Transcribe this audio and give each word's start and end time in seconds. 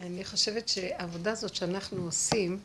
אני 0.00 0.24
חושבת 0.24 0.68
שהעבודה 0.68 1.32
הזאת 1.32 1.54
שאנחנו 1.54 2.04
עושים, 2.04 2.58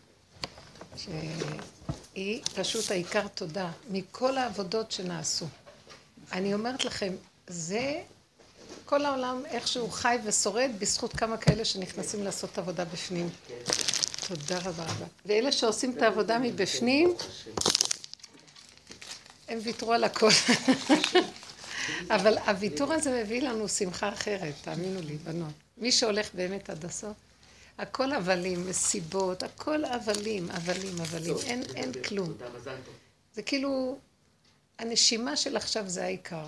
שהיא 0.98 2.44
פשוט 2.56 2.92
העיקר 2.92 3.28
תודה, 3.28 3.72
מכל 3.90 4.38
העבודות 4.38 4.92
שנעשו. 4.92 5.46
אני 6.32 6.54
אומרת 6.54 6.86
לכם, 6.86 7.14
זה 7.48 8.02
כל 8.86 9.06
העולם 9.06 9.44
איכשהו 9.46 9.90
חי 9.90 10.18
ושורד 10.24 10.72
בזכות 10.80 11.14
כמה 11.14 11.38
כאלה 11.38 11.66
שנכנסים 11.66 12.24
לעשות 12.24 12.58
עבודה 12.58 12.86
בפנים. 12.86 13.30
תודה 14.28 14.58
רבה 14.60 14.84
רבה. 14.84 15.06
ואלה 15.26 15.52
שעושים 15.52 15.92
את 15.98 16.02
העבודה 16.02 16.40
מבפנים, 16.40 17.14
הם 19.48 19.60
ויתרו 19.64 19.94
על 19.94 20.04
הכל. 20.04 20.30
אבל 22.16 22.38
הוויתור 22.38 22.94
הזה 22.94 23.24
מביא 23.24 23.42
לנו 23.42 23.70
שמחה 23.70 24.10
אחרת, 24.14 24.54
תאמינו 24.62 25.02
לי, 25.02 25.18
בנות. 25.18 25.54
מי 25.78 25.92
שהולך 25.92 26.30
באמת 26.34 26.70
עד 26.70 26.86
הסוף, 26.86 27.16
הכל 27.78 28.12
הבלים, 28.12 28.70
מסיבות, 28.70 29.44
הכל 29.44 29.86
הבלים, 29.86 30.52
הבלים, 30.52 31.02
הבלים, 31.02 31.36
אין, 31.46 31.64
אין 31.76 31.92
כלום. 32.04 32.34
זה 33.34 33.42
כאילו, 33.42 33.98
הנשימה 34.80 35.36
של 35.36 35.58
עכשיו 35.58 35.90
זה 35.90 36.04
העיקר. 36.04 36.46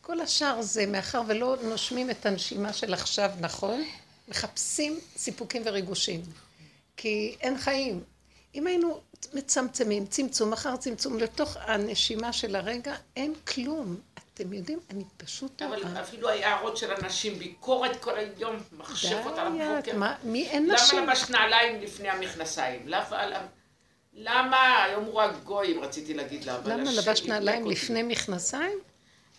כל 0.00 0.20
השאר 0.20 0.62
זה, 0.62 0.86
מאחר 0.86 1.22
ולא 1.26 1.56
נושמים 1.62 2.10
את 2.10 2.26
הנשימה 2.26 2.72
של 2.72 2.94
עכשיו 2.94 3.30
נכון, 3.40 3.84
מחפשים 4.28 5.00
סיפוקים 5.16 5.62
וריגושים. 5.64 6.22
כי 6.96 7.36
אין 7.40 7.58
חיים. 7.58 8.04
אם 8.54 8.66
היינו 8.66 9.00
מצמצמים, 9.32 10.06
צמצום 10.06 10.52
אחר 10.52 10.76
צמצום, 10.76 11.18
לתוך 11.18 11.56
הנשימה 11.60 12.32
של 12.32 12.56
הרגע, 12.56 12.94
אין 13.16 13.34
כלום. 13.34 14.00
אתם 14.34 14.52
יודעים, 14.52 14.80
אני 14.90 15.04
פשוט... 15.16 15.62
אבל 15.62 15.82
אפילו 16.00 16.28
ההערות 16.28 16.76
של 16.76 16.92
אנשים, 16.92 17.38
ביקורת 17.38 17.96
כל 18.00 18.18
היום, 18.18 18.56
מחשבות 18.72 19.38
על 19.38 19.46
הבוקר. 19.46 19.92
מי 20.24 20.48
אין 20.48 20.72
נשים? 20.72 20.98
למה 20.98 21.12
לבש 21.12 21.30
נעליים 21.30 21.80
לפני 21.80 22.08
המכנסיים? 22.08 22.88
למה, 24.14 24.84
היום 24.84 25.04
הוא 25.04 25.14
רק 25.14 25.30
גויים, 25.44 25.80
רציתי 25.80 26.14
להגיד 26.14 26.44
לה. 26.44 26.58
למה 26.64 26.92
לבש 26.92 27.22
נעליים 27.22 27.66
לפני 27.66 28.02
מכנסיים? 28.02 28.78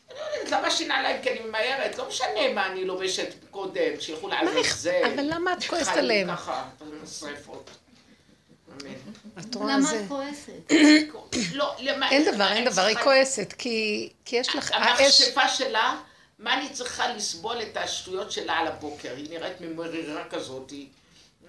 אני 0.09 0.19
לא 0.19 0.43
יודעת, 0.43 0.63
לבשתי 0.63 0.87
נעליים 0.87 1.21
כי 1.21 1.29
אני 1.29 1.39
ממהרת, 1.39 1.97
לא 1.97 2.07
משנה 2.07 2.53
מה 2.53 2.67
אני 2.67 2.85
לובשת 2.85 3.33
קודם, 3.51 3.99
שילכו 3.99 4.27
לעזאזל. 4.27 5.01
אבל 5.15 5.23
למה 5.33 5.53
את 5.53 5.63
כועסת 5.63 5.97
עליהם? 5.97 6.35
ככה, 6.35 6.69
שרפות. 7.19 7.69
למה 9.37 9.95
את 9.95 10.07
כועסת? 10.07 10.71
לא, 11.53 11.75
אין 12.11 12.35
דבר, 12.35 12.51
אין 12.51 12.65
דבר, 12.65 12.81
היא 12.81 12.97
כועסת, 13.03 13.53
כי 13.57 14.09
יש 14.31 14.55
לך... 14.55 14.71
המכשפה 14.71 15.49
שלה, 15.49 15.99
מה 16.39 16.53
אני 16.53 16.69
צריכה 16.69 17.13
לסבול 17.13 17.61
את 17.61 17.77
השטויות 17.77 18.31
שלה 18.31 18.53
על 18.53 18.67
הבוקר? 18.67 19.13
היא 19.17 19.29
נראית 19.29 19.61
ממרירה 19.61 20.23
כזאת. 20.29 20.73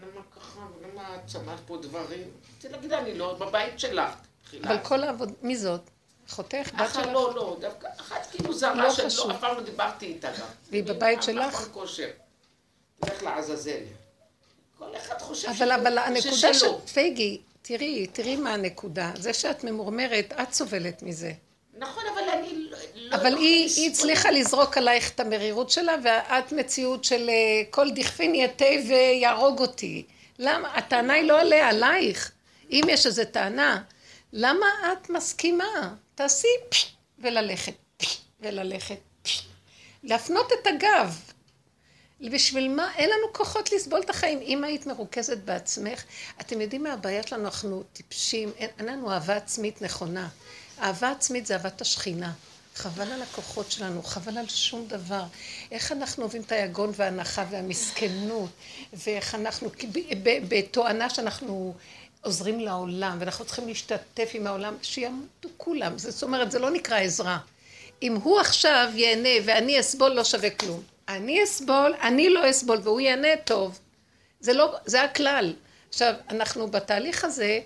למה 0.03 0.21
ככה, 0.37 0.61
למה 0.83 1.17
את 1.17 1.31
שמת 1.31 1.59
פה 1.67 1.77
דברים? 1.77 2.31
להגיד, 2.65 2.93
אני 2.93 3.19
לא 3.19 3.35
בבית 3.35 3.81
שלך. 3.81 4.11
אבל 4.65 4.79
כל 4.83 5.05
העבוד, 5.05 5.33
מי 5.43 5.57
זאת? 5.57 5.91
אחותך? 6.29 6.71
בת 6.75 6.95
שלך? 6.95 7.07
לא, 7.07 7.33
לא, 7.35 7.57
דווקא 7.61 7.89
אחת 8.01 8.27
כאילו 8.31 8.53
זרה 8.53 8.91
שלא, 8.91 9.31
אף 9.31 9.41
פעם 9.41 9.57
לא 9.57 9.63
דיברתי 9.63 10.07
איתה 10.07 10.31
גם. 10.31 10.47
והיא 10.71 10.85
בבית 10.85 11.23
שלך? 11.23 11.69
תלך 13.01 13.23
לעזאזל. 13.23 13.81
כל 14.79 14.97
אחד 14.97 15.21
חושב 15.21 15.49
אבל, 15.49 15.73
אבל 15.73 15.99
הנקודה 15.99 16.55
של 16.55 16.79
פייגי, 16.93 17.41
תראי, 17.67 18.07
תראי 18.07 18.37
מה 18.37 18.55
הנקודה. 18.55 19.11
זה 19.15 19.33
שאת 19.33 19.65
ממורמרת, 19.65 20.33
את 20.43 20.53
סובלת 20.53 21.03
מזה. 21.03 21.33
נכון, 21.79 22.03
אבל 22.15 22.29
אני 22.29 22.71
לא... 22.71 23.17
אבל 23.17 23.37
היא, 23.37 23.71
היא 23.77 23.91
הצליחה 23.91 24.31
לזרוק 24.31 24.77
עלייך 24.79 25.11
את 25.11 25.21
המרירות 25.21 25.71
שלה, 25.71 25.95
ואת 26.05 26.53
מציאות 26.53 27.05
של 27.05 27.31
כל 27.71 27.91
דכפין 27.91 28.35
יתה 28.35 28.65
ויהרוג 28.89 29.59
אותי. 29.59 30.05
למה? 30.39 30.75
הטענה 30.75 31.13
היא 31.13 31.25
לא 31.25 31.41
עליה, 31.41 31.69
עלייך. 31.69 32.33
אם 32.71 32.83
יש 32.89 33.07
איזו 33.07 33.23
טענה, 33.31 33.83
למה 34.33 34.67
את 34.93 35.11
מסכימה? 35.11 35.95
תעשי 36.15 36.49
פש 36.69 36.95
וללכת, 37.19 37.75
פש 37.97 38.21
וללכת, 38.41 38.99
פש. 39.23 39.43
להפנות 40.03 40.53
את 40.53 40.67
הגב. 40.67 41.34
בשביל 42.31 42.69
מה? 42.69 42.91
אין 42.97 43.11
לנו 43.11 43.33
כוחות 43.33 43.73
לסבול 43.73 44.01
את 44.01 44.11
החיים. 44.11 44.41
אם 44.43 44.65
היית 44.65 44.87
מרוכזת 44.87 45.39
בעצמך, 45.39 46.05
אתם 46.41 46.61
יודעים 46.61 46.83
מה 46.83 46.93
הבעיה 46.93 47.23
שלנו? 47.23 47.45
אנחנו 47.45 47.83
טיפשים, 47.93 48.53
אין, 48.59 48.71
אין 48.79 48.87
לנו 48.87 49.13
אהבה 49.13 49.37
עצמית 49.37 49.83
נכונה. 49.83 50.29
אהבה 50.83 51.11
עצמית 51.11 51.47
זה 51.47 51.55
אהבת 51.55 51.81
השכינה. 51.81 52.33
חבל 52.75 53.13
על 53.13 53.23
הכוחות 53.23 53.71
שלנו, 53.73 54.03
חבל 54.03 54.39
על 54.39 54.49
שום 54.49 54.87
דבר. 54.87 55.23
איך 55.71 55.93
אנחנו 55.93 56.23
אוהבים 56.23 56.43
את 56.43 56.53
היגון 56.53 56.91
וההנחה 56.97 57.45
והמסכנות, 57.51 58.51
ואיך 58.93 59.35
אנחנו, 59.35 59.71
בתואנה 60.49 61.11
שאנחנו 61.11 61.75
עוזרים 62.23 62.61
לעולם, 62.61 63.17
ואנחנו 63.21 63.45
צריכים 63.45 63.69
להשתתף 63.69 64.31
עם 64.35 64.47
העולם, 64.47 64.75
שימותו 64.83 65.49
כולם. 65.57 65.99
זאת 65.99 66.23
אומרת, 66.23 66.51
זה 66.51 66.59
לא 66.59 66.71
נקרא 66.71 66.99
עזרה. 66.99 67.39
אם 68.03 68.15
הוא 68.15 68.41
עכשיו 68.41 68.89
ייהנה 68.95 69.45
ואני 69.45 69.81
אסבול, 69.81 70.13
לא 70.13 70.25
שווה 70.25 70.51
כלום. 70.51 70.83
אני 71.09 71.45
אסבול, 71.45 71.95
אני 72.03 72.31
לא 72.31 72.51
אסבול, 72.51 72.79
והוא 72.83 73.01
ייהנה 73.01 73.37
טוב. 73.45 73.79
זה 74.41 74.53
לא, 74.53 74.77
זה 74.87 75.03
הכלל. 75.03 75.55
עכשיו, 75.89 76.15
אנחנו 76.31 76.69
בתהליך 76.71 77.25
הזה, 77.25 77.61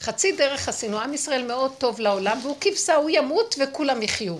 חצי 0.00 0.32
דרך 0.32 0.68
עשינו, 0.68 1.00
עם 1.00 1.14
ישראל 1.14 1.46
מאוד 1.46 1.72
טוב 1.78 2.00
לעולם, 2.00 2.38
והוא 2.42 2.56
כבשה, 2.60 2.94
הוא 2.94 3.10
ימות 3.10 3.54
וכולם 3.58 4.02
יחיו. 4.02 4.36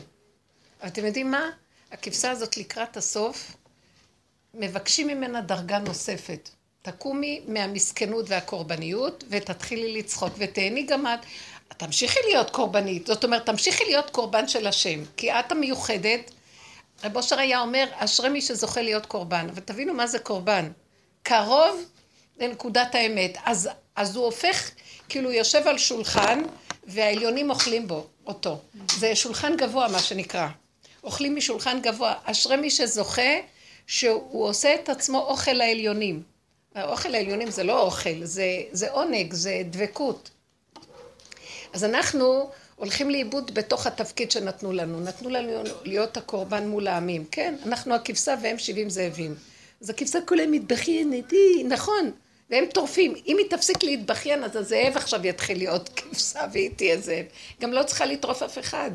אתם 0.87 1.07
יודעים 1.07 1.31
מה? 1.31 1.51
הכבשה 1.93 2.31
הזאת 2.31 2.57
לקראת 2.57 2.97
הסוף, 2.97 3.57
מבקשים 4.55 5.07
ממנה 5.07 5.41
דרגה 5.41 5.79
נוספת. 5.79 6.49
תקומי 6.83 7.41
מהמסכנות 7.49 8.25
והקורבניות, 8.29 9.25
ותתחילי 9.29 9.99
לצחוק, 9.99 10.33
ותהני 10.39 10.83
גם 10.83 11.07
את. 11.07 11.19
תמשיכי 11.77 12.19
להיות 12.29 12.51
קורבנית, 12.51 13.07
זאת 13.07 13.25
אומרת, 13.25 13.47
תמשיכי 13.47 13.85
להיות 13.85 14.11
קורבן 14.11 14.49
של 14.49 14.67
השם, 14.67 15.01
כי 15.17 15.33
את 15.33 15.53
המיוחדת. 15.53 16.31
רב 17.05 17.17
אושר 17.17 17.39
היה 17.39 17.61
אומר, 17.61 17.87
אשרי 17.93 18.29
מי 18.29 18.41
שזוכה 18.41 18.83
להיות 18.83 19.07
קורבן. 19.07 19.47
אבל 19.51 19.61
תבינו 19.61 19.95
מה 19.95 20.07
זה 20.07 20.19
קורבן. 20.19 20.71
קרוב 21.23 21.85
לנקודת 22.41 22.95
האמת. 22.95 23.39
אז, 23.45 23.69
אז 23.97 24.17
הוא 24.17 24.25
הופך, 24.25 24.71
כאילו 25.09 25.29
הוא 25.29 25.39
יושב 25.39 25.69
על 25.69 25.79
שולחן, 25.79 26.43
והעליונים 26.87 27.51
אוכלים 27.51 27.89
בו, 27.89 28.07
אותו. 28.27 28.61
זה 28.99 29.17
שולחן 29.17 29.57
גבוה, 29.57 29.89
מה 29.89 29.99
שנקרא. 29.99 30.49
אוכלים 31.05 31.37
משולחן 31.37 31.81
גבוה. 31.81 32.15
אשרי 32.25 32.57
מי 32.57 32.71
שזוכה, 32.71 33.33
שהוא 33.87 34.49
עושה 34.49 34.75
את 34.75 34.89
עצמו 34.89 35.19
אוכל 35.19 35.61
העליונים. 35.61 36.23
האוכל 36.75 37.15
העליונים 37.15 37.51
זה 37.51 37.65
לא 37.65 37.81
אוכל, 37.81 38.25
זה, 38.25 38.47
זה 38.73 38.91
עונג, 38.91 39.33
זה 39.33 39.63
דבקות. 39.71 40.31
אז 41.73 41.85
אנחנו 41.85 42.51
הולכים 42.77 43.11
לאיבוד 43.11 43.55
בתוך 43.55 43.87
התפקיד 43.87 44.31
שנתנו 44.31 44.73
לנו. 44.73 45.01
נתנו 45.01 45.31
לנו 45.31 45.63
להיות 45.85 46.17
הקורבן 46.17 46.69
מול 46.69 46.87
העמים. 46.87 47.25
כן, 47.31 47.55
אנחנו 47.67 47.95
הכבשה 47.95 48.35
והם 48.43 48.59
שבעים 48.59 48.91
זאבים. 48.91 49.35
אז 49.81 49.91
הכבשה 49.91 50.19
כולה 50.27 50.47
מתבכיינת, 50.47 51.31
היא, 51.31 51.65
נכון, 51.69 52.11
והם 52.51 52.65
טורפים. 52.75 53.15
אם 53.27 53.37
היא 53.39 53.51
תפסיק 53.51 53.83
להתבכיין, 53.83 54.45
אז 54.45 54.57
הזאב 54.57 54.97
עכשיו 54.97 55.27
יתחיל 55.27 55.59
להיות 55.59 55.89
כבשה 55.89 56.41
והיא 56.53 56.71
תהיה 56.77 57.01
זאב. 57.01 57.25
גם 57.61 57.73
לא 57.73 57.83
צריכה 57.83 58.07
לטרוף 58.07 58.43
אף 58.43 58.59
אחד. 58.59 58.91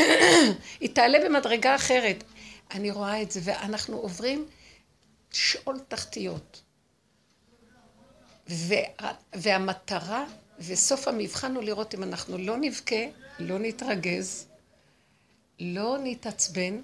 היא 0.80 0.90
תעלה 0.92 1.18
במדרגה 1.24 1.74
אחרת. 1.74 2.24
אני 2.70 2.90
רואה 2.90 3.22
את 3.22 3.30
זה, 3.30 3.40
ואנחנו 3.42 3.96
עוברים 3.96 4.46
שאול 5.32 5.78
תחתיות. 5.88 6.62
וה, 8.48 8.78
והמטרה 9.34 10.24
וסוף 10.58 11.08
המבחן 11.08 11.56
הוא 11.56 11.62
לראות 11.62 11.94
אם 11.94 12.02
אנחנו 12.02 12.38
לא 12.38 12.56
נבכה, 12.56 13.04
לא 13.38 13.58
נתרגז, 13.58 14.46
לא 15.60 15.96
נתעצבן, 16.02 16.80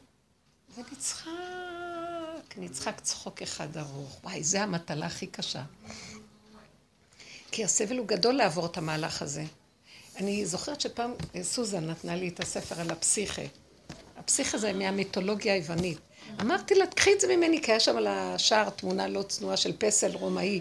ונצחק, 0.77 1.31
נצחק 2.57 3.01
צחוק 3.01 3.43
אחד 3.43 3.77
ארוך. 3.77 4.21
וואי, 4.25 4.45
זה 4.45 4.63
המטלה 4.63 5.07
הכי 5.07 5.27
קשה. 5.27 5.63
כי 7.51 7.65
הסבל 7.65 7.99
הוא 7.99 8.07
גדול 8.07 8.35
לעבור 8.35 8.67
את 8.67 8.77
המהלך 8.77 9.23
הזה. 9.23 9.45
אני 10.17 10.47
זוכרת 10.47 10.81
שפעם 10.81 11.13
סוזן 11.43 11.91
נתנה 11.91 12.17
לי 12.17 12.29
את 12.29 12.41
הספר 12.41 12.81
על 12.81 12.91
הפסיכה. 12.91 13.43
הפסיכה 14.17 14.59
זה 14.59 14.73
מהמיתולוגיה 14.73 15.55
היוונית. 15.55 15.99
אמרתי 16.41 16.75
לה, 16.75 16.87
קחי 16.87 17.13
את 17.13 17.21
זה 17.21 17.37
ממני, 17.37 17.63
כי 17.63 17.71
היה 17.71 17.81
שם 17.81 17.97
על 17.97 18.07
השער 18.07 18.71
תמונה 18.71 19.09
לא 19.09 19.23
צנועה 19.23 19.57
של 19.57 19.73
פסל 19.79 20.17
רומאי. 20.17 20.61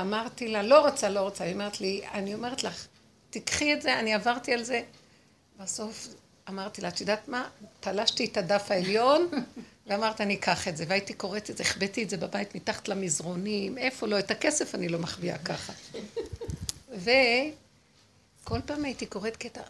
אמרתי 0.00 0.48
לה, 0.48 0.62
לא 0.62 0.88
רוצה, 0.88 1.08
לא 1.08 1.20
רוצה. 1.20 1.44
היא 1.44 1.52
אומרת 1.52 1.80
לי, 1.80 2.02
אני 2.12 2.34
אומרת 2.34 2.64
לך, 2.64 2.86
תיקחי 3.30 3.74
את 3.74 3.82
זה, 3.82 3.98
אני 3.98 4.14
עברתי 4.14 4.52
על 4.52 4.62
זה. 4.62 4.82
בסוף 5.60 6.08
אמרתי 6.48 6.82
לה, 6.82 6.88
את 6.88 7.00
יודעת 7.00 7.28
מה? 7.28 7.48
תלשתי 7.80 8.24
את 8.24 8.36
הדף 8.36 8.70
העליון, 8.70 9.28
ואמרת, 9.86 10.20
אני 10.20 10.34
אקח 10.34 10.68
את 10.68 10.76
זה. 10.76 10.84
והייתי 10.88 11.14
קוראת 11.14 11.50
את 11.50 11.56
זה, 11.56 11.62
החבאתי 11.62 12.02
את 12.02 12.10
זה 12.10 12.16
בבית 12.16 12.54
מתחת 12.54 12.88
למזרונים, 12.88 13.78
איפה 13.78 14.06
לא? 14.06 14.18
את 14.18 14.30
הכסף 14.30 14.74
אני 14.74 14.88
לא 14.88 14.98
מחביאה 14.98 15.38
ככה. 15.38 15.72
וכל 17.04 18.60
פעם 18.66 18.84
הייתי 18.84 19.06
קוראת 19.06 19.36
קטע, 19.36 19.60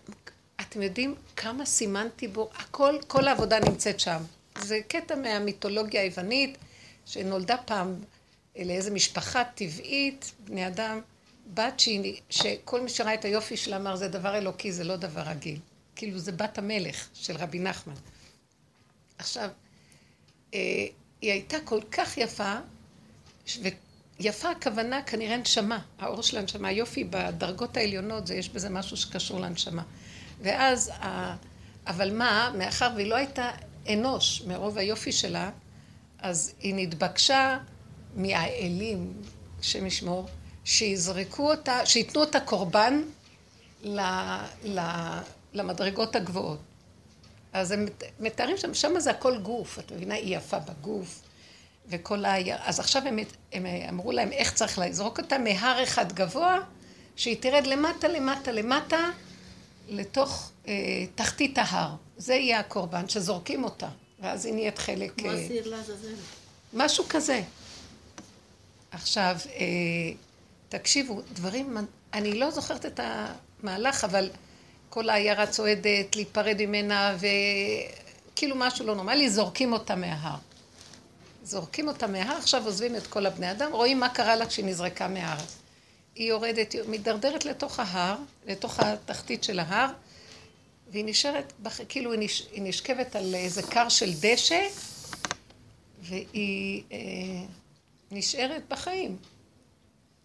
אתם 0.60 0.82
יודעים 0.82 1.14
כמה 1.36 1.64
סימנתי 1.64 2.28
בו, 2.28 2.50
הכל, 2.56 2.98
כל 3.06 3.28
העבודה 3.28 3.60
נמצאת 3.60 4.00
שם. 4.00 4.22
זה 4.58 4.80
קטע 4.88 5.14
מהמיתולוגיה 5.14 6.02
היוונית. 6.02 6.58
שנולדה 7.06 7.56
פעם 7.56 7.94
לאיזה 8.58 8.90
משפחה 8.90 9.44
טבעית, 9.44 10.32
בני 10.44 10.66
אדם, 10.66 11.00
בת 11.54 11.80
שהיא, 11.80 12.20
שכל 12.30 12.80
מי 12.80 12.88
שראה 12.88 13.14
את 13.14 13.24
היופי 13.24 13.56
שלה 13.56 13.76
אמר 13.76 13.96
זה 13.96 14.08
דבר 14.08 14.38
אלוקי, 14.38 14.72
זה 14.72 14.84
לא 14.84 14.96
דבר 14.96 15.20
רגיל. 15.20 15.58
כאילו 15.96 16.18
זה 16.18 16.32
בת 16.32 16.58
המלך 16.58 17.08
של 17.14 17.36
רבי 17.36 17.58
נחמן. 17.58 17.94
עכשיו, 19.18 19.50
אה, 20.54 20.58
היא 21.20 21.32
הייתה 21.32 21.56
כל 21.64 21.80
כך 21.92 22.18
יפה, 22.18 22.54
ויפה 24.20 24.50
הכוונה 24.50 25.02
כנראה 25.02 25.36
נשמה, 25.36 25.78
האור 25.98 26.22
של 26.22 26.38
הנשמה, 26.38 26.68
היופי 26.68 27.04
בדרגות 27.04 27.76
העליונות, 27.76 28.26
זה, 28.26 28.34
יש 28.34 28.48
בזה 28.48 28.70
משהו 28.70 28.96
שקשור 28.96 29.40
לנשמה. 29.40 29.82
ואז, 30.40 30.90
אבל 31.86 32.16
מה, 32.16 32.52
מאחר 32.58 32.90
והיא 32.96 33.06
לא 33.06 33.14
הייתה 33.14 33.50
אנוש 33.92 34.42
מרוב 34.42 34.78
היופי 34.78 35.12
שלה, 35.12 35.50
אז 36.18 36.54
היא 36.60 36.74
נתבקשה 36.76 37.58
מהאלים, 38.16 39.12
השם 39.60 39.86
ישמור, 39.86 40.26
שיזרקו 40.64 41.50
אותה, 41.50 41.86
שייתנו 41.86 42.20
אותה 42.20 42.40
קורבן 42.40 43.02
ל, 43.82 44.00
ל, 44.64 44.80
למדרגות 45.52 46.16
הגבוהות. 46.16 46.58
אז 47.52 47.70
הם 47.70 47.86
מתארים 48.20 48.56
שם, 48.56 48.74
שם 48.74 49.00
זה 49.00 49.10
הכל 49.10 49.38
גוף, 49.38 49.78
את 49.78 49.92
מבינה? 49.92 50.14
היא 50.14 50.36
יפה 50.36 50.58
בגוף, 50.58 51.22
וכל 51.88 52.24
ה... 52.24 52.34
אז 52.68 52.80
עכשיו 52.80 53.02
הם, 53.06 53.18
הם 53.52 53.66
אמרו 53.88 54.12
להם 54.12 54.32
איך 54.32 54.52
צריך 54.52 54.78
לזרוק 54.78 55.20
אותה 55.20 55.38
מהר 55.38 55.82
אחד 55.82 56.12
גבוה, 56.12 56.58
שהיא 57.16 57.36
תרד 57.40 57.66
למטה, 57.66 58.08
למטה, 58.08 58.52
למטה, 58.52 59.10
לתוך 59.88 60.50
אה, 60.68 60.72
תחתית 61.14 61.58
ההר. 61.58 61.90
זה 62.16 62.34
יהיה 62.34 62.60
הקורבן, 62.60 63.08
שזורקים 63.08 63.64
אותה, 63.64 63.88
ואז 64.20 64.46
היא 64.46 64.54
נהיית 64.54 64.78
חלק... 64.78 65.12
כמו 65.18 65.30
אה, 65.30 65.48
לעזאזל. 65.64 66.14
משהו 66.72 67.04
כזה. 67.08 67.42
עכשיו, 68.94 69.36
אה, 69.56 69.64
תקשיבו, 70.68 71.20
דברים, 71.32 71.76
אני 72.12 72.38
לא 72.38 72.50
זוכרת 72.50 72.86
את 72.86 73.00
המהלך, 73.02 74.04
אבל 74.04 74.30
כל 74.90 75.08
העיירה 75.08 75.46
צועדת, 75.46 76.16
להיפרד 76.16 76.56
ממנה, 76.66 77.16
וכאילו 77.16 78.56
משהו 78.56 78.86
לא 78.86 78.94
נורמלי, 78.94 79.30
זורקים 79.30 79.72
אותה 79.72 79.94
מההר. 79.94 80.36
זורקים 81.44 81.88
אותה 81.88 82.06
מההר, 82.06 82.36
עכשיו 82.36 82.64
עוזבים 82.64 82.96
את 82.96 83.06
כל 83.06 83.26
הבני 83.26 83.50
אדם, 83.50 83.72
רואים 83.72 84.00
מה 84.00 84.08
קרה 84.08 84.36
לה 84.36 84.46
כשהיא 84.46 84.64
נזרקה 84.64 85.08
מההר. 85.08 85.38
היא 86.14 86.28
יורדת, 86.28 86.72
היא 86.72 86.82
מידרדרת 86.88 87.44
לתוך 87.44 87.78
ההר, 87.78 88.16
לתוך 88.46 88.80
התחתית 88.80 89.44
של 89.44 89.58
ההר, 89.58 89.90
והיא 90.90 91.04
נשארת, 91.04 91.52
כאילו 91.88 92.12
היא, 92.12 92.20
נש, 92.20 92.46
היא 92.52 92.62
נשכבת 92.62 93.16
על 93.16 93.34
איזה 93.34 93.62
קר 93.62 93.88
של 93.88 94.10
דשא, 94.20 94.60
והיא 96.02 96.82
אה, 96.92 96.98
נשארת 98.14 98.62
בחיים. 98.68 99.16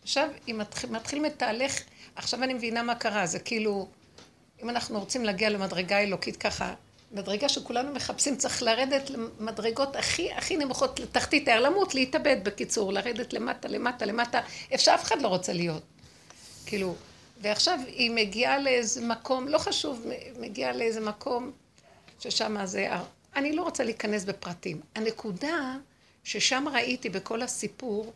עכשיו 0.02 0.30
היא 0.48 0.56
מתחיל, 0.56 0.90
מתחילים 0.90 1.26
את 1.26 1.40
תהליך, 1.40 1.84
עכשיו 2.16 2.44
אני 2.44 2.54
מבינה 2.54 2.84
מה 2.84 2.96
קרה, 2.96 3.26
זה 3.26 3.40
כאילו, 3.40 3.88
אם 4.64 4.70
אנחנו 4.70 5.00
רוצים 5.00 5.26
להגיע 5.26 5.50
למדרגה 5.50 6.00
אלוקית 6.00 6.38
ככה, 6.38 6.74
מדרגה 7.12 7.50
שכולנו 7.50 7.94
מחפשים, 7.94 8.36
צריך 8.36 8.64
לרדת 8.64 9.10
למדרגות 9.10 9.96
הכי 9.96 10.34
הכי 10.34 10.58
נמוכות, 10.58 11.00
לתחתית 11.00 11.48
הער, 11.48 11.60
למות, 11.60 11.96
להתאבד 11.96 12.38
בקיצור, 12.44 12.94
לרדת 12.94 13.34
למטה, 13.34 13.68
למטה, 13.68 14.06
למטה, 14.06 14.42
איפה 14.72 14.84
שאף 14.84 15.04
אחד 15.04 15.22
לא 15.22 15.28
רוצה 15.28 15.54
להיות. 15.54 15.84
כאילו, 16.66 16.96
ועכשיו 17.42 17.80
היא 17.88 18.12
מגיעה 18.12 18.60
לאיזה 18.60 19.02
מקום, 19.02 19.48
לא 19.48 19.58
חשוב, 19.58 20.06
מגיעה 20.40 20.72
לאיזה 20.72 21.00
מקום 21.00 21.52
ששם 22.20 22.66
זה... 22.66 22.88
אני 23.36 23.56
לא 23.56 23.64
רוצה 23.64 23.84
להיכנס 23.84 24.24
בפרטים. 24.24 24.82
הנקודה 24.96 25.76
ששם 26.24 26.66
ראיתי 26.74 27.10
בכל 27.10 27.42
הסיפור, 27.42 28.14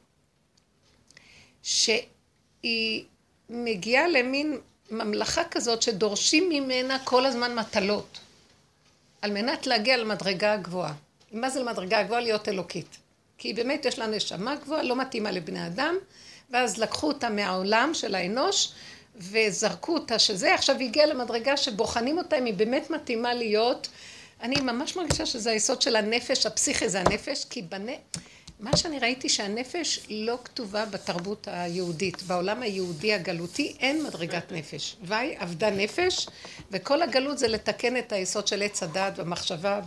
שהיא 1.63 3.05
מגיעה 3.49 4.07
למין 4.07 4.57
ממלכה 4.91 5.43
כזאת 5.51 5.81
שדורשים 5.81 6.49
ממנה 6.49 6.97
כל 7.03 7.25
הזמן 7.25 7.55
מטלות, 7.55 8.19
על 9.21 9.31
מנת 9.31 9.67
להגיע 9.67 9.97
למדרגה 9.97 10.53
הגבוהה. 10.53 10.93
מה 11.31 11.49
זה 11.49 11.59
למדרגה 11.59 11.99
הגבוהה? 11.99 12.21
להיות 12.21 12.49
אלוקית. 12.49 12.97
כי 13.37 13.53
באמת 13.53 13.85
יש 13.85 13.99
לה 13.99 14.07
נשמה 14.07 14.55
גבוהה, 14.55 14.83
לא 14.83 14.95
מתאימה 14.95 15.31
לבני 15.31 15.67
אדם, 15.67 15.95
ואז 16.49 16.77
לקחו 16.77 17.07
אותה 17.07 17.29
מהעולם 17.29 17.93
של 17.93 18.15
האנוש, 18.15 18.73
וזרקו 19.15 19.93
אותה 19.93 20.19
שזה, 20.19 20.53
עכשיו 20.53 20.77
היא 20.79 20.87
הגיעה 20.87 21.05
למדרגה 21.05 21.57
שבוחנים 21.57 22.17
אותה 22.17 22.37
אם 22.37 22.45
היא 22.45 22.53
באמת 22.53 22.89
מתאימה 22.89 23.33
להיות. 23.33 23.87
אני 24.43 24.61
ממש 24.61 24.95
מרגישה 24.95 25.25
שזה 25.25 25.51
היסוד 25.51 25.81
של 25.81 25.95
הנפש, 25.95 26.45
הפסיכי 26.45 26.89
זה 26.89 26.99
הנפש, 26.99 27.45
כי 27.45 27.61
בנ... 27.61 27.85
מה 28.59 28.77
שאני 28.77 28.99
ראיתי 28.99 29.29
שהנפש 29.29 30.05
לא 30.09 30.37
כתובה 30.43 30.85
בתרבות 30.85 31.47
היהודית. 31.51 32.23
בעולם 32.23 32.61
היהודי 32.61 33.13
הגלותי 33.13 33.75
אין 33.79 34.03
מדרגת 34.03 34.51
נפש. 34.51 34.95
וי 35.03 35.37
אבדה 35.37 35.69
נפש, 35.69 36.27
וכל 36.71 37.01
הגלות 37.01 37.37
זה 37.37 37.47
לתקן 37.47 37.97
את 37.97 38.11
היסוד 38.11 38.47
של 38.47 38.63
עץ 38.63 38.83
הדעת 38.83 39.19
במחשבה, 39.19 39.81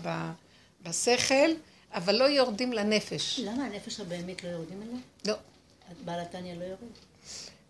בשכל, 0.83 1.51
אבל 1.95 2.15
לא 2.15 2.25
יורדים 2.25 2.73
לנפש. 2.73 3.41
למה 3.45 3.65
הנפש 3.65 4.01
הבהמית 4.01 4.45
לא 4.45 4.49
יורדים 4.49 4.83
אליה? 4.83 4.99
לא. 5.25 5.35
בעל 6.05 6.21
התניא 6.21 6.55
לא 6.55 6.65
יורד? 6.65 6.79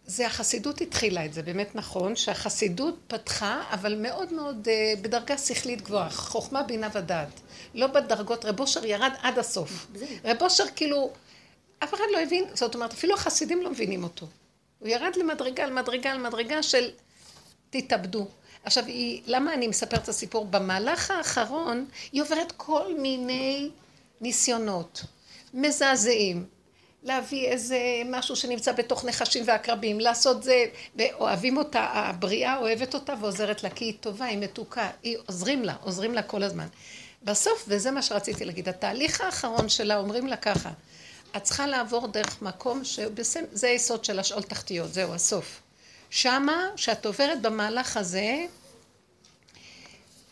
זה 0.07 0.27
החסידות 0.27 0.81
התחילה 0.81 1.25
את 1.25 1.33
זה, 1.33 1.43
באמת 1.43 1.75
נכון, 1.75 2.17
שהחסידות 2.17 2.99
פתחה, 3.07 3.63
אבל 3.71 3.95
מאוד 3.95 4.33
מאוד 4.33 4.69
אה, 4.71 4.93
בדרגה 5.03 5.39
שכלית 5.39 5.83
גבוהה, 5.83 6.11
חוכמה, 6.11 6.63
בינה 6.63 6.89
ודעת. 6.95 7.41
לא 7.75 7.87
בדרגות, 7.87 8.45
רב 8.45 8.61
אושר 8.61 8.85
ירד 8.85 9.13
עד 9.23 9.39
הסוף. 9.39 9.87
רב 10.25 10.43
אושר 10.43 10.65
כאילו, 10.77 11.11
אף 11.79 11.95
אחד 11.95 12.05
לא 12.13 12.21
הבין, 12.21 12.45
זאת 12.55 12.75
אומרת, 12.75 12.93
אפילו 12.93 13.15
החסידים 13.15 13.63
לא 13.63 13.71
מבינים 13.71 14.05
אותו. 14.05 14.27
הוא 14.79 14.89
ירד 14.89 15.17
למדרגה, 15.17 15.67
למדרגה, 15.67 16.15
למדרגה 16.15 16.63
של 16.63 16.91
תתאבדו. 17.71 18.27
עכשיו, 18.65 18.85
היא, 18.85 19.23
למה 19.27 19.55
אני 19.55 19.69
מספרת 19.69 20.03
את 20.03 20.09
הסיפור? 20.09 20.45
במהלך 20.45 21.11
האחרון 21.11 21.87
היא 22.13 22.23
עוברת 22.23 22.53
כל 22.53 22.95
מיני 22.99 23.71
ניסיונות 24.21 25.05
מזעזעים. 25.55 26.56
להביא 27.07 27.49
איזה 27.49 27.79
משהו 28.07 28.37
שנמצא 28.37 28.73
בתוך 28.73 29.05
נחשים 29.05 29.45
ועקרבים, 29.47 30.01
לעשות 30.01 30.43
זה, 30.43 30.65
ואוהבים 30.97 31.57
אותה, 31.57 31.81
הבריאה 31.81 32.57
אוהבת 32.57 32.95
אותה 32.95 33.15
ועוזרת 33.21 33.63
לה, 33.63 33.71
כי 33.71 33.85
היא 33.85 33.95
טובה, 34.01 34.25
היא 34.25 34.39
מתוקה, 34.39 34.91
היא 35.03 35.17
עוזרים 35.27 35.65
לה, 35.65 35.75
עוזרים 35.83 36.15
לה 36.15 36.23
כל 36.23 36.43
הזמן. 36.43 36.67
בסוף, 37.23 37.65
וזה 37.69 37.91
מה 37.91 38.03
שרציתי 38.03 38.45
להגיד, 38.45 38.69
התהליך 38.69 39.21
האחרון 39.21 39.69
שלה, 39.69 39.99
אומרים 39.99 40.27
לה 40.27 40.37
ככה, 40.37 40.71
את 41.37 41.43
צריכה 41.43 41.67
לעבור 41.67 42.07
דרך 42.09 42.43
מקום 42.43 42.85
שזה 42.85 43.67
היסוד 43.67 44.05
של 44.05 44.19
השאול 44.19 44.43
תחתיות, 44.43 44.93
זהו, 44.93 45.15
הסוף. 45.15 45.61
שמה, 46.11 46.69
כשאת 46.77 47.07
עוברת 47.07 47.43
במהלך 47.43 47.97
הזה, 47.97 48.45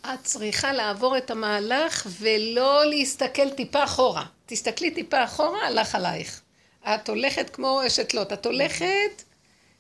את 0.01 0.19
צריכה 0.23 0.73
לעבור 0.73 1.17
את 1.17 1.31
המהלך 1.31 2.07
ולא 2.21 2.87
להסתכל 2.87 3.51
טיפה 3.51 3.85
אחורה. 3.85 4.25
תסתכלי 4.47 4.91
טיפה 4.91 5.25
אחורה, 5.25 5.67
הלך 5.67 5.95
עלייך. 5.95 6.44
את 6.87 7.09
הולכת 7.09 7.51
כמו 7.51 7.81
אשת 7.87 8.15
לוט, 8.15 8.33
את 8.33 8.47
הולכת, 8.47 9.23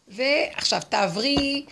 ועכשיו 0.08 0.80
תעברי 0.88 1.64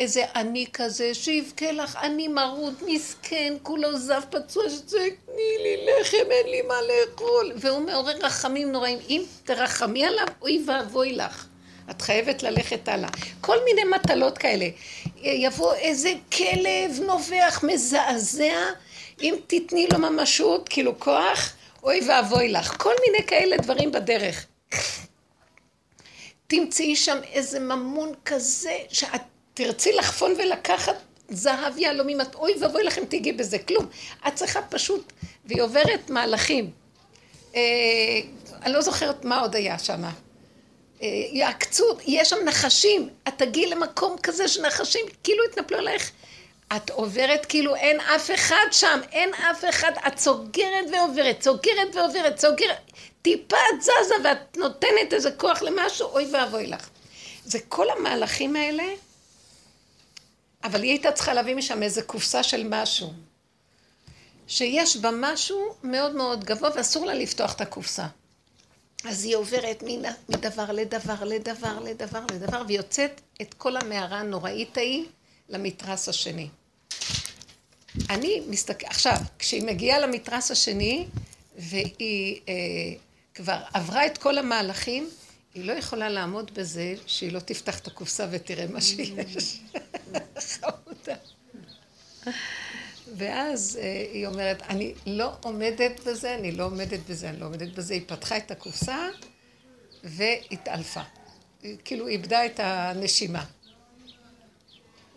איזה 0.00 0.24
אני 0.34 0.66
כזה, 0.72 1.14
שיבכה 1.14 1.72
לך, 1.72 1.96
אני 2.02 2.28
מרוד, 2.28 2.74
מסכן, 2.86 3.54
כולו 3.62 3.98
זב 3.98 4.22
פצוע, 4.30 4.70
שצועק, 4.70 5.12
תני 5.26 5.62
לי 5.62 5.86
לחם, 5.86 6.30
אין 6.30 6.46
לי 6.46 6.62
מה 6.62 6.74
לאכול. 6.82 7.52
והוא 7.56 7.78
מעורר 7.78 8.16
רחמים 8.22 8.72
נוראים. 8.72 8.98
אם 9.08 9.22
תרחמי 9.44 10.04
עליו, 10.04 10.26
אוי 10.42 10.64
ואבוי 10.66 11.12
לך. 11.12 11.46
את 11.90 12.02
חייבת 12.02 12.42
ללכת 12.42 12.88
הלאה. 12.88 13.08
כל 13.40 13.56
מיני 13.64 13.84
מטלות 13.84 14.38
כאלה. 14.38 14.68
יבוא 15.22 15.74
איזה 15.74 16.12
כלב 16.32 17.00
נובח, 17.06 17.60
מזעזע, 17.62 18.56
אם 19.22 19.34
תתני 19.46 19.86
לו 19.92 19.98
ממשות, 19.98 20.68
כאילו 20.68 20.98
כוח, 20.98 21.56
אוי 21.82 22.00
ואבוי 22.08 22.48
לך. 22.48 22.82
כל 22.82 22.94
מיני 23.06 23.26
כאלה 23.26 23.56
דברים 23.56 23.92
בדרך. 23.92 24.46
תמצאי 26.46 26.96
שם 26.96 27.18
איזה 27.32 27.60
ממון 27.60 28.12
כזה, 28.24 28.78
שאת 28.88 29.20
תרצי 29.54 29.92
לחפון 29.92 30.34
ולקחת 30.38 30.96
זהב 31.28 31.78
יהלומים, 31.78 32.20
את 32.20 32.34
אוי 32.34 32.52
ואבוי 32.60 32.84
לכם 32.84 33.04
תיגעי 33.04 33.32
בזה, 33.32 33.58
כלום. 33.58 33.86
את 34.28 34.34
צריכה 34.34 34.62
פשוט, 34.62 35.12
והיא 35.44 35.62
עוברת 35.62 36.10
מהלכים. 36.10 36.70
אה, 37.54 37.60
אני 38.62 38.72
לא 38.72 38.80
זוכרת 38.80 39.24
מה 39.24 39.40
עוד 39.40 39.56
היה 39.56 39.78
שם. 39.78 40.04
אה, 40.04 41.08
יעקצו, 41.32 41.84
יש 42.06 42.30
שם 42.30 42.36
נחשים, 42.44 43.08
את 43.28 43.32
תגיעי 43.36 43.70
למקום 43.70 44.16
כזה 44.22 44.48
שנחשים 44.48 45.06
כאילו 45.24 45.44
התנפלו 45.44 45.78
עלייך. 45.78 46.10
את 46.76 46.90
עוברת 46.90 47.46
כאילו 47.46 47.76
אין 47.76 48.00
אף 48.00 48.30
אחד 48.34 48.66
שם, 48.70 49.00
אין 49.12 49.34
אף 49.34 49.64
אחד, 49.68 49.92
את 50.06 50.18
סוגרת 50.18 50.84
ועוברת, 50.92 51.42
סוגרת 51.42 51.94
ועוברת, 51.94 52.38
סוגרת, 52.38 52.76
טיפה 53.26 53.56
את 53.74 53.82
זזה 53.82 54.14
ואת 54.24 54.56
נותנת 54.56 55.12
איזה 55.12 55.30
כוח 55.30 55.62
למשהו, 55.62 56.06
אוי 56.08 56.26
ואבוי 56.32 56.66
לך. 56.66 56.88
זה 57.44 57.58
כל 57.68 57.86
המהלכים 57.90 58.56
האלה, 58.56 58.84
אבל 60.64 60.82
היא 60.82 60.90
הייתה 60.90 61.12
צריכה 61.12 61.34
להביא 61.34 61.54
משם 61.54 61.82
איזה 61.82 62.02
קופסה 62.02 62.42
של 62.42 62.66
משהו. 62.68 63.12
שיש 64.48 64.96
בה 64.96 65.10
משהו 65.12 65.74
מאוד 65.82 66.14
מאוד 66.14 66.44
גבוה 66.44 66.70
ואסור 66.76 67.06
לה 67.06 67.14
לפתוח 67.14 67.52
את 67.52 67.60
הקופסה. 67.60 68.06
אז 69.04 69.24
היא 69.24 69.36
עוברת 69.36 69.82
מן- 69.86 70.12
מדבר 70.28 70.72
לדבר 70.72 71.24
לדבר 71.24 71.78
לדבר 71.84 72.24
לדבר, 72.34 72.62
ויוצאת 72.68 73.20
את 73.42 73.54
כל 73.54 73.76
המערה 73.76 74.18
הנוראית 74.20 74.76
ההיא 74.76 75.04
למתרס 75.48 76.08
השני. 76.08 76.48
אני 78.10 78.42
מסתכל... 78.48 78.86
עכשיו, 78.86 79.16
כשהיא 79.38 79.62
מגיעה 79.62 79.98
למתרס 79.98 80.50
השני, 80.50 81.06
והיא 81.58 82.40
אה, 82.48 82.54
כבר 83.36 83.58
עברה 83.74 84.06
את 84.06 84.18
כל 84.18 84.38
המהלכים, 84.38 85.10
היא 85.54 85.64
לא 85.64 85.72
יכולה 85.72 86.08
לעמוד 86.08 86.50
בזה 86.54 86.94
שהיא 87.06 87.32
לא 87.32 87.38
תפתח 87.38 87.78
את 87.78 87.86
הקופסה 87.86 88.26
ותראה 88.30 88.66
מה 88.66 88.80
שיש. 88.80 89.60
חמודה. 90.38 91.14
ואז 93.16 93.78
אה, 93.82 94.06
היא 94.12 94.26
אומרת, 94.26 94.62
אני 94.62 94.94
לא 95.06 95.32
עומדת 95.42 96.00
בזה, 96.06 96.34
אני 96.34 96.52
לא 96.52 96.64
עומדת 96.64 97.00
בזה, 97.08 97.30
אני 97.30 97.40
לא 97.40 97.46
עומדת 97.46 97.68
בזה. 97.68 97.94
היא 97.94 98.02
פתחה 98.06 98.36
את 98.36 98.50
הקופסה 98.50 99.08
והתעלפה. 100.04 101.02
כאילו 101.84 102.08
איבדה 102.08 102.46
את 102.46 102.60
הנשימה. 102.60 103.44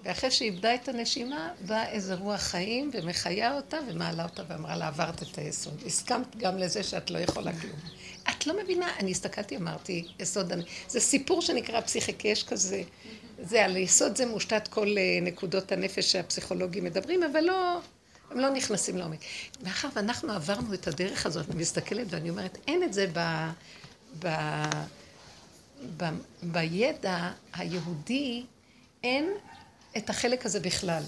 ואחרי 0.03 0.31
שהיא 0.31 0.51
איבדה 0.51 0.75
את 0.75 0.87
הנשימה, 0.87 1.53
באה 1.65 1.89
איזה 1.89 2.15
רוח 2.15 2.39
חיים 2.41 2.91
ומחיה 2.93 3.55
אותה 3.55 3.77
ומעלה 3.87 4.23
אותה 4.23 4.43
ואמרה 4.47 4.75
לה, 4.75 4.87
עברת 4.87 5.23
את 5.23 5.37
היסוד. 5.37 5.83
הסכמת 5.85 6.35
גם 6.37 6.57
לזה 6.57 6.83
שאת 6.83 7.11
לא 7.11 7.19
יכולה 7.19 7.51
כלום. 7.59 7.98
את 8.29 8.47
לא 8.47 8.63
מבינה, 8.63 8.87
אני 8.99 9.11
הסתכלתי, 9.11 9.57
אמרתי, 9.57 10.05
יסוד, 10.19 10.53
זה 10.87 10.99
סיפור 10.99 11.41
שנקרא 11.41 11.81
פסיכיקה, 11.81 12.27
יש 12.27 12.43
כזה, 12.43 12.81
זה 13.41 13.65
על 13.65 13.77
יסוד 13.77 14.17
זה 14.17 14.25
מושתת 14.25 14.67
כל 14.67 14.87
אה, 14.97 15.19
נקודות 15.21 15.71
הנפש 15.71 16.11
שהפסיכולוגים 16.11 16.83
מדברים, 16.83 17.23
אבל 17.23 17.41
לא, 17.41 17.79
הם 18.31 18.39
לא 18.39 18.49
נכנסים 18.49 18.97
לעומק. 18.97 19.19
מאחר 19.63 19.87
ואנחנו 19.95 20.31
עברנו 20.31 20.73
את 20.73 20.87
הדרך 20.87 21.25
הזאת, 21.25 21.49
אני 21.49 21.61
מסתכלת 21.61 22.07
ואני 22.09 22.29
אומרת, 22.29 22.57
אין 22.67 22.83
את 22.83 22.93
זה 22.93 23.07
ב... 23.13 23.49
ב... 24.19 24.27
ב... 25.97 26.03
בידע 26.43 27.31
היהודי, 27.53 28.43
אין 29.03 29.29
את 29.97 30.09
החלק 30.09 30.45
הזה 30.45 30.59
בכלל. 30.59 31.03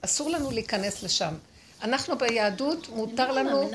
אסור 0.00 0.30
לנו 0.30 0.50
להיכנס 0.50 1.02
לשם. 1.02 1.34
אנחנו 1.82 2.18
ביהדות, 2.18 2.88
מותר 2.88 3.32
לנו... 3.32 3.70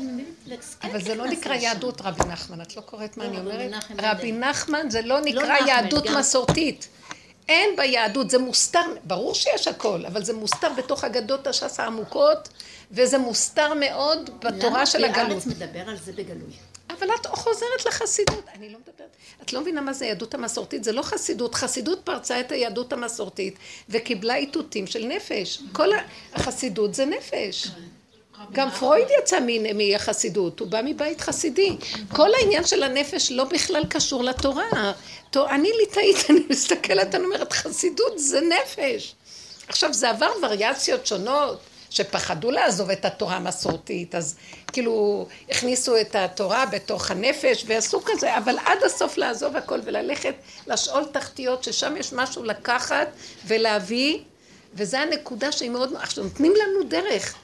מפלקס, 0.00 0.76
כן 0.80 0.88
אבל 0.88 1.02
זה 1.02 1.14
לא 1.14 1.26
נקרא. 1.26 1.54
יהדות 1.54 2.00
רבי 2.00 2.24
נחמן, 2.28 2.60
את 2.60 2.76
לא 2.76 2.80
קוראת 2.80 3.16
מה 3.16 3.24
לא, 3.24 3.28
אני 3.28 3.38
רבי 3.38 3.50
אומרת? 3.50 3.84
רבי. 3.98 4.32
נחמן 4.32 4.90
זה 4.90 5.02
לא 5.02 5.20
נקרא 5.20 5.42
נחמן, 5.42 5.68
יהדות 5.68 6.06
מסורתית. 6.18 6.88
אין 7.48 7.76
ביהדות, 7.76 8.30
זה 8.30 8.38
מוסתר, 8.38 8.84
ברור 9.04 9.34
שיש 9.34 9.68
הכל, 9.68 10.06
אבל 10.06 10.24
זה 10.24 10.32
מוסתר 10.34 10.72
בתוך 10.76 11.04
אגדות 11.04 11.46
הש"ס 11.46 11.80
העמוקות, 11.80 12.48
וזה 12.90 13.18
מוסתר 13.18 13.74
מאוד 13.74 14.30
בתורה 14.44 14.86
של 14.86 14.98
למה 14.98 15.08
הגלות. 15.08 15.28
בארץ 15.28 15.46
מדבר 15.46 15.88
על 15.88 15.96
זה 15.96 16.12
בגלוי? 16.12 16.52
אבל 17.08 17.16
את 17.20 17.26
חוזרת 17.26 17.84
לחסידות, 17.86 18.44
אני 18.54 18.68
לא 18.68 18.78
מדברת. 18.78 19.16
את 19.42 19.52
לא 19.52 19.60
מבינה 19.60 19.80
מה 19.80 19.92
זה 19.92 20.04
היהדות 20.04 20.34
המסורתית, 20.34 20.84
זה 20.84 20.92
לא 20.92 21.02
חסידות. 21.02 21.54
חסידות 21.54 22.00
פרצה 22.04 22.40
את 22.40 22.52
היהדות 22.52 22.92
המסורתית 22.92 23.58
וקיבלה 23.88 24.36
איתותים 24.36 24.86
של 24.86 25.04
נפש. 25.04 25.62
כל 25.72 25.88
החסידות 26.34 26.94
זה 26.94 27.04
נפש. 27.04 27.68
גם 28.52 28.70
פרויד 28.70 29.08
יצא 29.18 29.38
מהחסידות, 29.74 30.60
הוא 30.60 30.68
בא 30.68 30.80
מבית 30.84 31.20
חסידי. 31.20 31.76
כל 32.08 32.34
העניין 32.34 32.64
של 32.64 32.82
הנפש 32.82 33.32
לא 33.32 33.44
בכלל 33.44 33.84
קשור 33.90 34.24
לתורה. 34.24 34.92
אני 35.36 35.70
ליטאית, 35.80 36.16
אני 36.30 36.40
מסתכלת, 36.50 37.14
אני 37.14 37.24
אומרת, 37.24 37.52
חסידות 37.52 38.18
זה 38.18 38.40
נפש. 38.40 39.14
עכשיו, 39.68 39.92
זה 39.92 40.10
עבר 40.10 40.30
וריאציות 40.42 41.06
שונות, 41.06 41.60
שפחדו 41.90 42.50
לעזוב 42.50 42.90
את 42.90 43.04
התורה 43.04 43.36
המסורתית, 43.36 44.14
אז 44.14 44.36
כאילו 44.72 45.26
הכניסו 45.50 46.00
את 46.00 46.14
התורה 46.14 46.66
בתוך 46.66 47.10
הנפש 47.10 47.64
ועשו 47.66 48.00
כזה, 48.04 48.38
אבל 48.38 48.56
עד 48.64 48.78
הסוף 48.86 49.16
לעזוב 49.16 49.56
הכל 49.56 49.80
וללכת 49.84 50.34
לשאול 50.66 51.04
תחתיות, 51.04 51.64
ששם 51.64 51.96
יש 51.96 52.12
משהו 52.12 52.44
לקחת 52.44 53.08
ולהביא, 53.46 54.18
וזה 54.74 55.00
הנקודה 55.00 55.52
שהיא 55.52 55.70
מאוד... 55.70 55.94
עכשיו, 55.96 56.24
נותנים 56.24 56.52
לנו 56.52 56.88
דרך. 56.88 57.34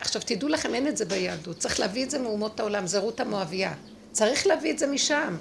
עכשיו, 0.00 0.22
תדעו 0.24 0.48
לכם, 0.48 0.74
אין 0.74 0.88
את 0.88 0.96
זה 0.96 1.04
ביהדות. 1.04 1.58
צריך 1.58 1.80
להביא 1.80 2.04
את 2.04 2.10
זה 2.10 2.18
מאומות 2.18 2.60
העולם, 2.60 2.86
זה 2.86 2.98
רות 2.98 3.20
המואביה. 3.20 3.72
צריך 4.12 4.46
להביא 4.46 4.72
את 4.72 4.78
זה 4.78 4.86
משם. 4.86 5.36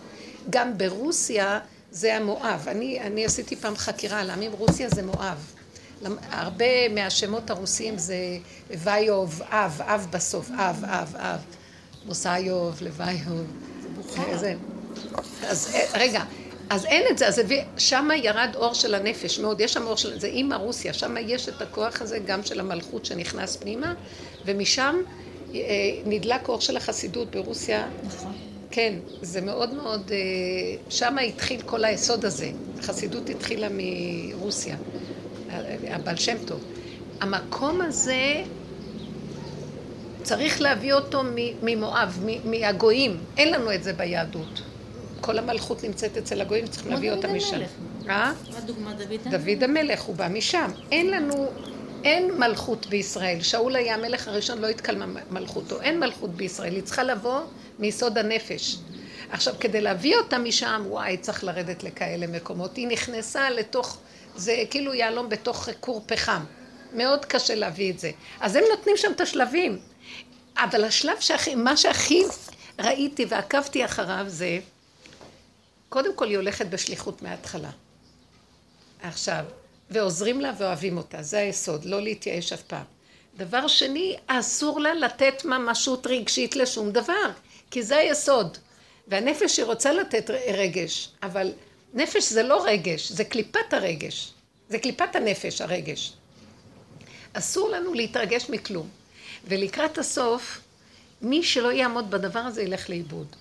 גם 0.50 0.78
ברוסיה 0.78 1.60
זה 1.92 2.16
המואב. 2.16 2.66
אני, 2.68 3.00
אני 3.00 3.26
עשיתי 3.26 3.56
פעם 3.56 3.76
חקירה 3.76 4.20
על 4.20 4.30
העמים, 4.30 4.52
רוסיה 4.52 4.90
זה 4.90 5.04
מואב. 5.04 5.63
הרבה 6.32 6.90
מהשמות 6.90 7.50
הרוסיים 7.50 7.98
זה 7.98 8.38
ויוב, 8.70 9.42
אב, 9.50 9.82
אב 9.82 10.08
בסוף, 10.12 10.50
אב, 10.52 10.84
אב, 10.86 11.16
אב. 11.16 11.40
מוסאיוב, 12.06 12.82
לוויוב. 12.82 13.48
זה. 14.36 14.54
אז 15.48 15.76
אה, 15.76 15.86
רגע, 15.94 16.24
אז 16.70 16.86
אין 16.86 17.04
את 17.12 17.18
זה, 17.18 17.28
אז 17.28 17.42
שמה 17.78 18.16
ירד 18.16 18.52
אור 18.56 18.74
של 18.74 18.96
הנפש 18.96 19.40
מאוד, 19.40 19.62
יש 19.62 19.74
שם 19.74 19.88
אור 19.88 19.98
של, 19.98 20.20
זה 20.20 20.28
אימא 20.28 20.56
רוסיה, 20.56 20.94
שמה 20.94 21.20
יש 21.20 21.50
את 21.50 21.62
הכוח 21.62 22.02
הזה 22.02 22.20
גם 22.20 22.44
של 22.44 22.60
המלכות 22.60 23.06
שנכנס 23.06 23.56
פנימה, 23.56 23.94
ומשם 24.46 24.96
אה, 25.54 25.60
נדלק 26.06 26.50
אור 26.50 26.62
של 26.62 26.78
החסידות 26.78 27.32
ברוסיה. 27.32 27.88
נכון. 28.04 28.34
כן, 28.72 28.94
זה 29.22 29.42
מאוד 29.42 29.74
מאוד, 29.74 30.12
אה, 30.12 30.18
שמה 30.90 31.22
התחיל 31.22 31.62
כל 31.62 31.86
היסוד 31.86 32.26
הזה. 32.26 32.52
החסידות 32.80 33.30
התחילה 33.30 33.68
מרוסיה, 33.72 34.76
הבעל 35.88 36.16
שם 36.16 36.38
טוב. 36.46 36.64
המקום 37.22 37.82
הזה, 37.82 38.44
צריך 40.24 40.62
להביא 40.62 40.94
אותו 40.94 41.22
ממואב, 41.62 42.26
מהגויים. 42.46 43.18
אין 43.38 43.52
לנו 43.54 43.74
את 43.74 43.84
זה 43.84 43.94
ביהדות. 43.94 44.62
כל 45.22 45.38
המלכות 45.38 45.84
נמצאת 45.84 46.18
אצל 46.18 46.42
הגויים, 46.42 46.68
צריכים 46.68 46.92
להביא 46.92 47.12
אותה 47.12 47.28
משם. 47.28 47.56
המלך. 47.56 47.70
אה? 48.10 48.34
מה 48.54 48.60
דוגמה 48.60 48.94
דוד 48.94 49.34
דוד 49.38 49.64
המלך, 49.64 50.02
הוא 50.02 50.16
בא 50.16 50.28
משם. 50.28 50.72
אין 50.92 51.08
לנו, 51.08 51.50
אין 52.04 52.32
מלכות 52.40 52.88
בישראל. 52.88 53.42
שאול 53.42 53.76
היה 53.76 53.96
המלך 53.96 54.28
הראשון, 54.28 54.58
לא 54.58 54.68
התקלמה 54.68 55.06
מלכותו. 55.32 55.82
אין 55.82 56.00
מלכות 56.00 56.30
בישראל, 56.30 56.74
היא 56.74 56.84
צריכה 56.84 57.04
לבוא 57.04 57.40
מיסוד 57.80 58.18
הנפש. 58.18 58.78
עכשיו, 59.32 59.54
כדי 59.60 59.82
להביא 59.82 60.16
אותה 60.18 60.38
משם, 60.38 60.84
וואי, 60.88 61.18
צריך 61.18 61.44
לרדת 61.44 61.84
לכאלה 61.84 62.28
מקומות. 62.28 62.78
היא 62.78 62.88
נכנסה 62.88 63.50
לתוך, 63.50 63.98
זה 64.36 64.64
כאילו 64.70 64.94
יהלום 64.94 65.30
בתוך 65.30 65.70
כור 65.80 66.04
פחם. 66.06 66.44
מאוד 66.94 67.26
קשה 67.26 67.56
להביא 67.56 67.92
את 67.92 68.00
זה. 68.00 68.12
אז 68.40 68.56
הם 68.56 68.64
נותנים 68.72 68.98
שם 68.98 69.12
את 69.12 69.22
השלבים. 69.22 69.80
אבל 70.58 70.84
השלב 70.84 71.20
שהכי, 71.20 71.56
מה 71.56 71.78
שהכי 71.78 72.24
ראיתי 72.80 73.26
ועקבתי 73.30 73.86
אחריו 73.86 74.26
זה, 74.28 74.60
קודם 75.90 76.16
כל 76.16 76.28
היא 76.28 76.38
הולכת 76.38 76.66
בשליחות 76.66 77.22
מההתחלה. 77.22 77.70
עכשיו, 79.02 79.46
ועוזרים 79.90 80.42
לה 80.42 80.52
ואוהבים 80.58 80.98
אותה, 80.98 81.22
זה 81.22 81.40
היסוד, 81.40 81.86
לא 81.86 82.02
להתייאש 82.02 82.54
אף 82.54 82.62
פעם. 82.62 82.84
דבר 83.38 83.68
שני, 83.68 84.18
אסור 84.28 84.80
לה 84.80 84.94
לתת 84.94 85.46
ממשות 85.46 86.08
רגשית 86.08 86.56
לשום 86.56 86.92
דבר, 86.92 87.30
כי 87.72 87.84
זה 87.84 87.98
היסוד. 87.98 88.58
והנפש 89.08 89.58
היא 89.58 89.66
רוצה 89.66 89.94
לתת 89.94 90.30
רגש, 90.30 91.10
אבל 91.24 91.52
נפש 91.94 92.34
זה 92.34 92.44
לא 92.44 92.66
רגש, 92.66 93.12
זה 93.12 93.24
קליפת 93.24 93.74
הרגש. 93.74 94.34
זה 94.70 94.80
קליפת 94.80 95.16
הנפש, 95.16 95.62
הרגש. 95.62 96.14
אסור 97.34 97.70
לנו 97.70 97.94
להתרגש 97.94 98.50
מכלום. 98.50 98.90
ולקראת 99.48 99.98
הסוף, 99.98 100.62
מי 101.22 101.44
שלא 101.44 101.72
יעמוד 101.72 102.12
בדבר 102.12 102.40
הזה 102.40 102.62
ילך 102.62 102.90
לאיבוד. 102.90 103.36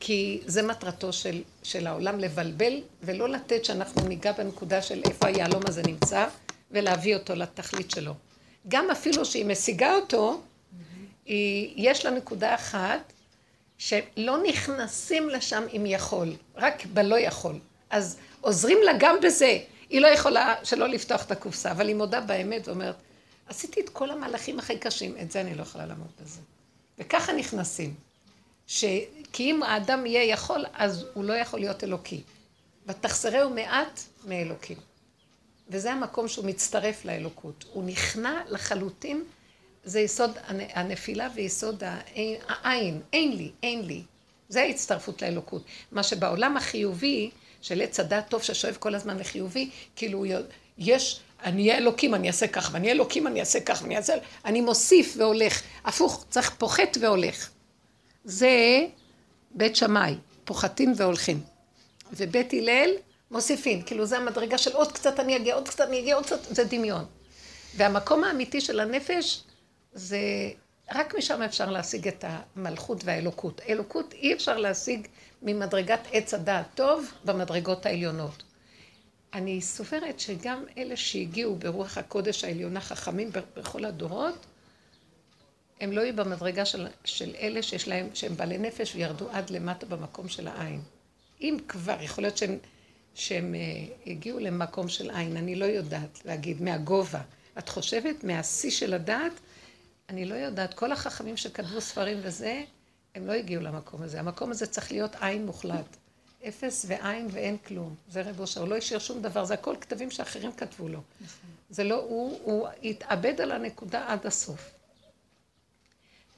כי 0.00 0.40
זה 0.46 0.62
מטרתו 0.62 1.12
של, 1.12 1.42
של 1.62 1.86
העולם 1.86 2.18
לבלבל 2.18 2.80
ולא 3.02 3.28
לתת 3.28 3.64
שאנחנו 3.64 4.08
ניגע 4.08 4.32
בנקודה 4.32 4.82
של 4.82 5.02
איפה 5.04 5.26
היהלום 5.26 5.62
הזה 5.66 5.82
נמצא 5.86 6.26
ולהביא 6.70 7.16
אותו 7.16 7.34
לתכלית 7.34 7.90
שלו. 7.90 8.14
גם 8.68 8.90
אפילו 8.90 9.24
שהיא 9.24 9.44
משיגה 9.44 9.94
אותו, 9.94 10.40
היא, 11.26 11.72
יש 11.76 12.04
לה 12.04 12.10
נקודה 12.10 12.54
אחת 12.54 13.12
שלא 13.78 14.42
נכנסים 14.48 15.28
לשם 15.28 15.62
אם 15.76 15.86
יכול, 15.86 16.36
רק 16.56 16.86
בלא 16.86 17.18
יכול. 17.18 17.58
אז 17.90 18.16
עוזרים 18.40 18.78
לה 18.84 18.92
גם 18.98 19.16
בזה. 19.22 19.58
היא 19.90 20.00
לא 20.00 20.06
יכולה 20.06 20.54
שלא 20.64 20.88
לפתוח 20.88 21.24
את 21.24 21.30
הקופסה, 21.30 21.70
אבל 21.70 21.88
היא 21.88 21.96
מודה 21.96 22.20
באמת 22.20 22.68
ואומרת, 22.68 22.94
עשיתי 23.46 23.80
את 23.80 23.88
כל 23.88 24.10
המהלכים 24.10 24.58
הכי 24.58 24.78
קשים, 24.78 25.14
את 25.22 25.30
זה 25.30 25.40
אני 25.40 25.54
לא 25.54 25.62
יכולה 25.62 25.86
לעמוד 25.86 26.08
בזה. 26.22 26.40
וככה 26.98 27.32
נכנסים. 27.32 27.94
ש... 28.66 28.84
כי 29.32 29.50
אם 29.50 29.62
האדם 29.62 30.06
יהיה 30.06 30.24
יכול, 30.24 30.64
אז 30.74 31.04
הוא 31.14 31.24
לא 31.24 31.32
יכול 31.32 31.60
להיות 31.60 31.84
אלוקי. 31.84 32.20
ותחסרהו 32.86 33.50
מעט 33.50 34.00
מאלוקים. 34.24 34.76
וזה 35.68 35.92
המקום 35.92 36.28
שהוא 36.28 36.44
מצטרף 36.44 37.04
לאלוקות. 37.04 37.64
הוא 37.72 37.84
נכנע 37.84 38.40
לחלוטין, 38.48 39.24
זה 39.84 40.00
יסוד 40.00 40.38
הנ- 40.46 40.70
הנפילה 40.78 41.28
ויסוד 41.34 41.82
העין, 42.48 43.00
אין 43.12 43.36
לי, 43.36 43.50
אין 43.62 43.82
לי. 43.86 44.02
זה 44.48 44.62
ההצטרפות 44.62 45.22
לאלוקות. 45.22 45.62
מה 45.92 46.02
שבעולם 46.02 46.56
החיובי, 46.56 47.30
של 47.60 47.80
עץ 47.80 48.00
הדת 48.00 48.24
טוב 48.28 48.42
ששואב 48.42 48.76
כל 48.80 48.94
הזמן 48.94 49.18
לחיובי, 49.18 49.70
כאילו 49.96 50.24
יש, 50.78 51.20
אני 51.44 51.62
אהיה 51.62 51.78
אלוקים, 51.78 52.14
אני 52.14 52.28
אעשה 52.28 52.46
כך, 52.46 52.70
ואני 52.72 52.86
אהיה 52.86 52.94
אלוקים, 52.94 53.26
אני 53.26 53.40
אעשה 53.40 53.60
כך, 53.60 53.82
ואני 53.82 53.96
אעשה... 53.96 54.14
אני 54.44 54.60
מוסיף 54.60 55.14
והולך. 55.18 55.62
הפוך, 55.84 56.24
צריך 56.30 56.50
פוחת 56.58 56.96
והולך. 57.00 57.50
זה 58.24 58.78
בית 59.50 59.76
שמאי, 59.76 60.14
פוחתים 60.44 60.92
והולכים. 60.96 61.40
ובית 62.12 62.52
הלל, 62.52 62.90
מוסיפים. 63.30 63.82
כאילו 63.82 64.06
זה 64.06 64.16
המדרגה 64.18 64.58
של 64.58 64.72
עוד 64.72 64.92
קצת 64.92 65.20
אני 65.20 65.36
אגיע, 65.36 65.54
עוד 65.54 65.68
קצת 65.68 65.80
אני 65.80 65.98
אגיע, 66.00 66.14
עוד 66.14 66.26
קצת, 66.26 66.44
זה 66.44 66.64
דמיון. 66.64 67.04
והמקום 67.76 68.24
האמיתי 68.24 68.60
של 68.60 68.80
הנפש, 68.80 69.42
זה... 69.92 70.18
רק 70.94 71.14
משם 71.14 71.42
אפשר 71.42 71.70
להשיג 71.70 72.08
את 72.08 72.24
המלכות 72.28 73.04
והאלוקות. 73.04 73.60
אלוקות 73.68 74.12
אי 74.12 74.34
אפשר 74.34 74.56
להשיג 74.56 75.06
ממדרגת 75.42 76.00
עץ 76.12 76.34
הדעת 76.34 76.66
טוב 76.74 77.12
במדרגות 77.24 77.86
העליונות. 77.86 78.42
אני 79.34 79.60
סופרת 79.60 80.20
שגם 80.20 80.64
אלה 80.78 80.96
שהגיעו 80.96 81.56
ברוח 81.56 81.98
הקודש 81.98 82.44
העליונה 82.44 82.80
חכמים 82.80 83.30
בכל 83.56 83.84
הדורות, 83.84 84.46
הם 85.80 85.92
לא 85.92 86.00
יהיו 86.00 86.16
במדרגה 86.16 86.64
של, 86.64 86.86
של 87.04 87.34
אלה 87.40 87.62
שיש 87.62 87.88
להם, 87.88 88.08
שהם 88.14 88.36
בעלי 88.36 88.58
נפש 88.58 88.94
וירדו 88.94 89.30
עד 89.30 89.50
למטה 89.50 89.86
במקום 89.86 90.28
של 90.28 90.48
העין. 90.48 90.80
אם 91.40 91.56
כבר, 91.68 91.96
יכול 92.00 92.24
להיות 92.24 92.36
שהם, 92.36 92.58
שהם 93.14 93.54
uh, 93.54 94.10
הגיעו 94.10 94.38
למקום 94.38 94.88
של 94.88 95.10
עין, 95.10 95.36
אני 95.36 95.54
לא 95.54 95.64
יודעת 95.64 96.24
להגיד, 96.24 96.62
מהגובה. 96.62 97.20
את 97.58 97.68
חושבת 97.68 98.24
מהשיא 98.24 98.70
של 98.70 98.94
הדעת? 98.94 99.32
אני 100.08 100.24
לא 100.24 100.34
יודעת. 100.34 100.74
כל 100.74 100.92
החכמים 100.92 101.36
שכתבו 101.36 101.80
ספרים 101.80 102.18
וזה, 102.22 102.62
הם 103.18 103.26
לא 103.26 103.32
הגיעו 103.32 103.62
למקום 103.62 104.02
הזה. 104.02 104.20
המקום 104.20 104.50
הזה 104.50 104.66
צריך 104.66 104.92
להיות 104.92 105.16
עין 105.20 105.46
מוחלט. 105.46 105.96
אפס 106.48 106.84
ועין 106.88 107.28
ואין 107.30 107.56
כלום. 107.66 107.94
זה 108.08 108.22
רב 108.22 108.40
אושר, 108.40 108.60
הוא 108.60 108.68
לא 108.68 108.76
השאיר 108.76 108.98
שום 108.98 109.22
דבר, 109.22 109.44
זה 109.44 109.54
הכל 109.54 109.76
כתבים 109.80 110.10
שאחרים 110.10 110.52
כתבו 110.52 110.88
לו. 110.88 111.00
נכון. 111.20 111.50
זה 111.70 111.84
לא 111.84 111.94
הוא, 111.94 112.40
הוא 112.42 112.68
התאבד 112.82 113.40
על 113.40 113.52
הנקודה 113.52 114.04
עד 114.08 114.26
הסוף. 114.26 114.70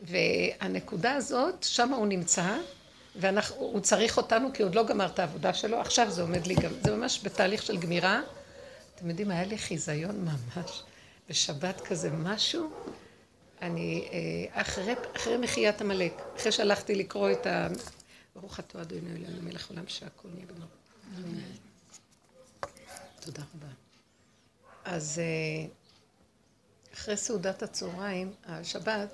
והנקודה 0.02 1.14
הזאת, 1.14 1.62
שם 1.62 1.92
הוא 1.92 2.06
נמצא, 2.06 2.56
והוא 3.16 3.80
צריך 3.80 4.16
אותנו 4.16 4.52
כי 4.54 4.62
הוא 4.62 4.68
עוד 4.68 4.74
לא 4.74 4.86
גמר 4.86 5.06
את 5.06 5.18
העבודה 5.18 5.54
שלו, 5.54 5.80
עכשיו 5.80 6.10
זה 6.10 6.22
עומד 6.22 6.46
לי 6.46 6.54
גם, 6.54 6.70
זה 6.82 6.96
ממש 6.96 7.20
בתהליך 7.24 7.62
של 7.62 7.78
גמירה. 7.78 8.20
אתם 8.94 9.08
יודעים, 9.10 9.30
היה 9.30 9.44
לי 9.44 9.58
חיזיון 9.58 10.24
ממש, 10.24 10.82
בשבת 11.28 11.80
כזה 11.80 12.10
משהו, 12.10 12.70
אני, 13.62 14.08
אה, 14.12 14.60
אחרי, 14.62 14.94
אחרי 15.16 15.36
מחיית 15.36 15.80
עמלק, 15.80 16.22
אחרי 16.36 16.52
שהלכתי 16.52 16.94
לקרוא 16.94 17.30
את 17.30 17.46
ה... 17.46 17.68
ברוך 18.36 18.60
אתה 18.60 18.82
אדוני 18.82 19.16
אלוהינו 19.16 19.42
מלך 19.42 19.70
עולם 19.70 19.88
שהכל 19.88 20.28
נהיה 20.34 20.46
בנו. 20.46 20.66
תודה 23.20 23.42
רבה. 23.54 23.72
אז 24.84 25.18
אה, 25.18 25.66
אחרי 26.94 27.16
סעודת 27.16 27.62
הצהריים, 27.62 28.32
השבת, 28.44 29.08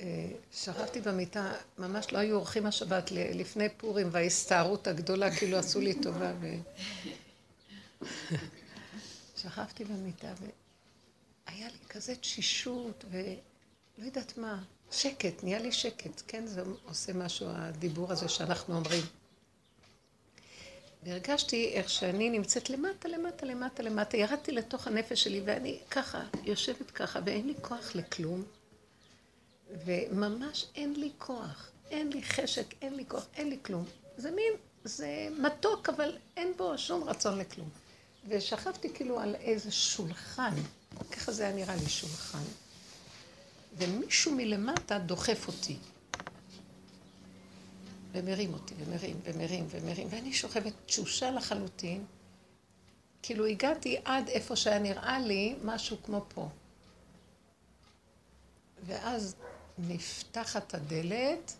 אה, 0.00 0.28
שכבתי 0.52 1.00
במיטה, 1.00 1.52
ממש 1.78 2.12
לא 2.12 2.18
היו 2.18 2.36
אורחים 2.36 2.66
השבת 2.66 3.10
לפני 3.10 3.68
פורים 3.68 4.08
וההסתערות 4.12 4.86
הגדולה, 4.86 5.36
כאילו 5.36 5.58
עשו 5.58 5.80
לי 5.80 5.94
טובה. 6.02 6.32
ו... 6.40 6.46
שכבתי 9.36 9.84
במיטה 9.84 10.32
והיה 11.46 11.68
לי 11.68 11.88
כזה 11.88 12.16
תשישות 12.16 13.04
ולא 13.10 14.06
יודעת 14.06 14.38
מה, 14.38 14.62
שקט, 14.90 15.44
נהיה 15.44 15.58
לי 15.58 15.72
שקט, 15.72 16.22
כן? 16.26 16.46
זה 16.46 16.62
עושה 16.84 17.12
משהו, 17.12 17.46
הדיבור 17.50 18.12
הזה 18.12 18.28
שאנחנו 18.28 18.76
אומרים. 18.76 19.02
והרגשתי 21.02 21.70
איך 21.72 21.90
שאני 21.90 22.30
נמצאת 22.30 22.70
למטה, 22.70 23.08
למטה, 23.08 23.46
למטה, 23.46 23.82
למטה. 23.82 24.16
ירדתי 24.16 24.52
לתוך 24.52 24.86
הנפש 24.86 25.24
שלי 25.24 25.40
ואני 25.44 25.78
ככה, 25.90 26.22
יושבת 26.44 26.90
ככה, 26.90 27.20
ואין 27.24 27.46
לי 27.46 27.54
כוח 27.60 27.94
לכלום. 27.96 28.44
וממש 29.84 30.66
אין 30.74 31.00
לי 31.00 31.10
כוח, 31.18 31.70
אין 31.90 32.12
לי 32.12 32.22
חשק, 32.22 32.74
אין 32.82 32.94
לי 32.94 33.04
כוח, 33.08 33.26
אין 33.36 33.50
לי 33.50 33.58
כלום. 33.62 33.84
זה 34.16 34.30
מין, 34.30 34.52
זה 34.84 35.28
מתוק, 35.38 35.88
אבל 35.88 36.16
אין 36.36 36.52
בו 36.56 36.78
שום 36.78 37.04
רצון 37.04 37.38
לכלום. 37.38 37.68
ושכבתי 38.28 38.92
כאילו 38.94 39.20
על 39.20 39.34
איזה 39.34 39.70
שולחן, 39.70 40.54
ככה 41.12 41.32
זה 41.32 41.42
היה 41.46 41.54
נראה 41.54 41.76
לי 41.76 41.88
שולחן. 41.88 42.42
ומישהו 43.76 44.32
מלמטה 44.34 44.98
דוחף 44.98 45.44
אותי. 45.46 45.76
ומרים 48.12 48.52
אותי, 48.54 48.74
ומרים, 48.78 49.20
ומרים, 49.24 49.66
ומרים, 49.70 50.08
ואני 50.10 50.32
שוכבת 50.32 50.72
תשושה 50.86 51.30
לחלוטין. 51.30 52.04
כאילו 53.22 53.46
הגעתי 53.46 53.96
עד 54.04 54.28
איפה 54.28 54.56
שהיה 54.56 54.78
נראה 54.78 55.18
לי 55.18 55.54
משהו 55.64 55.96
כמו 56.02 56.24
פה. 56.34 56.48
ואז 58.86 59.34
נפתחת 59.78 60.74
הדלת, 60.74 61.52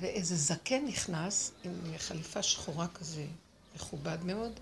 ואיזה 0.00 0.36
זקן 0.36 0.84
נכנס 0.86 1.52
עם 1.64 1.72
חליפה 1.98 2.42
שחורה 2.42 2.88
כזה, 2.88 3.26
מכובד 3.74 4.24
מאוד. 4.24 4.60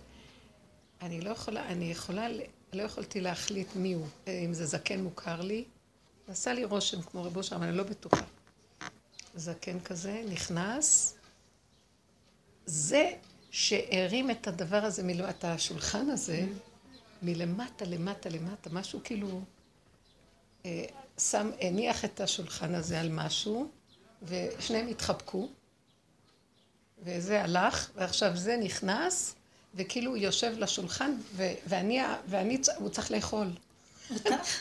אני 1.03 1.21
לא 1.21 1.31
יכולה, 1.31 1.67
אני 1.67 1.91
יכולה, 1.91 2.27
לא 2.73 2.83
יכולתי 2.83 3.21
להחליט 3.21 3.77
מי 3.77 3.93
הוא, 3.93 4.07
אם 4.29 4.55
זה 4.55 4.67
זקן 4.67 5.01
מוכר 5.01 5.41
לי. 5.41 5.65
עשה 6.29 6.53
לי 6.53 6.65
רושם 6.65 7.03
כמו 7.03 7.25
רבו 7.25 7.43
שם, 7.43 7.63
אני 7.63 7.77
לא 7.77 7.83
בטוחה. 7.83 8.25
זקן 9.35 9.81
כזה, 9.81 10.23
נכנס. 10.29 11.15
זה 12.67 13.11
שהרים 13.51 14.31
את 14.31 14.49
הדבר 14.49 14.85
הזה, 14.85 15.03
את 15.31 15.45
השולחן 15.45 16.11
הזה, 16.11 16.47
מלמטה, 17.23 17.85
למטה, 17.85 18.29
למטה, 18.29 18.71
משהו 18.71 19.01
כאילו... 19.05 19.41
אה, 20.67 20.85
שם, 21.19 21.51
הניח 21.61 22.05
את 22.05 22.21
השולחן 22.21 22.75
הזה 22.75 23.01
על 23.01 23.09
משהו, 23.13 23.71
ושניהם 24.23 24.89
התחבקו, 24.89 25.49
וזה 27.03 27.43
הלך, 27.43 27.91
ועכשיו 27.95 28.37
זה 28.37 28.57
נכנס, 28.57 29.35
וכאילו 29.77 30.11
הוא 30.11 30.17
יושב 30.17 30.53
לשולחן, 30.59 31.17
ו- 31.37 31.53
ואני, 31.67 32.01
ואני, 32.29 32.59
הוא 32.77 32.89
צריך 32.89 33.11
לאכול. 33.11 33.47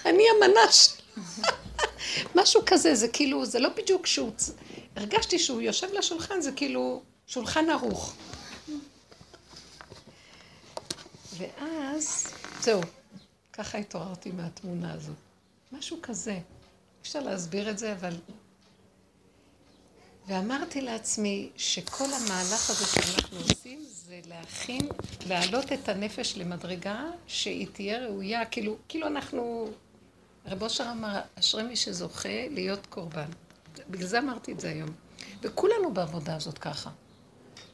אני 0.06 0.24
המנה 0.36 0.72
שלו. 0.72 1.24
משהו 2.42 2.62
כזה, 2.66 2.96
זה 2.96 3.08
כאילו, 3.08 3.46
זה 3.46 3.60
לא 3.60 3.70
בדיוק 3.70 4.06
שהוא... 4.08 4.32
הרגשתי 4.96 5.40
שהוא 5.40 5.62
יושב 5.62 5.88
לשולחן, 5.94 6.42
זה 6.42 6.52
כאילו 6.52 7.02
שולחן 7.28 7.70
ערוך. 7.70 8.14
ואז, 11.38 12.28
זהו, 12.62 12.82
ככה 13.54 13.78
התעוררתי 13.78 14.32
מהתמונה 14.32 14.94
הזאת. 14.94 15.16
משהו 15.72 15.98
כזה. 16.02 16.40
אפשר 17.02 17.20
להסביר 17.20 17.70
את 17.70 17.78
זה, 17.78 17.94
אבל... 17.94 18.16
ואמרתי 20.28 20.82
לעצמי 20.82 21.50
שכל 21.58 22.06
המהלך 22.06 22.70
הזה 22.70 22.86
שאנחנו 22.86 23.38
עושים 23.40 23.83
זה 24.14 24.20
להכין, 24.30 24.90
להעלות 25.28 25.72
את 25.72 25.90
הנפש 25.90 26.38
למדרגה 26.38 27.04
שהיא 27.28 27.68
תהיה 27.74 28.06
ראויה, 28.08 28.46
כאילו, 28.46 28.78
כאילו 28.88 29.08
אנחנו... 29.08 29.68
רב 30.46 30.64
אושר 30.64 30.86
אמר, 30.92 31.22
אשרי 31.40 31.64
מי 31.64 31.76
שזוכה 31.76 32.48
להיות 32.50 32.88
קורבן. 32.88 33.26
בגלל 33.90 34.08
זה 34.08 34.20
אמרתי 34.20 34.52
את 34.52 34.60
זה 34.60 34.70
היום. 34.70 34.90
וכולנו 35.42 35.94
בעבודה 35.94 36.36
הזאת 36.36 36.58
ככה. 36.58 36.90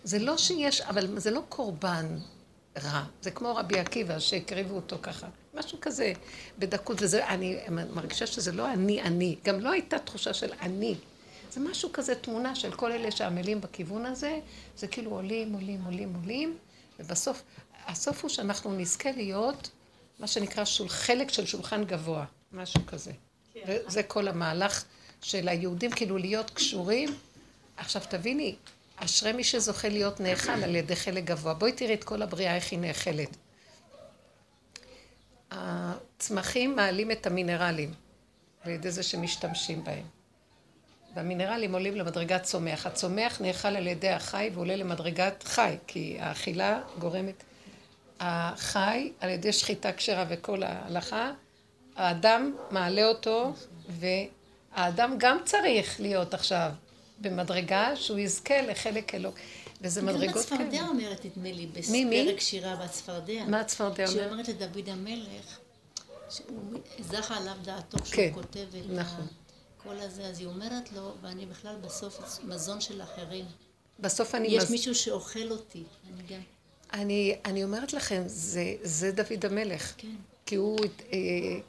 זה 0.04 0.20
לא 0.20 0.38
שיש, 0.38 0.82
אבל 0.82 1.20
זה 1.20 1.32
לא 1.32 1.42
קורבן 1.50 2.18
רע. 2.84 3.04
זה 3.22 3.32
כמו 3.32 3.56
רבי 3.56 3.80
עקיבא 3.80 4.20
שהקריבו 4.20 4.76
אותו 4.76 4.98
ככה. 5.02 5.28
משהו 5.54 5.78
כזה 5.82 6.14
בדקות, 6.60 6.98
וזה, 7.02 7.28
אני 7.28 7.58
מרגישה 7.94 8.28
שזה 8.28 8.52
לא 8.52 8.74
אני, 8.74 9.02
אני. 9.02 9.36
גם 9.44 9.60
לא 9.60 9.72
הייתה 9.72 10.00
תחושה 10.00 10.34
של 10.34 10.54
אני. 10.62 10.96
זה 11.52 11.60
משהו 11.60 11.90
כזה, 11.94 12.16
תמונה 12.16 12.56
של 12.56 12.76
כל 12.76 12.92
אלה 12.92 13.12
שעמלים 13.12 13.62
בכיוון 13.62 14.06
הזה, 14.06 14.40
זה 14.78 14.88
כאילו 14.88 15.12
עולים, 15.12 15.54
עולים, 15.54 15.84
עולים, 15.86 16.14
עולים, 16.16 16.58
ובסוף, 17.00 17.44
הסוף 17.86 18.22
הוא 18.22 18.30
שאנחנו 18.30 18.78
נזכה 18.78 19.12
להיות 19.12 19.70
מה 20.20 20.28
שנקרא 20.28 20.66
שול, 20.66 20.90
חלק 20.90 21.30
של 21.30 21.46
שולחן 21.46 21.84
גבוה, 21.84 22.26
משהו 22.52 22.86
כזה. 22.88 23.12
כן. 23.54 23.78
זה 23.88 24.04
כל 24.04 24.28
המהלך 24.28 24.84
של 25.22 25.48
היהודים, 25.48 25.92
כאילו 25.92 26.18
להיות 26.18 26.50
קשורים. 26.50 27.10
עכשיו 27.78 28.02
תביני, 28.10 28.56
אשרי 28.96 29.32
מי 29.34 29.44
שזוכה 29.44 29.90
להיות 29.90 30.20
נאכל 30.20 30.52
על 30.64 30.76
ידי 30.76 30.96
חלק 30.96 31.24
גבוה. 31.24 31.54
בואי 31.54 31.72
תראי 31.72 31.94
את 31.94 32.04
כל 32.04 32.22
הבריאה, 32.22 32.56
איך 32.56 32.72
היא 32.72 32.80
נאכלת. 32.80 33.38
הצמחים 35.52 36.76
מעלים 36.76 37.12
את 37.12 37.28
המינרלים 37.28 37.94
על 38.62 38.72
ידי 38.72 38.92
זה 38.92 39.04
שמשתמשים 39.04 39.84
בהם. 39.84 40.19
והמינרלים 41.16 41.74
עולים 41.74 41.96
למדרגת 41.96 42.44
צומח. 42.44 42.86
הצומח 42.86 43.42
נאכל 43.42 43.68
על 43.68 43.88
ידי 43.88 44.10
החי 44.10 44.50
ועולה 44.54 44.76
למדרגת 44.76 45.44
חי, 45.44 45.76
כי 45.88 46.18
האכילה 46.20 46.82
גורמת... 47.00 47.44
החי, 48.20 49.12
על 49.20 49.30
ידי 49.30 49.54
שחיטה 49.54 49.94
כשרה 49.94 50.26
וכל 50.30 50.64
ההלכה, 50.64 51.32
האדם 51.96 52.56
מעלה 52.72 53.08
אותו, 53.08 53.54
והאדם 53.90 55.16
גם 55.18 55.38
צריך 55.46 56.00
להיות 56.00 56.34
עכשיו 56.34 56.72
במדרגה 57.22 57.96
שהוא 57.96 58.20
יזכה 58.20 58.62
לחלק 58.62 59.16
אלוק. 59.16 59.36
וזה 59.82 60.02
מדרגות 60.02 60.46
כאלה. 60.46 60.62
גם 60.62 60.68
הצפרדע 60.68 60.88
אומרת, 60.88 61.26
נדמה 61.26 61.52
לי, 61.52 61.68
בפרק 61.68 62.40
שירה 62.40 62.76
בצפרדע. 62.76 63.44
מה 63.48 63.60
הצפרדע 63.60 64.04
אומרת? 64.04 64.10
שהיא 64.10 64.32
אומרת 64.32 64.48
לדוד 64.48 64.90
המלך, 64.90 65.60
שהוא 66.30 66.80
זכה 67.00 67.38
עליו 67.38 67.54
דעתו 67.64 67.98
כשהוא 67.98 68.16
כן, 68.16 68.32
כותב 68.34 68.60
את 68.60 68.90
נכון. 68.90 69.28
כל 69.84 70.00
הזה, 70.00 70.26
אז 70.26 70.40
היא 70.40 70.48
אומרת 70.48 70.92
לו, 70.92 71.16
ואני 71.22 71.46
בכלל 71.46 71.76
בסוף 71.82 72.40
מזון 72.44 72.82
של 72.82 73.02
אחרים. 73.02 73.46
בסוף 74.00 74.36
אני... 74.36 74.48
יש 74.48 74.64
מז... 74.64 74.72
מישהו 74.72 74.96
שאוכל 74.96 75.52
אותי, 75.52 75.84
אני 76.08 76.24
גם. 76.30 76.42
אני, 76.94 77.36
אני 77.46 77.64
אומרת 77.64 77.94
לכם, 77.94 78.24
זה, 78.26 78.76
זה 78.84 79.12
דוד 79.12 79.46
המלך. 79.46 79.94
כן. 79.98 80.16
כי 80.46 80.56
הוא, 80.56 80.80
אה, 81.14 81.18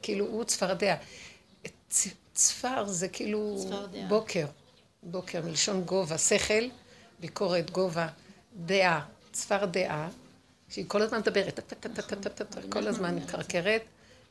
כאילו, 0.01 0.25
הוא 0.25 0.43
צפרדע. 0.43 0.95
צ, 1.89 2.07
צפר 2.33 2.87
זה 2.87 3.07
כאילו 3.07 3.55
צפרדע. 3.59 4.05
בוקר. 4.07 4.45
בוקר, 5.03 5.41
מלשון 5.41 5.81
גובה, 5.81 6.17
שכל, 6.17 6.63
ביקורת, 7.19 7.71
גובה, 7.71 8.07
דעה, 8.65 9.05
צפר 9.31 9.65
דעה, 9.65 10.09
שהיא 10.69 10.85
כל 10.87 11.01
הזמן 11.01 11.19
מדברת, 11.19 11.73
כל 12.69 12.87
הזמן 12.87 13.15
מקרקרת. 13.15 13.81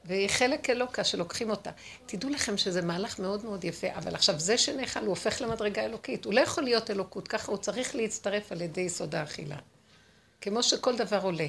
והיא 0.05 0.29
חלק 0.29 0.71
אלוקה 0.71 1.05
שלוקחים 1.05 1.51
אותה. 1.51 1.71
תדעו 2.07 2.31
לכם 2.31 2.59
שזה 2.59 2.83
מהלך 2.83 3.19
מאוד 3.19 3.45
מאוד 3.45 3.65
יפה, 3.65 3.87
אבל 3.95 4.15
עכשיו 4.15 4.41
זה 4.41 4.59
שנאכל 4.59 5.01
הוא 5.01 5.09
הופך 5.09 5.41
למדרגה 5.41 5.85
אלוקית. 5.85 6.25
הוא 6.25 6.35
לא 6.35 6.41
יכול 6.41 6.65
להיות 6.65 6.91
אלוקות, 6.91 7.29
ככה 7.29 7.53
הוא 7.53 7.59
צריך 7.59 7.95
להצטרף 7.95 8.53
על 8.53 8.61
ידי 8.61 8.81
יסוד 8.81 9.15
האכילה. 9.15 9.57
כמו 10.41 10.63
שכל 10.63 10.97
דבר 10.97 11.23
עולה. 11.23 11.47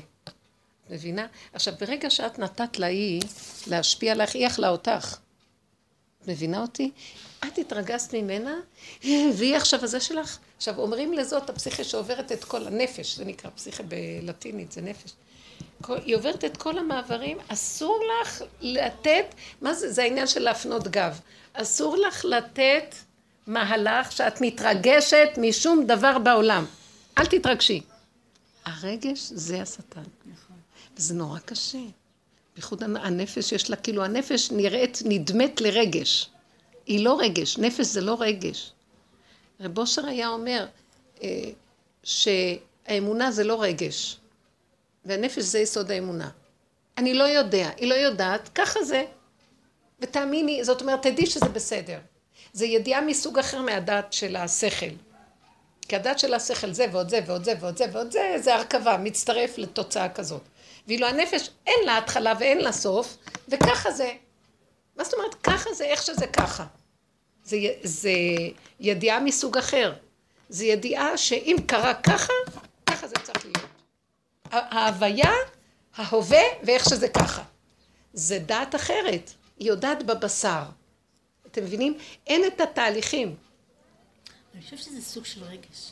מבינה? 0.89 1.27
עכשיו, 1.53 1.73
ברגע 1.79 2.09
שאת 2.09 2.39
נתת 2.39 2.79
להיא 2.79 3.21
להשפיע 3.67 4.15
לך, 4.15 4.35
היא 4.35 4.47
אכלה 4.47 4.69
אותך. 4.69 5.17
מבינה 6.27 6.61
אותי? 6.61 6.91
את 7.47 7.57
התרגזת 7.57 8.13
ממנה, 8.13 8.59
והיא 9.03 9.55
עכשיו 9.55 9.83
הזה 9.83 9.99
שלך. 9.99 10.37
עכשיו, 10.57 10.79
אומרים 10.79 11.13
לזאת 11.13 11.49
הפסיכה 11.49 11.83
שעוברת 11.83 12.31
את 12.31 12.43
כל 12.43 12.67
הנפש, 12.67 13.17
זה 13.17 13.25
נקרא 13.25 13.49
פסיכה 13.55 13.83
בלטינית, 13.83 14.71
זה 14.71 14.81
נפש. 14.81 15.13
היא 16.05 16.15
עוברת 16.15 16.45
את 16.45 16.57
כל 16.57 16.77
המעברים, 16.77 17.37
אסור 17.47 17.99
לך 18.21 18.43
לתת, 18.61 19.25
מה 19.61 19.73
זה? 19.73 19.91
זה 19.91 20.03
העניין 20.03 20.27
של 20.27 20.39
להפנות 20.39 20.87
גב. 20.87 21.19
אסור 21.53 21.97
לך 21.97 22.25
לתת 22.25 22.95
מהלך 23.47 24.11
שאת 24.11 24.41
מתרגשת 24.41 25.29
משום 25.37 25.85
דבר 25.87 26.19
בעולם. 26.19 26.65
אל 27.17 27.25
תתרגשי. 27.25 27.81
הרגש 28.65 29.19
זה 29.19 29.61
השטן. 29.61 30.03
נכון. 30.25 30.57
וזה 30.97 31.13
נורא 31.13 31.39
קשה. 31.39 31.77
בייחוד 32.55 32.83
הנפש 32.83 33.51
יש 33.51 33.69
לה, 33.69 33.75
כאילו 33.75 34.03
הנפש 34.03 34.51
נראית, 34.51 35.01
נדמת 35.05 35.61
לרגש. 35.61 36.29
היא 36.85 37.05
לא 37.05 37.19
רגש, 37.19 37.57
נפש 37.57 37.85
זה 37.85 38.01
לא 38.01 38.17
רגש. 38.19 38.71
רב 39.59 39.77
אושר 39.77 40.05
היה 40.05 40.27
אומר 40.27 40.65
אה, 41.23 41.49
שהאמונה 42.03 43.31
זה 43.31 43.43
לא 43.43 43.61
רגש. 43.61 44.17
והנפש 45.05 45.43
זה 45.43 45.59
יסוד 45.59 45.91
האמונה. 45.91 46.29
אני 46.97 47.13
לא 47.13 47.23
יודע, 47.23 47.69
היא 47.77 47.87
לא 47.87 47.95
יודעת, 47.95 48.49
ככה 48.55 48.83
זה. 48.83 49.03
ותאמיני, 49.99 50.63
זאת 50.63 50.81
אומרת, 50.81 51.03
תדעי 51.03 51.25
שזה 51.25 51.49
בסדר. 51.49 51.99
זה 52.53 52.65
ידיעה 52.65 53.01
מסוג 53.01 53.39
אחר 53.39 53.61
מהדת 53.61 54.13
של 54.13 54.35
השכל. 54.35 54.91
כי 55.87 55.95
הדת 55.95 56.19
של 56.19 56.33
השכל 56.33 56.71
זה 56.71 56.85
ועוד 56.91 57.09
זה 57.09 57.19
ועוד 57.25 57.43
זה 57.43 57.53
ועוד 57.59 57.77
זה 57.77 57.85
ועוד 57.91 58.11
זה, 58.11 58.35
זה 58.37 58.55
הרכבה, 58.55 58.97
מצטרף 58.97 59.57
לתוצאה 59.57 60.09
כזאת. 60.09 60.41
ואילו 60.87 61.07
הנפש 61.07 61.49
אין 61.67 61.85
לה 61.85 61.97
התחלה 61.97 62.33
ואין 62.39 62.57
לה 62.57 62.71
סוף, 62.71 63.17
וככה 63.47 63.91
זה. 63.91 64.11
מה 64.95 65.03
זאת 65.03 65.13
אומרת? 65.13 65.35
ככה 65.43 65.73
זה 65.73 65.83
איך 65.83 66.03
שזה 66.03 66.27
ככה. 66.27 66.65
זה, 67.43 67.57
זה 67.83 68.11
ידיעה 68.79 69.19
מסוג 69.19 69.57
אחר. 69.57 69.93
זה 70.49 70.65
ידיעה 70.65 71.17
שאם 71.17 71.55
קרה 71.67 71.93
ככה, 71.93 72.33
ככה 72.85 73.07
זה 73.07 73.15
צריך 73.23 73.45
להיות. 73.45 73.69
ההוויה, 74.51 75.31
ההווה 75.95 76.41
ואיך 76.63 76.89
שזה 76.89 77.07
ככה. 77.07 77.43
זה 78.13 78.39
דעת 78.39 78.75
אחרת, 78.75 79.31
היא 79.59 79.67
יודעת 79.67 80.03
בבשר. 80.03 80.63
אתם 81.47 81.63
מבינים? 81.63 81.97
אין 82.27 82.41
את 82.47 82.61
התהליכים. 82.61 83.35
אני 84.53 84.61
חושבת 84.61 84.79
שזה 84.79 85.01
סוג 85.01 85.25
של 85.25 85.43
רגש. 85.43 85.91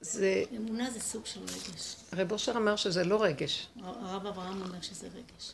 זה... 0.00 0.44
אמונה 0.56 0.90
זה 0.90 1.00
סוג 1.00 1.26
של 1.26 1.40
רגש. 1.40 1.96
רב 2.12 2.32
אושר 2.32 2.52
אמר 2.52 2.76
שזה 2.76 3.04
לא 3.04 3.22
רגש. 3.22 3.68
הרב 3.82 4.26
אברהם 4.26 4.62
אומר 4.62 4.80
שזה 4.80 5.06
רגש. 5.06 5.52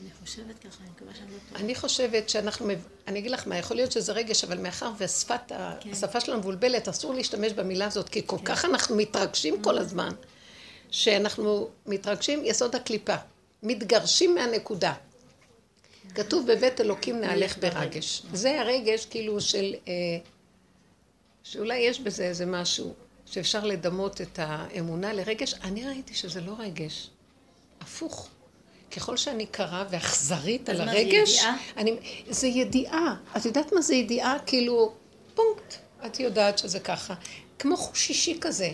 אני 0.00 0.10
חושבת 0.20 0.58
ככה, 0.58 0.82
אני 0.82 0.90
מקווה 0.90 1.14
שאני 1.14 1.30
לא 1.30 1.38
טועה. 1.48 1.60
אני 1.60 1.74
חושבת 1.74 2.28
שאנחנו, 2.28 2.68
אני 3.06 3.18
אגיד 3.18 3.30
לך 3.30 3.46
מה, 3.46 3.58
יכול 3.58 3.76
להיות 3.76 3.92
שזה 3.92 4.12
רגש, 4.12 4.44
אבל 4.44 4.58
מאחר 4.58 4.90
והשפת, 4.98 5.52
כן. 5.80 5.90
השפה 5.92 6.20
שלנו 6.20 6.38
מבולבלת, 6.38 6.88
אסור 6.88 7.14
להשתמש 7.14 7.52
במילה 7.52 7.86
הזאת, 7.86 8.08
כי 8.08 8.22
כל 8.26 8.38
כן. 8.38 8.44
כך 8.44 8.64
אנחנו 8.64 8.96
מתרגשים 8.96 9.62
כל 9.62 9.78
הזמן, 9.78 10.10
שאנחנו 10.90 11.68
מתרגשים 11.86 12.44
יסוד 12.44 12.74
הקליפה, 12.74 13.14
מתגרשים 13.62 14.34
מהנקודה. 14.34 14.94
כתוב 16.14 16.52
בבית 16.52 16.80
אלוקים 16.80 17.20
נהלך 17.20 17.58
ברגש. 17.58 18.22
זה 18.32 18.60
הרגש 18.60 19.06
כאילו 19.06 19.40
של, 19.40 19.74
אה, 19.88 19.92
שאולי 21.42 21.78
יש 21.78 22.00
בזה 22.00 22.24
איזה 22.24 22.46
משהו 22.46 22.94
שאפשר 23.26 23.64
לדמות 23.64 24.20
את 24.20 24.38
האמונה 24.42 25.12
לרגש. 25.12 25.54
אני 25.54 25.86
ראיתי 25.86 26.14
שזה 26.14 26.40
לא 26.40 26.54
רגש, 26.58 27.10
הפוך. 27.80 28.28
ככל 28.90 29.16
שאני 29.16 29.46
קרה 29.46 29.84
ואכזרית 29.90 30.68
על 30.68 30.80
הרגש, 30.80 31.44
אני, 31.76 31.96
זה 32.28 32.46
ידיעה. 32.46 33.14
את 33.36 33.44
יודעת 33.44 33.72
מה 33.72 33.80
זה 33.80 33.94
ידיעה? 33.94 34.36
כאילו, 34.46 34.92
פונקט, 35.34 35.74
את 36.06 36.20
יודעת 36.20 36.58
שזה 36.58 36.80
ככה. 36.80 37.14
כמו 37.58 37.76
חושישי 37.76 38.38
כזה. 38.40 38.70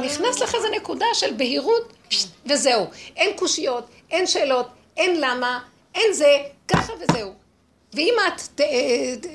נכנס 0.00 0.40
לך 0.40 0.54
איזה 0.54 0.68
נקודה 0.76 1.06
של 1.14 1.34
בהירות, 1.34 1.92
וזהו. 2.46 2.86
אין 3.16 3.36
קושיות, 3.36 3.86
אין 4.10 4.26
שאלות, 4.26 4.66
אין 4.96 5.20
למה, 5.20 5.60
אין 5.94 6.12
זה, 6.12 6.42
ככה 6.68 6.92
וזהו. 6.92 7.32
ואם 7.94 8.14
את 8.28 8.40
ת, 8.40 8.60
ת, 8.60 9.26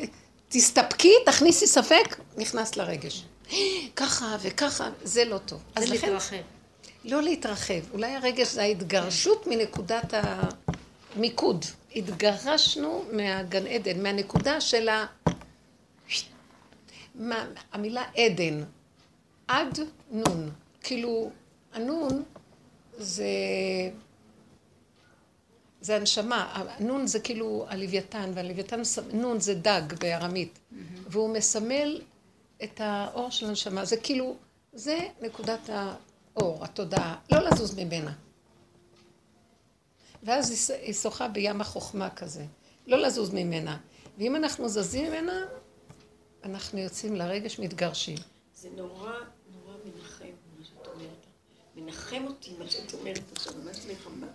תסתפקי, 0.49 1.13
תכניסי 1.25 1.67
ספק, 1.67 2.17
נכנס 2.37 2.75
לרגש. 2.75 3.23
ככה 3.95 4.37
וככה, 4.41 4.89
זה 5.03 5.25
לא 5.25 5.37
טוב. 5.37 5.59
זה 5.79 5.85
להתרחב. 5.85 6.35
לא 7.07 7.21
להתרחב. 7.21 7.91
אולי 7.93 8.15
הרגש 8.15 8.47
זה 8.47 8.61
ההתגרשות 8.61 9.47
מנקודת 9.47 10.13
המיקוד. 10.13 11.65
התגרשנו 11.95 13.03
מהגן 13.11 13.67
עדן, 13.67 14.03
מהנקודה 14.03 14.61
של 14.61 14.89
ה... 14.89 15.05
מה, 17.15 17.47
המילה 17.71 18.03
עדן, 18.17 18.63
עד 19.47 19.79
נון. 20.11 20.51
כאילו, 20.83 21.31
הנון 21.73 22.23
זה... 22.97 23.25
זה 25.81 25.95
הנשמה, 25.95 26.65
הנון 26.77 27.07
זה 27.07 27.19
כאילו 27.19 27.65
הלוויתן, 27.69 28.31
והלוויתן, 28.33 28.81
נון 29.13 29.39
זה 29.39 29.55
דג 29.55 29.81
בארמית, 29.99 30.59
mm-hmm. 30.59 30.75
והוא 31.09 31.33
מסמל 31.33 32.01
את 32.63 32.81
האור 32.83 33.29
של 33.29 33.45
הנשמה, 33.45 33.85
זה 33.85 33.97
כאילו, 33.97 34.35
זה 34.73 34.97
נקודת 35.21 35.69
האור, 36.37 36.63
התודעה, 36.63 37.15
לא 37.31 37.39
לזוז 37.39 37.75
ממנה. 37.75 38.13
ואז 40.23 40.71
היא 40.81 40.93
שוחה 40.93 41.27
בים 41.27 41.61
החוכמה 41.61 42.09
כזה, 42.09 42.45
לא 42.87 42.97
לזוז 42.97 43.33
ממנה. 43.33 43.77
ואם 44.17 44.35
אנחנו 44.35 44.69
זזים 44.69 45.05
ממנה, 45.11 45.45
אנחנו 46.43 46.79
יוצאים 46.79 47.15
לרגש, 47.15 47.59
מתגרשים. 47.59 48.17
זה 48.55 48.69
נורא, 48.69 49.11
נורא 49.51 49.77
מנחם, 49.85 50.25
מה 50.59 50.65
שאת 50.65 50.87
אומרת. 50.87 51.25
מנחם 51.75 52.23
אותי, 52.27 52.55
מה 52.59 52.69
שאת 52.69 52.93
אומרת 52.93 53.23
עכשיו, 53.35 53.53
ממש 53.63 53.77
נחמה. 53.91 54.27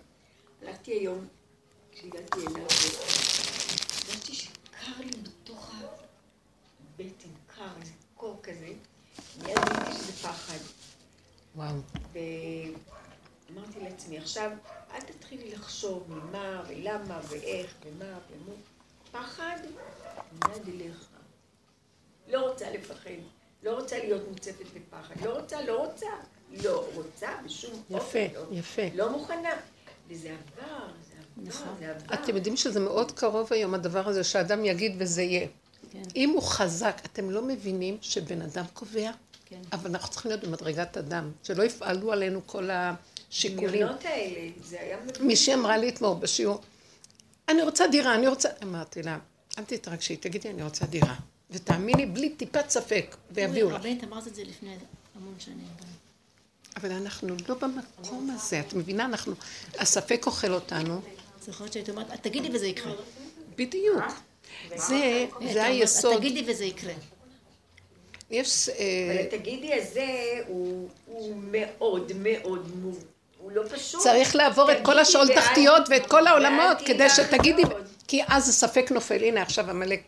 הלכתי 0.61 0.91
היום, 0.91 1.27
כשהגעתי 1.91 2.39
אליו, 2.39 2.67
הרגשתי 4.07 4.33
שקר 4.33 4.99
לי 4.99 5.11
בתוך 5.23 5.71
הבטן, 6.99 7.29
קר, 7.55 7.69
איזה 7.81 7.91
קור 8.15 8.39
כזה. 8.43 8.67
מיד 9.43 9.57
ראיתי 9.57 9.91
שזה 9.91 10.11
פחד. 10.11 10.57
וואו. 11.55 11.75
ואמרתי 12.13 13.79
לעצמי, 13.81 14.17
עכשיו, 14.17 14.51
אל 14.93 15.01
תתחילי 15.01 15.51
לחשוב 15.51 16.03
ממה 16.07 16.63
ולמה 16.67 17.19
ואיך 17.29 17.75
ומה 17.85 18.17
ומו. 18.31 18.53
פחד, 19.11 19.57
מיד 20.33 20.67
אליך. 20.67 21.07
לא 22.27 22.49
רוצה 22.49 22.71
לפחד, 22.71 23.09
לא 23.63 23.79
רוצה 23.79 23.97
להיות 23.97 24.27
מוצפת 24.29 24.65
בפחד, 24.75 25.15
לא 25.25 25.39
רוצה, 25.39 25.61
לא 25.61 25.85
רוצה, 25.85 26.07
לא 26.51 26.87
רוצה 26.95 27.29
בשום 27.45 27.83
אופן. 27.91 28.19
יפה, 28.19 28.39
לא, 28.39 28.45
יפה. 28.51 28.81
לא 28.95 29.11
מוכנה. 29.11 29.49
וזה 30.07 30.29
עבר, 30.29 30.87
זה 31.07 31.13
עבר, 31.13 31.49
נכון. 31.49 31.75
זה 31.79 31.91
עבר. 31.91 32.13
אתם 32.13 32.35
יודעים 32.35 32.57
שזה 32.57 32.79
מאוד 32.79 33.11
קרוב 33.11 33.53
היום, 33.53 33.73
הדבר 33.73 34.07
הזה, 34.07 34.23
שאדם 34.23 34.65
יגיד 34.65 34.95
וזה 34.97 35.21
יהיה. 35.21 35.47
כן. 35.91 36.01
אם 36.15 36.29
הוא 36.29 36.41
חזק, 36.41 37.01
אתם 37.05 37.29
לא 37.29 37.41
מבינים 37.41 37.97
שבן 38.01 38.41
אדם 38.41 38.65
קובע? 38.73 39.11
כן. 39.53 39.61
אבל 39.71 39.89
אנחנו 39.89 40.09
צריכים 40.09 40.31
להיות 40.31 40.43
במדרגת 40.43 40.97
אדם, 40.97 41.31
שלא 41.43 41.63
יפעלו 41.63 42.11
עלינו 42.11 42.41
כל 42.45 42.69
השיקולים. 42.71 43.87
האלה, 43.87 44.49
זה 44.63 44.81
היה. 44.81 44.97
מישהי 45.19 45.53
אמרה 45.53 45.77
לי 45.77 45.89
אתמול 45.89 46.17
בשיעור, 46.19 46.61
אני 47.49 47.61
רוצה 47.61 47.87
דירה, 47.87 48.15
אני 48.15 48.27
רוצה... 48.27 48.49
אמרתי 48.63 49.03
לה, 49.03 49.17
אל 49.57 49.63
תתרגשי, 49.63 50.15
תגידי, 50.15 50.49
אני 50.49 50.63
רוצה 50.63 50.85
דירה. 50.85 51.15
ותאמיני, 51.51 52.05
בלי 52.05 52.29
טיפת 52.29 52.69
ספק, 52.69 53.15
ויביאו 53.31 53.69
לך. 53.69 53.75
רבנית 53.75 54.03
אמרת 54.03 54.27
את 54.27 54.35
זה 54.35 54.43
לפני 54.43 54.75
המון 55.15 55.35
שנים. 55.39 55.67
אבל 56.75 56.91
אנחנו 56.91 57.35
לא 57.47 57.55
במקום 57.55 58.29
הזה, 58.29 58.59
את 58.59 58.73
מבינה? 58.73 59.05
אנחנו, 59.05 59.33
הספק 59.79 60.23
אוכל 60.25 60.53
אותנו. 60.53 61.01
זוכרת 61.41 61.73
שהיית 61.73 61.89
אומרת, 61.89 62.07
תגידי 62.21 62.49
וזה 62.53 62.67
יקרה. 62.67 62.93
בדיוק. 63.55 64.01
אה? 64.01 64.77
זה, 64.77 65.25
זה 65.53 65.63
היסוד. 65.63 66.17
תגידי 66.17 66.51
וזה 66.51 66.65
יקרה. 66.65 66.93
יש... 68.33 68.69
אבל 68.69 69.17
אה, 69.17 69.21
התגידי 69.21 69.73
הזה 69.73 70.05
הוא 70.47 70.89
הוא 71.05 71.35
מאוד 71.51 72.11
מאוד 72.15 72.71
מוב... 72.75 73.03
הוא 73.37 73.51
לא 73.51 73.63
פשוט. 73.69 74.01
צריך 74.01 74.35
לעבור 74.35 74.71
את 74.71 74.77
כל 74.77 74.83
תגידי 74.83 75.01
השאול 75.01 75.27
תחתיות 75.35 75.81
ואת 75.89 76.05
כל 76.05 76.27
העולמות 76.27 76.77
כדי 76.85 77.09
שתגידי. 77.09 77.61
כי 78.07 78.21
אז 78.27 78.49
הספק 78.49 78.91
נופל, 78.91 79.23
הנה 79.23 79.41
עכשיו 79.41 79.69
עמלק. 79.69 80.03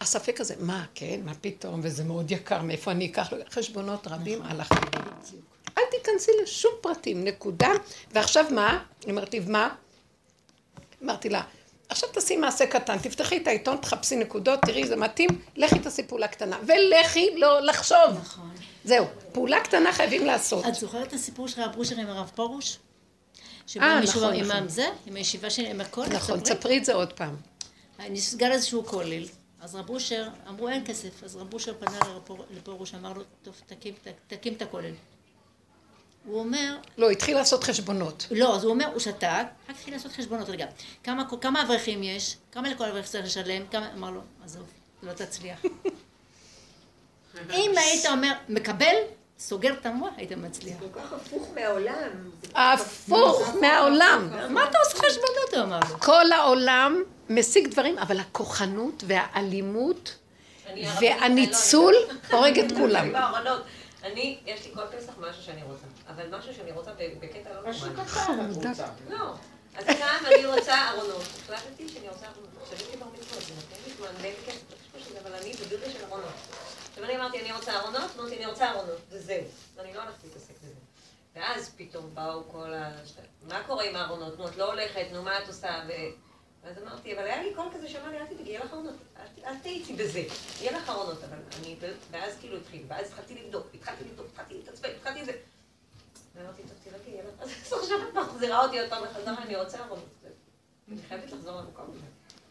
הספק 0.00 0.40
הזה, 0.40 0.54
מה, 0.60 0.84
כן, 0.94 1.20
מה 1.24 1.32
פתאום, 1.40 1.80
וזה 1.82 2.04
מאוד 2.04 2.30
יקר, 2.30 2.62
מאיפה 2.62 2.90
אני 2.90 3.06
אקח 3.06 3.32
לו 3.32 3.38
חשבונות 3.50 4.06
רבים 4.06 4.42
על 4.42 4.60
החיים. 4.60 4.82
אל 5.78 5.82
תיכנסי 5.90 6.30
לשום 6.42 6.72
פרטים, 6.80 7.24
נקודה. 7.24 7.70
ועכשיו 8.12 8.44
מה? 8.50 8.84
היא 9.04 9.10
אומרת 9.10 9.34
לי, 9.34 9.40
מה? 9.40 9.74
אמרתי 11.02 11.28
לה, 11.28 11.42
עכשיו 11.94 12.08
תעשי 12.08 12.36
מעשה 12.36 12.66
קטן, 12.66 12.98
תפתחי 12.98 13.36
את 13.36 13.46
העיתון, 13.46 13.76
תחפשי 13.76 14.16
נקודות, 14.16 14.60
תראי, 14.66 14.86
זה 14.86 14.96
מתאים, 14.96 15.28
לכי 15.56 15.78
תעשי 15.78 16.02
פעולה 16.02 16.28
קטנה. 16.28 16.58
ולכי 16.66 17.30
לא 17.36 17.60
לחשוב. 17.60 18.18
נכון. 18.20 18.50
זהו, 18.84 19.06
פעולה 19.32 19.60
קטנה 19.60 19.92
חייבים 19.92 20.26
לעשות. 20.26 20.66
את 20.66 20.74
זוכרת 20.74 21.08
את 21.08 21.12
הסיפור 21.12 21.48
של 21.48 21.60
הרב 21.60 21.74
בושר 21.74 21.96
עם 22.00 22.06
הרב 22.06 22.30
פרוש? 22.34 22.78
שבא 23.66 23.84
אה, 23.84 24.00
מישהו 24.00 24.24
עם 24.24 24.44
נכון. 24.44 24.68
זה, 24.68 24.86
עם 25.06 25.16
הישיבה 25.16 25.50
שלי, 25.50 25.70
עם 25.70 25.80
הכל, 25.80 26.06
נכון, 26.06 26.40
תספרי. 26.40 26.78
את 26.78 26.84
זה 26.84 26.94
עוד 26.94 27.12
פעם. 27.12 27.36
נסגר 28.10 28.52
איזשהו 28.52 28.84
כולל. 28.84 29.24
אז 29.60 29.74
רב 29.74 29.90
אושר, 29.90 30.28
אמרו 30.48 30.68
אין 30.68 30.82
כסף, 30.86 31.24
אז 31.24 31.36
רב 31.36 31.54
אושר 31.54 31.74
פנה 31.78 31.98
לפרוש, 32.50 32.94
אמר 32.94 33.12
לו, 33.12 33.22
טוב, 33.42 33.54
תקים 34.28 34.54
את 34.54 34.62
הכולל. 34.62 34.94
הוא 36.26 36.38
אומר, 36.38 36.76
לא, 36.98 37.10
התחיל 37.10 37.36
לעשות 37.36 37.64
חשבונות. 37.64 38.26
לא, 38.30 38.56
אז 38.56 38.64
הוא 38.64 38.72
אומר, 38.72 38.86
הוא 38.86 39.00
שתק, 39.00 39.28
רק 39.28 39.46
התחיל 39.70 39.94
לעשות 39.94 40.12
חשבונות, 40.12 40.48
רגע, 40.48 40.66
כמה, 41.04 41.24
כמה 41.40 41.62
אברכים 41.62 42.02
יש? 42.02 42.36
כמה 42.52 42.68
לכל 42.68 42.84
אברך 42.84 43.06
צריך 43.06 43.24
לשלם? 43.24 43.66
כמה, 43.70 43.92
אמר 43.94 44.10
לו, 44.10 44.20
עזוב, 44.44 44.62
לא 45.02 45.12
תצליח. 45.12 45.62
אם 47.50 47.72
היית 47.76 48.06
אומר, 48.06 48.32
מקבל, 48.48 48.94
סוגר 49.38 49.72
את 49.72 49.86
המוח, 49.86 50.10
היית 50.16 50.32
מצליח. 50.32 50.76
כל 50.78 51.00
כך 51.00 51.12
הפוך 51.12 51.48
מהעולם. 51.54 52.30
זה 52.42 52.48
הפוך 52.54 53.48
מהעולם. 53.60 54.28
מה 54.50 54.64
אתה 54.68 54.78
עושה 54.84 54.96
חשבונות? 54.98 55.54
הוא 55.54 55.62
אמר 55.62 55.80
לו. 55.90 56.00
כל 56.00 56.32
העולם 56.32 57.02
משיג 57.30 57.68
דברים, 57.68 57.98
אבל 57.98 58.20
הכוחנות 58.20 59.04
והאלימות 59.06 60.16
ערבית, 60.66 60.88
והניצול 61.00 61.94
הורג 62.30 62.58
את 62.58 62.72
כולם. 62.72 63.12
אני, 64.04 64.38
יש 64.46 64.66
לי 64.66 64.74
כל 64.74 64.98
פסח 64.98 65.12
משהו 65.18 65.42
שאני 65.42 65.62
רוצה, 65.62 65.86
אבל 66.08 66.38
משהו 66.38 66.54
שאני 66.54 66.72
רוצה 66.72 66.90
ב- 66.92 67.18
בקטע 67.20 67.50
לא 67.54 67.56
נורמלי. 67.56 67.78
לא. 69.08 69.34
אז 69.76 69.84
כאן 69.86 70.18
אני 70.26 70.46
רוצה 70.46 70.88
ארונות. 70.90 71.22
החלטתי 71.22 71.88
שאני 71.88 72.08
רוצה 72.08 72.26
ארונות. 72.26 72.50
כשהייתי 72.64 72.96
בר 72.96 73.06
מצוות, 73.06 73.42
זה 73.42 73.54
נותן 73.54 73.76
לי 73.86 73.92
זמן, 73.94 74.22
לי 74.22 74.32
כסף, 74.46 75.16
אבל 75.22 75.34
אני 75.34 75.52
בדודה 75.52 75.90
של 75.90 76.04
ארונות. 76.04 76.32
עכשיו 76.90 77.04
אני 77.04 77.16
אמרתי, 77.16 77.40
אני 77.40 77.52
רוצה 77.52 77.80
ארונות, 77.80 78.10
אמרתי, 78.18 78.36
אני 78.36 78.46
רוצה 78.46 78.70
ארונות, 78.70 78.98
וזהו. 79.10 79.42
ואני 79.76 79.94
לא 79.94 80.00
הלכתי 80.02 80.26
להתעסק 80.26 80.54
בזה. 80.62 80.74
ואז 81.34 81.74
פתאום 81.76 82.14
באו 82.14 82.42
כל 82.52 82.74
ה... 82.74 82.90
מה 83.48 83.62
קורה 83.66 83.84
עם 83.84 83.96
הארונות? 83.96 84.38
נו, 84.38 84.48
את 84.48 84.56
לא 84.56 84.72
הולכת, 84.72 85.06
נו, 85.12 85.22
מה 85.22 85.38
את 85.42 85.48
עושה? 85.48 85.82
ו... 85.88 85.92
ואז 86.64 86.78
אמרתי, 86.82 87.14
אבל 87.14 87.24
היה 87.24 87.42
לי 87.42 87.54
קול 87.54 87.66
כזה 87.74 87.88
שאמר 87.88 88.08
לי, 88.10 88.20
אל 88.20 88.26
תדאגי, 88.26 88.50
יהיה 88.50 88.64
לך 88.64 88.72
ארונות, 88.72 88.94
אל 89.44 89.58
תהיי 89.62 89.74
איתי 89.74 89.92
בזה, 89.92 90.22
יהיה 90.60 90.72
לך 90.78 90.88
ארונות, 90.88 91.24
אבל 91.24 91.36
אני, 91.60 91.76
ואז 92.10 92.36
כאילו 92.40 92.56
התחיל, 92.56 92.82
ואז 92.88 93.06
התחלתי 93.06 93.34
לבדוק, 93.34 93.66
התחלתי 93.74 94.04
לבדוק, 94.04 94.26
התחלתי 94.32 94.54
להתעצבן, 94.54 94.88
התחלתי 94.96 95.24
זה. 95.24 95.32
ואמרתי, 96.34 96.62
טוב, 96.62 96.72
תירגעי, 96.84 97.20
אז 97.40 97.48
עכשיו 97.80 97.96
את 98.08 98.14
מחזירה 98.14 98.64
אותי 98.64 98.80
עוד 98.80 98.88
פעם 98.90 99.04
בחזרה, 99.04 99.42
אני 99.42 99.56
רוצה 99.56 99.78
ארונות. 99.78 100.04
אני 100.92 101.00
חייבת 101.08 101.32
לחזור 101.32 101.60
למקום 101.60 101.84
הזה. 101.90 102.00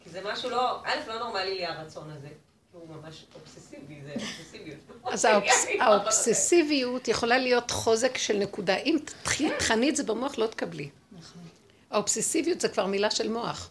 כי 0.04 0.10
זה 0.10 0.20
משהו 0.24 0.50
לא, 0.50 0.80
א', 0.84 0.94
לא 1.08 1.18
נורמלי 1.18 1.54
לי 1.54 1.66
הרצון 1.66 2.10
הזה, 2.10 2.28
הוא 2.72 2.88
ממש 2.96 3.24
אובססיבי, 3.34 4.00
זה 4.04 4.12
אובססיביות. 4.12 4.78
אז 5.04 5.24
האובס- 5.24 5.66
האובססיביות 5.82 7.08
יכולה 7.08 7.38
להיות 7.38 7.70
חוזק 7.70 8.18
של 8.18 8.36
נקודה. 8.38 8.76
אם 8.76 8.96
תתחיל- 9.04 9.58
תכני 9.58 9.90
את 9.90 9.96
זה 9.96 10.02
במוח, 10.02 10.38
לא 10.38 10.46
תקבלי. 10.46 10.90
נכון. 11.12 11.42
האובססיביות 11.90 12.60
זה 12.60 12.68
כבר 12.68 12.86
מילה 12.86 13.10
של 13.10 13.28
מוח. 13.28 13.70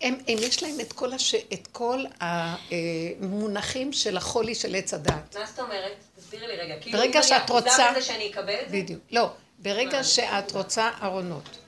הם, 0.00 0.14
הם 0.28 0.38
יש 0.38 0.62
להם 0.62 0.80
את 0.80 0.92
כל, 0.92 1.12
הש... 1.12 1.34
את 1.34 1.66
כל 1.72 2.04
המונחים 2.20 3.92
של 3.92 4.16
החולי 4.16 4.54
של 4.54 4.74
עץ 4.74 4.94
הדעת. 4.94 5.36
מה 5.36 5.46
זאת 5.46 5.58
אומרת? 5.60 5.96
תסבירי 6.32 6.46
לי 6.56 6.62
רגע. 6.62 6.74
כאילו, 6.80 6.98
ברגע 6.98 7.22
שאת 7.22 7.50
רוצה- 7.50 7.90
בזה 7.96 8.02
שאני 8.02 8.30
אקבל 8.30 8.54
את 8.62 8.70
זה? 8.70 8.76
בדיוק. 8.76 9.00
לא, 9.10 9.32
ברגע? 9.58 10.04
שאת 10.04 10.52
רוצה 10.52 10.90
ארונות, 11.02 11.58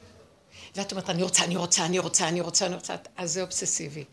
ואת 0.74 0.92
אומרת, 0.92 1.10
אני 1.10 1.22
רוצה, 1.22 1.44
אני 1.44 1.56
רוצה, 1.56 1.84
אני 1.84 1.98
רוצה, 1.98 2.28
אני 2.28 2.40
רוצה, 2.40 2.66
אני 2.66 2.74
רוצה, 2.74 2.94
אז 3.16 3.32
זה 3.32 3.42
אובססיבי. 3.42 4.04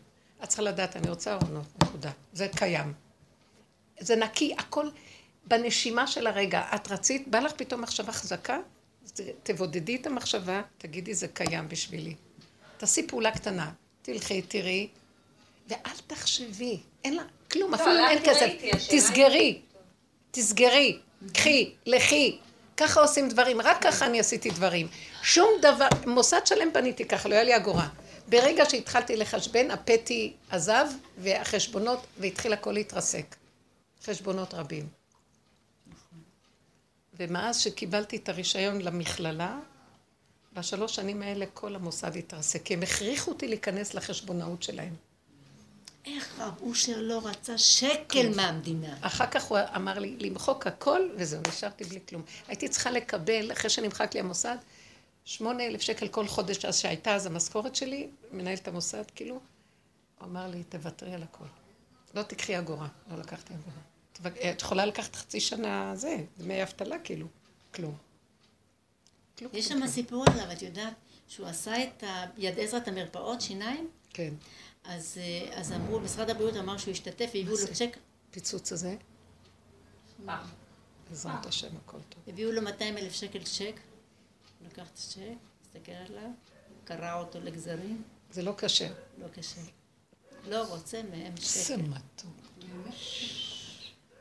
את 0.44 0.48
צריכה 0.48 0.62
לדעת, 0.62 0.96
אני 0.96 1.10
רוצה 1.10 1.32
ארונות, 1.34 1.64
נקודה. 1.82 2.10
זה 2.32 2.48
קיים. 2.56 2.92
זה 4.00 4.16
נקי, 4.16 4.54
הכל 4.58 4.88
בנשימה 5.46 6.06
של 6.06 6.26
הרגע. 6.26 6.62
את 6.74 6.90
רצית, 6.92 7.28
בא 7.28 7.38
לך 7.38 7.52
פתאום 7.56 7.80
מחשבה 7.80 8.12
חזקה, 8.12 8.58
תבודדי 9.42 9.96
את 9.96 10.06
המחשבה, 10.06 10.62
תגידי, 10.78 11.14
זה 11.14 11.28
קיים 11.28 11.68
בשבילי. 11.68 12.14
תעשי 12.76 13.06
פעולה 13.06 13.30
קטנה, 13.30 13.70
תלכי, 14.02 14.42
תראי, 14.42 14.88
ואל 15.68 15.76
תחשבי, 16.06 16.80
אין 17.04 17.14
לה, 17.16 17.22
כלום, 17.52 17.74
אפילו 17.74 17.90
אם 17.90 18.04
אין 18.08 18.18
כסף. 18.24 18.50
תסגרי, 18.90 19.60
תסגרי, 20.32 20.98
קחי, 21.34 21.74
לכי. 21.86 22.38
ככה 22.76 23.00
עושים 23.00 23.28
דברים, 23.28 23.60
רק 23.60 23.82
ככה 23.82 24.06
אני 24.06 24.20
עשיתי 24.20 24.50
דברים. 24.50 24.88
שום 25.22 25.48
דבר, 25.62 25.88
מוסד 26.06 26.40
שלם 26.44 26.72
בניתי 26.72 27.04
ככה, 27.04 27.28
לא 27.28 27.34
היה 27.34 27.44
לי 27.44 27.56
אגורה. 27.56 27.88
ברגע 28.28 28.64
שהתחלתי 28.70 29.16
לחשבן, 29.16 29.70
הפטי 29.70 30.32
עזב, 30.50 30.86
והחשבונות, 31.18 32.06
והתחיל 32.18 32.52
הכל 32.52 32.72
להתרסק. 32.72 33.36
חשבונות 34.04 34.54
רבים. 34.54 34.88
ומאז 37.14 37.60
שקיבלתי 37.60 38.16
את 38.16 38.28
הרישיון 38.28 38.80
למכללה, 38.80 39.58
בשלוש 40.52 40.94
שנים 40.94 41.22
האלה 41.22 41.46
כל 41.54 41.74
המוסד 41.74 42.16
התרסק, 42.16 42.62
כי 42.62 42.74
הם 42.74 42.82
הכריחו 42.82 43.30
אותי 43.30 43.48
להיכנס 43.48 43.94
לחשבונאות 43.94 44.62
שלהם. 44.62 44.94
איך 46.06 46.40
רב 46.40 46.54
אושר 46.62 46.96
לא 47.02 47.20
רצה 47.24 47.58
שקל 47.58 48.34
מהמדינה? 48.36 48.96
אחר 49.00 49.26
כך 49.26 49.44
הוא 49.44 49.58
אמר 49.76 49.98
לי 49.98 50.16
למחוק 50.16 50.66
הכל, 50.66 51.08
וזהו, 51.16 51.40
נשארתי 51.48 51.84
בלי 51.84 52.00
כלום. 52.08 52.22
הייתי 52.48 52.68
צריכה 52.68 52.90
לקבל, 52.90 53.52
אחרי 53.52 53.70
שנמחק 53.70 54.14
לי 54.14 54.20
המוסד, 54.20 54.56
שמונה 55.24 55.66
אלף 55.66 55.80
שקל 55.80 56.08
כל 56.08 56.26
חודש, 56.26 56.64
אז 56.64 56.78
שהייתה 56.78 57.14
אז 57.14 57.26
המשכורת 57.26 57.76
שלי, 57.76 58.08
מנהל 58.32 58.54
את 58.54 58.68
המוסד, 58.68 59.02
כאילו, 59.14 59.34
הוא 59.34 59.40
אמר 60.28 60.48
לי, 60.48 60.62
תוותרי 60.64 61.14
על 61.14 61.22
הכל. 61.22 61.44
לא 62.14 62.22
תקחי 62.22 62.58
אגורה. 62.58 62.88
לא 63.10 63.18
לקחתי 63.18 63.54
אגורה. 63.54 63.76
תבק- 64.12 64.36
את 64.50 64.62
יכולה 64.62 64.86
לקחת 64.86 65.16
חצי 65.16 65.40
שנה 65.40 65.92
זה, 65.96 66.16
דמי 66.38 66.62
אבטלה, 66.62 66.98
כאילו. 66.98 67.26
כלום. 67.74 67.94
כלום. 69.38 69.50
יש 69.54 69.68
שם. 69.68 69.86
סיפור 69.86 70.24
עליו, 70.32 70.52
את 70.52 70.62
יודעת, 70.62 70.92
שהוא 71.28 71.46
עשה 71.46 71.82
את 71.82 72.04
יד 72.38 72.58
עזרא, 72.60 72.78
את 72.78 72.88
המרפאות 72.88 73.40
שיניים, 73.40 73.88
כן. 74.14 74.34
אז, 74.84 75.18
אה, 75.20 75.60
אז 75.60 75.72
אמרו, 75.72 76.00
משרד 76.00 76.30
הבריאות 76.30 76.56
אמר 76.56 76.78
שהוא 76.78 76.92
השתתף, 76.92 77.30
והביאו 77.34 77.56
לו 77.60 77.74
צ'ק, 77.74 77.96
פיצוץ 78.30 78.72
הזה, 78.72 78.96
בעזרת 81.08 81.46
השם, 81.46 81.76
הכל 81.84 81.98
טוב. 82.08 82.22
הביאו 82.28 82.52
לו 82.52 82.62
200 82.62 82.98
אלף 82.98 83.12
שקל 83.12 83.42
צ'ק, 83.42 83.80
לקח 84.66 84.82
את 84.92 84.98
הצ'ק, 84.98 85.18
הסתכל 85.62 85.92
עליו, 85.92 86.30
קרע 86.84 87.14
אותו 87.20 87.40
לגזרים, 87.40 88.02
זה 88.30 88.42
לא 88.42 88.52
קשה. 88.56 88.88
לא 89.18 89.28
קשה. 89.28 89.60
לא 90.48 90.62
רוצה 90.68 91.02
מהם 91.10 91.32
זה 91.36 91.64
שקל. 91.64 91.82
מתוק. 91.82 92.32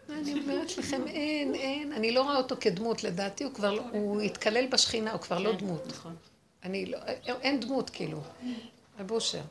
אני 0.10 0.34
אומרת 0.34 0.78
לכם, 0.78 1.08
אין, 1.08 1.56
אין, 1.56 1.94
אני 1.94 2.12
לא 2.12 2.24
רואה 2.24 2.38
אותו 2.38 2.56
כדמות, 2.62 3.04
לדעתי 3.04 3.44
הוא 3.44 3.54
כבר, 3.54 3.74
לא- 3.74 3.84
הוא 3.94 4.22
התקלל 4.22 4.68
בשכינה, 4.68 5.12
הוא 5.12 5.22
כבר 5.22 5.40
לא 5.40 5.52
כן, 5.52 5.58
דמות. 5.58 5.88
נכון. 5.88 6.16
אני 6.64 6.86
לא, 6.86 6.98
אין 7.28 7.60
דמות 7.60 7.90
כאילו. 7.90 8.22
רב 9.00 9.12
אושר. 9.12 9.42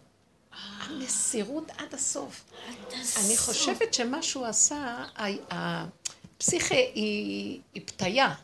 המסירות 0.53 1.71
עד 1.79 1.95
הסוף. 1.95 2.45
אני 2.93 3.37
חושבת 3.37 3.95
שמה 3.95 4.23
שהוא 4.23 4.47
עשה, 4.47 5.05
הפסיכה 5.51 6.75
היא, 6.75 7.61
היא 7.75 7.83
פתיה. 7.87 8.35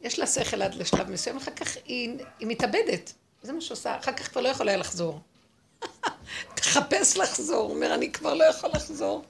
יש 0.00 0.18
לה 0.18 0.26
שכל 0.26 0.62
עד 0.62 0.74
לשלב 0.74 1.10
מסוים, 1.10 1.36
אחר 1.36 1.50
כך 1.50 1.76
היא, 1.84 2.18
היא 2.38 2.48
מתאבדת. 2.48 3.12
זה 3.42 3.52
מה 3.52 3.60
שעושה, 3.60 3.98
אחר 3.98 4.12
כך 4.12 4.30
כבר 4.30 4.40
לא 4.40 4.48
יכול 4.48 4.68
היה 4.68 4.76
לחזור. 4.78 5.20
תחפש 6.56 7.16
לחזור, 7.16 7.62
הוא 7.62 7.74
אומר, 7.74 7.94
אני 7.94 8.12
כבר 8.12 8.34
לא 8.34 8.44
יכול 8.44 8.70
לחזור. 8.74 9.24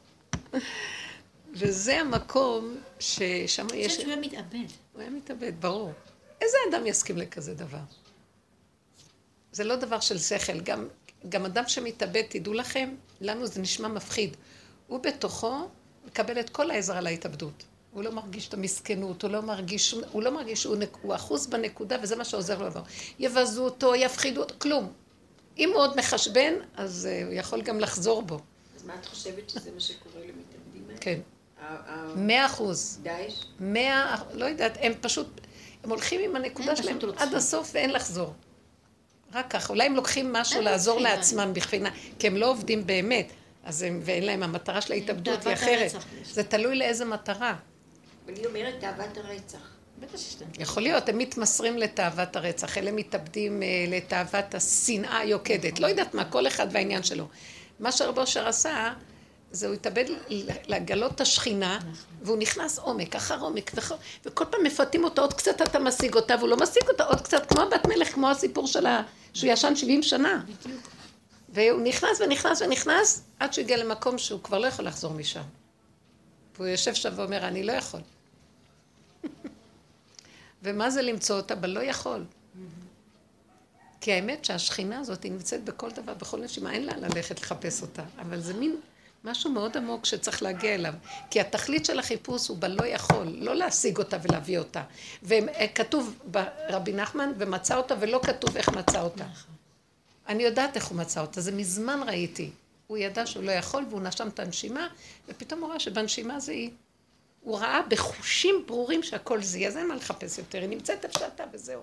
וזה 1.52 2.00
המקום 2.00 2.76
ששם 2.98 3.66
אני 3.70 3.78
יש... 3.78 3.92
חושבת 3.92 4.00
שהוא 4.00 4.12
היה 4.12 4.20
מתאבד. 4.20 4.72
הוא 4.92 5.00
היה 5.00 5.10
מתאבד, 5.10 5.52
ברור. 5.60 5.92
איזה 6.40 6.56
אדם 6.70 6.86
יסכים 6.86 7.18
לכזה 7.18 7.54
דבר? 7.54 7.78
זה 9.52 9.64
לא 9.64 9.76
דבר 9.76 10.00
של 10.00 10.18
שכל. 10.18 10.60
גם, 10.60 10.88
גם 11.28 11.44
אדם 11.44 11.64
שמתאבד, 11.68 12.22
תדעו 12.28 12.52
לכם, 12.52 12.94
לנו 13.20 13.46
זה 13.46 13.60
נשמע 13.60 13.88
מפחיד. 13.88 14.36
הוא 14.86 15.00
בתוכו 15.00 15.68
מקבל 16.06 16.40
את 16.40 16.50
כל 16.50 16.70
העזרה 16.70 17.00
להתאבדות. 17.00 17.64
הוא 17.92 18.02
לא 18.04 18.12
מרגיש 18.12 18.48
את 18.48 18.54
המסכנות, 18.54 19.22
הוא 19.22 19.30
לא 19.30 19.40
מרגיש, 19.42 19.94
הוא 20.12 20.22
לא 20.22 20.30
מרגיש 20.30 20.62
שהוא 20.62 20.76
נק- 20.76 20.96
הוא 21.02 21.14
אחוז 21.14 21.46
בנקודה, 21.46 21.96
וזה 22.02 22.16
מה 22.16 22.24
שעוזר 22.24 22.62
לו. 22.62 22.68
יבזו 23.18 23.64
אותו, 23.64 23.94
יפחידו 23.94 24.40
אותו, 24.42 24.54
כלום. 24.58 24.92
אם 25.58 25.68
הוא 25.74 25.78
עוד 25.78 25.96
מחשבן, 25.96 26.52
אז 26.76 27.08
uh, 27.22 27.24
הוא 27.26 27.32
יכול 27.34 27.62
גם 27.62 27.80
לחזור 27.80 28.22
בו. 28.22 28.40
אז 28.76 28.84
מה 28.84 28.94
את 29.00 29.06
חושבת 29.06 29.50
שזה 29.50 29.70
מה 29.74 29.80
שקורה 29.80 30.20
למתאבדים 30.20 30.84
האלה? 30.88 30.98
כן. 31.00 31.20
מאה 32.16 32.46
אחוז. 32.46 32.98
דאעש? 33.02 33.44
מאה, 33.60 34.16
לא 34.34 34.44
יודעת, 34.44 34.78
הם 34.80 34.92
פשוט, 35.00 35.26
הם 35.84 35.90
הולכים 35.90 36.20
עם 36.20 36.36
הנקודה 36.36 36.70
הם 36.70 36.76
שלהם. 36.76 36.98
עד 37.16 37.34
הסוף 37.34 37.70
ואין 37.74 37.90
לחזור. 37.92 38.34
רק 39.36 39.50
ככה, 39.50 39.72
אולי 39.72 39.86
הם 39.86 39.96
לוקחים 39.96 40.32
משהו 40.32 40.60
לעזור 40.60 41.00
לעצמם 41.00 41.50
בבחינה, 41.52 41.90
כי 42.18 42.26
הם 42.26 42.36
לא 42.36 42.50
עובדים 42.50 42.86
באמת, 42.86 43.32
אז 43.64 43.82
הם, 43.82 44.00
ואין 44.04 44.24
להם, 44.24 44.42
המטרה 44.42 44.80
של 44.80 44.92
ההתאבדות 44.92 45.46
היא 45.46 45.54
אחרת. 45.54 45.92
זה 46.24 46.44
תלוי 46.44 46.76
לאיזה 46.76 47.04
מטרה. 47.04 47.54
ואני 48.26 48.46
אומרת 48.46 48.74
תאוות 48.80 49.16
הרצח. 49.16 49.58
יכול 50.58 50.82
להיות, 50.82 51.08
הם 51.08 51.18
מתמסרים 51.18 51.78
לתאוות 51.78 52.36
הרצח, 52.36 52.78
אלה 52.78 52.92
מתאבדים 52.92 53.62
אה, 53.62 53.68
לתאוות 53.88 54.54
השנאה 54.54 55.18
היוקדת. 55.18 55.80
לא 55.80 55.86
יודעת 55.86 56.14
מה, 56.14 56.24
כל 56.24 56.46
אחד 56.46 56.66
והעניין 56.70 57.02
שלו. 57.02 57.28
מה 57.80 57.92
שרב 57.92 58.18
אושר 58.18 58.48
עשה, 58.48 58.92
זה 59.52 59.66
הוא 59.66 59.74
התאבד 59.74 60.04
לגלות 60.68 61.14
את 61.14 61.20
השכינה, 61.20 61.78
והוא 62.22 62.38
נכנס 62.38 62.78
עומק 62.78 63.16
אחר 63.16 63.40
עומק, 63.40 63.70
וכ- 63.74 63.92
וכל 64.24 64.44
פעם 64.50 64.64
מפתים 64.64 65.04
אותו, 65.04 65.22
עוד 65.22 65.32
קצת 65.34 65.62
אתה 65.62 65.78
משיג 65.78 66.14
אותה, 66.14 66.34
והוא 66.38 66.48
לא 66.48 66.56
משיג 66.56 66.88
אותה, 66.88 67.04
עוד 67.04 67.20
קצת, 67.20 67.46
כמו 67.46 67.60
הבת 67.60 67.86
מלך, 67.86 68.08
כמו 68.14 68.30
הסיפור 68.30 68.66
שלה, 68.66 69.02
שהוא 69.34 69.50
ישן 69.52 69.76
70 69.76 70.02
שנה. 70.02 70.44
והוא 71.48 71.80
נכנס 71.82 72.20
ונכנס 72.20 72.62
ונכנס, 72.62 73.22
עד 73.38 73.52
שהוא 73.52 73.62
הגיע 73.62 73.76
למקום 73.76 74.18
שהוא 74.18 74.40
כבר 74.42 74.58
לא 74.58 74.66
יכול 74.66 74.84
לחזור 74.84 75.12
משם. 75.12 75.42
והוא 76.56 76.66
יושב 76.66 76.94
שם 76.94 77.12
ואומר, 77.16 77.48
אני 77.48 77.62
לא 77.62 77.72
יכול. 77.72 78.00
ומה 80.62 80.90
זה 80.90 81.02
למצוא 81.02 81.36
אותה? 81.36 81.54
בלא 81.54 81.80
יכול. 81.80 82.24
כי 84.00 84.12
האמת 84.12 84.44
שהשכינה 84.44 84.98
הזאת 84.98 85.22
היא 85.22 85.32
נמצאת 85.32 85.64
בכל 85.64 85.90
דבר, 85.90 86.14
בכל 86.14 86.40
נשימה, 86.40 86.72
אין 86.72 86.84
לה 86.86 86.96
ללכת 86.96 87.40
לחפש 87.42 87.82
אותה. 87.82 88.02
אבל 88.20 88.40
זה 88.40 88.54
מין 88.54 88.76
משהו 89.26 89.50
מאוד 89.50 89.76
עמוק 89.76 90.06
שצריך 90.06 90.42
להגיע 90.42 90.74
אליו. 90.74 90.94
כי 91.30 91.40
התכלית 91.40 91.84
של 91.84 91.98
החיפוש 91.98 92.48
הוא 92.48 92.56
בלא 92.60 92.86
יכול, 92.86 93.26
לא 93.26 93.54
להשיג 93.54 93.98
אותה 93.98 94.16
ולהביא 94.22 94.58
אותה. 94.58 94.82
וכתוב 95.22 96.18
ברבי 96.24 96.92
נחמן, 96.92 97.32
ומצא 97.38 97.76
אותה, 97.76 97.94
ולא 98.00 98.20
כתוב 98.22 98.56
איך 98.56 98.68
מצא 98.68 99.02
אותה. 99.02 99.24
אני 100.28 100.42
יודעת 100.42 100.76
איך 100.76 100.86
הוא 100.86 100.98
מצא 100.98 101.20
אותה, 101.20 101.40
זה 101.40 101.52
מזמן 101.52 102.00
ראיתי. 102.06 102.50
הוא 102.86 102.98
ידע 102.98 103.26
שהוא 103.26 103.44
לא 103.44 103.52
יכול, 103.52 103.84
והוא 103.90 104.00
נשם 104.00 104.28
את 104.28 104.38
הנשימה, 104.40 104.88
ופתאום 105.28 105.60
הוא 105.60 105.70
ראה 105.70 105.80
שבנשימה 105.80 106.40
זה 106.40 106.52
היא. 106.52 106.70
הוא 107.40 107.58
ראה 107.58 107.80
בחושים 107.88 108.64
ברורים 108.66 109.02
שהכל 109.02 109.42
זה, 109.42 109.66
אז 109.66 109.76
אין 109.76 109.88
מה 109.88 109.94
לחפש 109.94 110.38
יותר, 110.38 110.60
היא 110.60 110.68
נמצאת 110.68 111.04
איפה 111.04 111.18
שאתה 111.18 111.44
וזהו. 111.52 111.82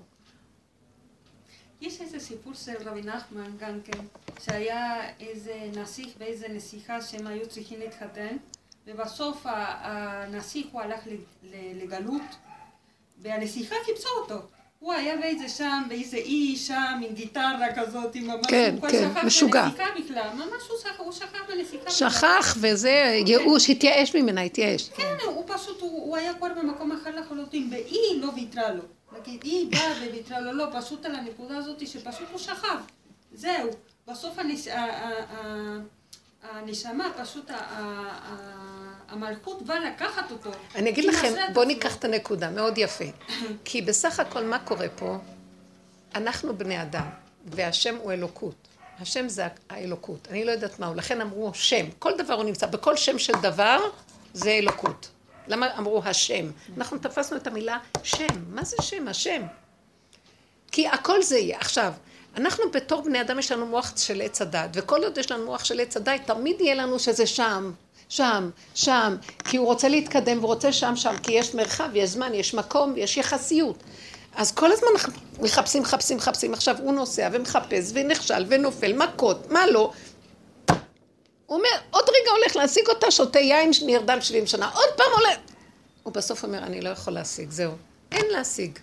יש 1.83 2.01
איזה 2.01 2.19
סיפור 2.19 2.53
של 2.53 2.89
רבי 2.89 3.01
נחמן 3.01 3.51
גם 3.59 3.79
כן, 3.85 3.99
שהיה 4.43 5.09
איזה 5.19 5.69
נסיך 5.75 6.07
ואיזה 6.17 6.47
נסיכה 6.49 7.01
שהם 7.01 7.27
היו 7.27 7.47
צריכים 7.49 7.79
להתחתן, 7.79 8.37
ובסוף 8.87 9.41
הנסיך 9.45 10.67
הוא 10.71 10.81
הלך 10.81 10.99
לגלות, 11.53 12.21
והנסיכה 13.21 13.75
חיפשה 13.85 14.09
אותו. 14.21 14.35
הוא 14.79 14.93
היה 14.93 15.17
באיזה 15.17 15.49
שם, 15.49 15.83
באיזה 15.87 16.17
אי 16.17 16.55
שם, 16.57 17.01
עם 17.07 17.13
גיטרה 17.13 17.67
כזאת, 17.75 18.15
עם 18.15 18.27
ממש... 18.27 18.45
כן, 18.47 18.69
הוא 18.71 18.79
כבר 18.79 18.89
כן, 18.89 19.09
שכח 19.13 19.23
משוגע. 19.23 19.65
בנסיכה 19.65 19.85
בכלל, 20.03 20.29
ממש 20.33 20.63
הוא 20.69 20.77
שכח, 20.79 20.99
הוא 20.99 21.11
שכח 21.11 21.39
בנסיכה 21.47 21.83
בכלל. 21.85 22.09
שכח 22.09 22.57
וזה 22.61 23.21
ייאוש, 23.27 23.69
התייאש 23.69 24.15
ממנה, 24.15 24.41
התייאש. 24.41 24.89
כן, 24.89 25.15
הוא 25.25 25.43
פשוט, 25.47 25.81
הוא, 25.81 25.91
הוא 25.91 26.17
היה 26.17 26.33
כבר 26.33 26.47
במקום 26.57 26.91
אחר 26.91 27.19
לחלוטין, 27.19 27.67
והיא 27.71 28.21
לא 28.21 28.29
ויתרה 28.35 28.71
לו. 28.71 28.83
נגיד, 29.19 29.43
היא 29.43 29.71
באה 29.71 29.91
וויתרה 30.09 30.39
לו, 30.39 30.51
לא, 30.51 30.65
פשוט 30.79 31.05
על 31.05 31.15
הנקודה 31.15 31.57
הזאת 31.57 31.87
שפשוט 31.87 32.27
הוא 32.31 32.39
שכב. 32.39 32.77
זהו. 33.33 33.69
בסוף 34.07 34.39
הנש... 34.39 34.67
הנשמה, 36.51 37.07
פשוט 37.21 37.51
המלכות 39.09 39.61
באה 39.61 39.79
לקחת 39.79 40.31
אותו. 40.31 40.51
אני 40.75 40.89
אגיד 40.89 41.05
לכם, 41.05 41.33
בואו. 41.53 41.65
ניקח 41.65 41.95
את 41.95 42.05
הנקודה, 42.05 42.49
מאוד 42.49 42.77
יפה. 42.77 43.03
כי 43.65 43.81
בסך 43.81 44.19
הכל 44.19 44.43
מה 44.43 44.59
קורה 44.59 44.87
פה? 44.95 45.17
אנחנו 46.15 46.57
בני 46.57 46.81
אדם, 46.81 47.09
והשם 47.45 47.95
הוא 47.95 48.11
אלוקות. 48.11 48.55
השם 48.99 49.29
זה 49.29 49.47
האלוקות. 49.69 50.27
אני 50.31 50.45
לא 50.45 50.51
יודעת 50.51 50.79
מהו, 50.79 50.93
לכן 50.95 51.21
אמרו 51.21 51.51
שם. 51.53 51.85
כל 51.99 52.11
דבר 52.17 52.33
הוא 52.33 52.43
נמצא, 52.43 52.67
בכל 52.67 52.97
שם 52.97 53.19
של 53.19 53.33
דבר 53.41 53.79
זה 54.33 54.51
אלוקות. 54.51 55.09
למה 55.47 55.77
אמרו 55.77 56.01
השם? 56.05 56.51
אנחנו 56.77 56.97
תפסנו 56.97 57.37
את 57.37 57.47
המילה 57.47 57.77
שם. 58.03 58.27
מה 58.49 58.63
זה 58.63 58.77
שם? 58.81 59.07
השם. 59.07 59.41
כי 60.71 60.87
הכל 60.87 61.21
זה 61.21 61.37
יהיה. 61.37 61.57
עכשיו, 61.57 61.93
אנחנו 62.37 62.63
בתור 62.73 63.01
בני 63.01 63.21
אדם 63.21 63.39
יש 63.39 63.51
לנו 63.51 63.65
מוח 63.65 63.93
של 63.97 64.21
עץ 64.21 64.41
הדת, 64.41 64.69
וכל 64.73 65.03
עוד 65.03 65.17
יש 65.17 65.31
לנו 65.31 65.45
מוח 65.45 65.63
של 65.63 65.79
עץ 65.79 65.97
הדת, 65.97 66.21
תמיד 66.25 66.61
יהיה 66.61 66.75
לנו 66.75 66.99
שזה 66.99 67.27
שם, 67.27 67.71
שם, 68.09 68.49
שם, 68.75 69.15
כי 69.43 69.57
הוא 69.57 69.65
רוצה 69.65 69.87
להתקדם 69.89 70.37
והוא 70.37 70.47
רוצה 70.47 70.73
שם, 70.73 70.95
שם, 70.95 71.15
כי 71.23 71.31
יש 71.31 71.55
מרחב, 71.55 71.89
יש 71.93 72.09
זמן, 72.09 72.33
יש 72.33 72.53
מקום, 72.53 72.93
יש 72.97 73.17
יחסיות. 73.17 73.83
אז 74.35 74.51
כל 74.51 74.71
הזמן 74.71 74.87
מחפשים, 75.39 75.81
מחפשים, 75.81 76.17
מחפשים, 76.17 76.53
עכשיו 76.53 76.75
הוא 76.79 76.93
נוסע 76.93 77.29
ומחפש 77.31 77.91
ונכשל 77.93 78.45
ונופל, 78.47 78.93
מכות, 78.93 79.51
מה 79.51 79.67
לא. 79.67 79.91
הוא 81.45 81.57
אומר, 81.57 81.69
עוד 81.91 82.03
רגע 82.09 82.31
הולך 82.31 82.55
להשיג 82.55 82.87
אותה, 82.87 83.11
שותה 83.11 83.39
יין 83.39 83.73
שנרדם 83.73 84.21
70 84.21 84.47
שנה, 84.47 84.69
עוד 84.69 84.89
פעם 84.97 85.11
הולך. 85.17 85.37
הוא 86.03 86.13
בסוף 86.13 86.43
אומר, 86.43 86.57
אני 86.57 86.81
לא 86.81 86.89
יכול 86.89 87.13
להשיג, 87.13 87.49
זהו. 87.51 87.71
אין 88.11 88.25
להשיג. 88.31 88.79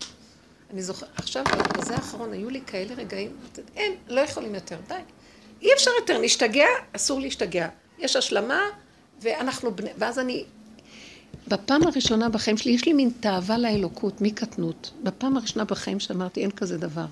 אני 0.72 0.82
זוכר, 0.82 1.06
עכשיו, 1.16 1.44
בזה 1.78 1.94
האחרון, 1.94 2.32
היו 2.32 2.50
לי 2.50 2.60
כאלה 2.66 2.94
רגעים, 2.94 3.36
אין, 3.76 3.92
לא 4.08 4.20
יכולים 4.20 4.54
יותר, 4.54 4.76
די. 4.88 4.94
אי 5.62 5.74
אפשר 5.74 5.90
יותר, 6.00 6.18
נשתגע, 6.18 6.66
אסור 6.96 7.20
להשתגע. 7.20 7.68
יש 7.98 8.16
השלמה, 8.16 8.60
ואנחנו 9.20 9.76
בני, 9.76 9.90
ואז 9.98 10.18
אני, 10.18 10.44
בפעם 11.48 11.86
הראשונה 11.86 12.28
בחיים 12.28 12.56
שלי, 12.56 12.72
יש 12.72 12.86
לי 12.86 12.92
מין 12.92 13.10
תאווה 13.20 13.58
לאלוקות, 13.58 14.20
מקטנות. 14.20 14.90
בפעם 15.02 15.36
הראשונה 15.36 15.64
בחיים 15.64 16.00
שאמרתי, 16.00 16.40
אין 16.40 16.50
כזה 16.50 16.78
דבר. 16.78 17.06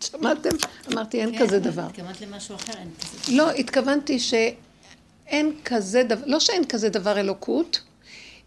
שמעתם? 0.00 0.50
אמרתי, 0.92 1.20
אין 1.20 1.38
כן, 1.38 1.46
כזה 1.46 1.58
דבר. 1.58 1.82
התכוונת 1.82 2.20
למשהו 2.20 2.54
אחר, 2.54 2.72
אין 2.78 2.88
כזה. 3.00 3.32
לא, 3.32 3.50
התכוונתי 3.50 4.18
שאין 5.30 5.52
כזה 5.64 6.02
דבר, 6.02 6.22
לא 6.26 6.40
שאין 6.40 6.64
כזה 6.64 6.88
דבר 6.88 7.20
אלוקות, 7.20 7.80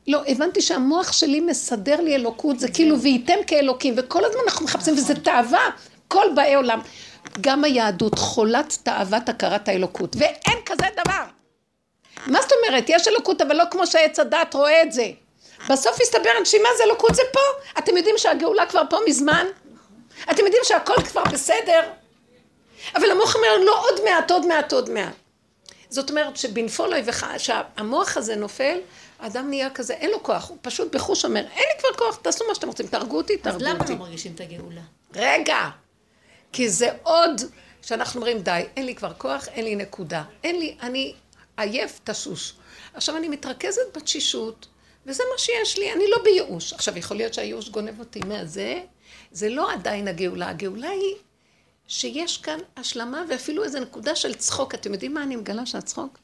לא, 0.07 0.21
הבנתי 0.27 0.61
שהמוח 0.61 1.11
שלי 1.11 1.39
מסדר 1.39 2.01
לי 2.01 2.15
אלוקות, 2.15 2.59
זה 2.59 2.67
כאילו 2.71 2.99
וייתם 3.01 3.43
כאלוקים, 3.47 3.93
וכל 3.97 4.25
הזמן 4.25 4.41
אנחנו 4.47 4.65
מחפשים, 4.65 4.93
וזה 4.93 5.15
תאווה, 5.15 5.69
כל 6.07 6.25
באי 6.35 6.55
עולם. 6.55 6.79
גם 7.41 7.63
היהדות 7.63 8.19
חולת 8.19 8.77
תאוות 8.83 9.29
הכרת 9.29 9.67
האלוקות, 9.67 10.15
ואין 10.19 10.57
כזה 10.65 10.85
דבר. 11.05 11.23
מה 12.27 12.41
זאת 12.41 12.51
אומרת? 12.51 12.85
יש 12.87 13.07
אלוקות, 13.07 13.41
אבל 13.41 13.55
לא 13.55 13.63
כמו 13.71 13.87
שעץ 13.87 14.19
הדת 14.19 14.53
רואה 14.53 14.81
את 14.81 14.91
זה. 14.91 15.11
בסוף 15.69 16.01
הסתבר 16.01 16.29
הנשימה 16.39 16.69
זה 16.77 16.83
אלוקות, 16.83 17.15
זה 17.15 17.21
פה. 17.33 17.79
אתם 17.79 17.97
יודעים 17.97 18.15
שהגאולה 18.17 18.65
כבר 18.65 18.81
פה 18.89 18.97
מזמן? 19.07 19.45
אתם 20.31 20.45
יודעים 20.45 20.61
שהכל 20.63 21.01
כבר 21.03 21.23
בסדר? 21.31 21.81
אבל 22.95 23.11
המוח 23.11 23.35
אומר, 23.35 23.57
לא 23.65 23.83
עוד 23.89 23.99
מעט, 24.03 24.31
עוד 24.31 24.45
מעט, 24.45 24.73
עוד 24.73 24.89
מעט. 24.89 25.22
זאת 25.93 26.09
אומרת 26.09 26.37
שבנפול 26.37 26.93
אויבך, 26.93 27.25
שהמוח 27.37 28.17
הזה 28.17 28.35
נופל, 28.35 28.77
האדם 29.19 29.49
נהיה 29.49 29.69
כזה, 29.69 29.93
אין 29.93 30.11
לו 30.11 30.23
כוח, 30.23 30.49
הוא 30.49 30.57
פשוט 30.61 30.95
בחוש 30.95 31.25
אומר, 31.25 31.39
אין 31.39 31.65
לי 31.73 31.79
כבר 31.79 31.97
כוח, 31.97 32.15
תעשו 32.15 32.45
מה 32.47 32.55
שאתם 32.55 32.67
רוצים, 32.67 32.87
תהרגו 32.87 33.17
אותי, 33.17 33.33
אז 33.33 33.39
תהרגו 33.39 33.63
למה 33.65 33.79
אותי. 33.79 33.93
לא 33.93 33.99
מרגישים 33.99 34.31
את 34.35 34.41
הגאולה? 34.41 34.81
רגע, 35.15 35.69
כי 36.51 36.69
זה 36.69 36.89
עוד, 37.03 37.41
שאנחנו 37.81 38.19
אומרים 38.19 38.39
די, 38.41 38.61
אין 38.77 38.85
לי 38.85 38.95
כבר 38.95 39.13
כוח, 39.17 39.47
אין 39.47 39.65
לי 39.65 39.75
נקודה, 39.75 40.23
אין 40.43 40.59
לי, 40.59 40.77
אני 40.81 41.13
עייף, 41.57 41.99
תשוש. 42.03 42.53
עכשיו 42.93 43.17
אני 43.17 43.29
מתרכזת 43.29 43.97
בתשישות, 43.97 44.67
וזה 45.05 45.23
מה 45.31 45.37
שיש 45.37 45.77
לי, 45.77 45.93
אני 45.93 46.03
לא 46.09 46.17
בייאוש. 46.23 46.73
עכשיו 46.73 46.97
יכול 46.97 47.17
להיות 47.17 47.33
שהייאוש 47.33 47.69
גונב 47.69 47.99
אותי 47.99 48.19
מהזה, 48.19 48.81
זה 49.31 49.49
לא 49.49 49.71
עדיין 49.71 50.07
הגאולה, 50.07 50.49
הגאולה 50.49 50.89
היא 50.89 51.15
שיש 51.87 52.37
כאן 52.37 52.59
השלמה 52.77 53.23
ואפילו 53.29 53.63
איזו 53.63 53.79
נקודה 53.79 54.15
של 54.15 54.33
צחוק. 54.33 54.75
אתם 54.75 54.93
יודעים 54.93 55.13
מה 55.13 55.23
אני 55.23 55.35
מגלה 55.35 55.65
שהצחוק? 55.65 56.17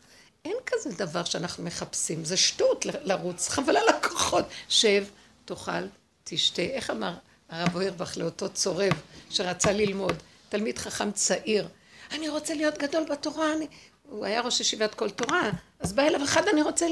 אין 0.46 0.56
כזה 0.66 0.90
דבר 0.92 1.24
שאנחנו 1.24 1.64
מחפשים, 1.64 2.26
זה 2.26 2.38
שטות 2.38 2.86
לרוץ, 2.86 3.50
חבל 3.50 3.78
על 3.78 3.90
הכוחות. 3.90 4.46
שב, 4.70 5.04
תאכל, 5.46 5.88
תשתה. 6.24 6.62
איך 6.62 6.90
אמר 6.90 7.14
הרב 7.50 7.76
אוירבך 7.76 8.18
לאותו 8.18 8.50
צורב 8.50 8.94
שרצה 9.30 9.72
ללמוד, 9.72 10.16
תלמיד 10.50 10.78
חכם 10.78 11.12
צעיר, 11.12 11.68
אני 12.12 12.30
רוצה 12.30 12.54
להיות 12.54 12.78
גדול 12.78 13.04
בתורה, 13.10 13.54
אני... 13.54 13.68
הוא 14.10 14.26
היה 14.26 14.42
ראש 14.42 14.60
ישיבת 14.60 14.96
כל 14.96 15.10
תורה, 15.10 15.50
אז 15.80 15.94
בא 15.94 16.04
אליו 16.04 16.24
אחד, 16.24 16.48
אני 16.48 16.62
רוצה, 16.62 16.86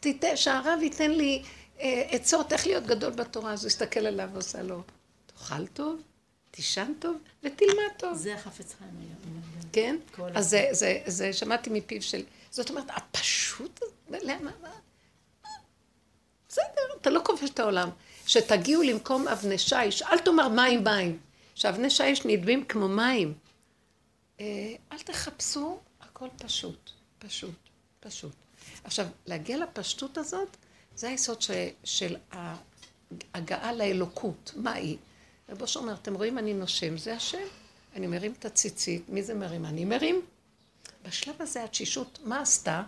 תיתן, 0.00 0.36
שהרב 0.36 0.78
ייתן 0.82 1.10
לי 1.10 1.42
אה, 1.80 2.02
עצות 2.10 2.52
איך 2.52 2.66
להיות 2.66 2.86
גדול 2.86 3.10
בתורה, 3.10 3.52
אז 3.52 3.64
הוא 3.64 3.66
הסתכל 3.66 4.06
עליו 4.06 4.28
ועושה 4.32 4.62
לו, 4.62 4.82
תאכל 5.26 5.66
טוב, 5.66 6.02
תישן 6.54 6.92
טוב 6.98 7.16
ותלמד 7.42 7.92
טוב. 7.96 8.14
זה 8.14 8.34
החפץ 8.34 8.74
חיים 8.78 8.90
היום. 9.00 9.42
כן? 9.72 9.96
אז 10.34 10.50
זה, 10.50 10.68
זה, 10.70 11.02
זה 11.06 11.32
שמעתי 11.32 11.70
מפיו 11.70 12.02
של... 12.02 12.22
זאת 12.50 12.70
אומרת, 12.70 12.84
הפשוט 12.90 13.80
הזה, 13.82 14.18
למה? 14.22 14.50
מה? 14.62 14.68
בסדר, 16.48 16.82
אתה 17.00 17.10
לא 17.10 17.20
כובש 17.24 17.50
את 17.50 17.58
העולם. 17.58 17.88
שתגיעו 18.26 18.82
למקום 18.82 19.28
אבני 19.28 19.58
שיש, 19.58 20.02
אל 20.02 20.18
תאמר 20.18 20.48
מים 20.48 20.84
מים. 20.84 21.18
שאבני 21.54 21.90
שיש 21.90 22.24
נדבים 22.24 22.64
כמו 22.64 22.88
מים. 22.88 23.34
אה, 24.40 24.74
אל 24.92 24.98
תחפשו, 24.98 25.78
הכל 26.00 26.28
פשוט, 26.38 26.90
פשוט, 27.18 27.54
פשוט. 28.00 28.32
עכשיו, 28.84 29.06
להגיע 29.26 29.58
לפשטות 29.58 30.18
הזאת, 30.18 30.56
זה 30.94 31.08
היסוד 31.08 31.42
ש, 31.42 31.50
של 31.84 32.16
ההגעה 33.34 33.72
לאלוקות. 33.72 34.52
מה 34.56 34.72
היא? 34.72 34.96
רב 35.54 35.62
אושר 35.62 35.80
אומר, 35.80 35.94
אתם 35.94 36.14
רואים, 36.14 36.38
אני 36.38 36.54
נושם, 36.54 36.98
זה 36.98 37.14
השם. 37.14 37.46
אני 37.96 38.06
מרים 38.06 38.32
את 38.38 38.44
הציצית, 38.44 39.02
מי 39.08 39.22
זה 39.22 39.34
מרים? 39.34 39.64
אני 39.64 39.84
מרים. 39.84 40.20
בשלב 41.04 41.34
הזה 41.40 41.64
התשישות, 41.64 42.18
מה 42.24 42.40
עשתה? 42.40 42.82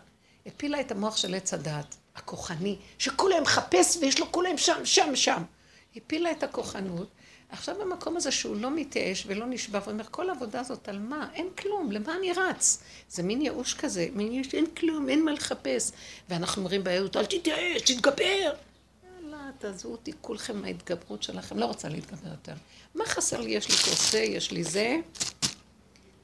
הפילה 0.46 0.80
את 0.80 0.90
המוח 0.90 1.16
של 1.16 1.34
עץ 1.34 1.54
הדעת, 1.54 1.96
הכוחני, 2.14 2.76
שכולם 2.98 3.42
מחפש 3.42 3.96
ויש 3.96 4.20
לו 4.20 4.32
כולם 4.32 4.56
שם, 4.56 4.84
שם, 4.84 5.16
שם. 5.16 5.42
הפילה 5.96 6.30
את 6.30 6.42
הכוחנות. 6.42 7.08
עכשיו 7.48 7.76
במקום 7.80 8.16
הזה 8.16 8.30
שהוא 8.30 8.56
לא 8.56 8.70
מתייאש 8.70 9.24
ולא 9.26 9.46
נשבע, 9.46 9.78
הוא 9.78 9.92
אומר, 9.92 10.04
כל 10.10 10.28
העבודה 10.30 10.60
הזאת 10.60 10.88
על 10.88 10.98
מה? 10.98 11.28
אין 11.34 11.48
כלום, 11.58 11.92
למה 11.92 12.16
אני 12.16 12.32
רץ? 12.32 12.82
זה 13.08 13.22
מין 13.22 13.42
ייאוש 13.42 13.74
כזה, 13.74 14.08
מין 14.12 14.32
ייאוש, 14.32 14.54
אין 14.54 14.66
כלום, 14.66 15.08
אין 15.08 15.24
מה 15.24 15.32
לחפש. 15.32 15.90
ואנחנו 16.28 16.62
אומרים 16.62 16.84
בייעוד, 16.84 17.16
אל 17.16 17.26
תתייאש, 17.26 17.82
תתגבר. 17.82 18.52
תעזבו 19.58 19.92
אותי 19.92 20.12
כולכם 20.20 20.62
מההתגברות 20.62 21.22
שלכם, 21.22 21.58
לא 21.58 21.64
רוצה 21.64 21.88
להתגבר 21.88 22.30
יותר. 22.30 22.52
מה 22.94 23.06
חסר 23.06 23.40
לי? 23.40 23.50
יש 23.50 23.68
לי 23.68 23.76
כוס 23.76 24.12
זה, 24.12 24.18
יש 24.18 24.50
לי 24.50 24.64
זה. 24.64 24.96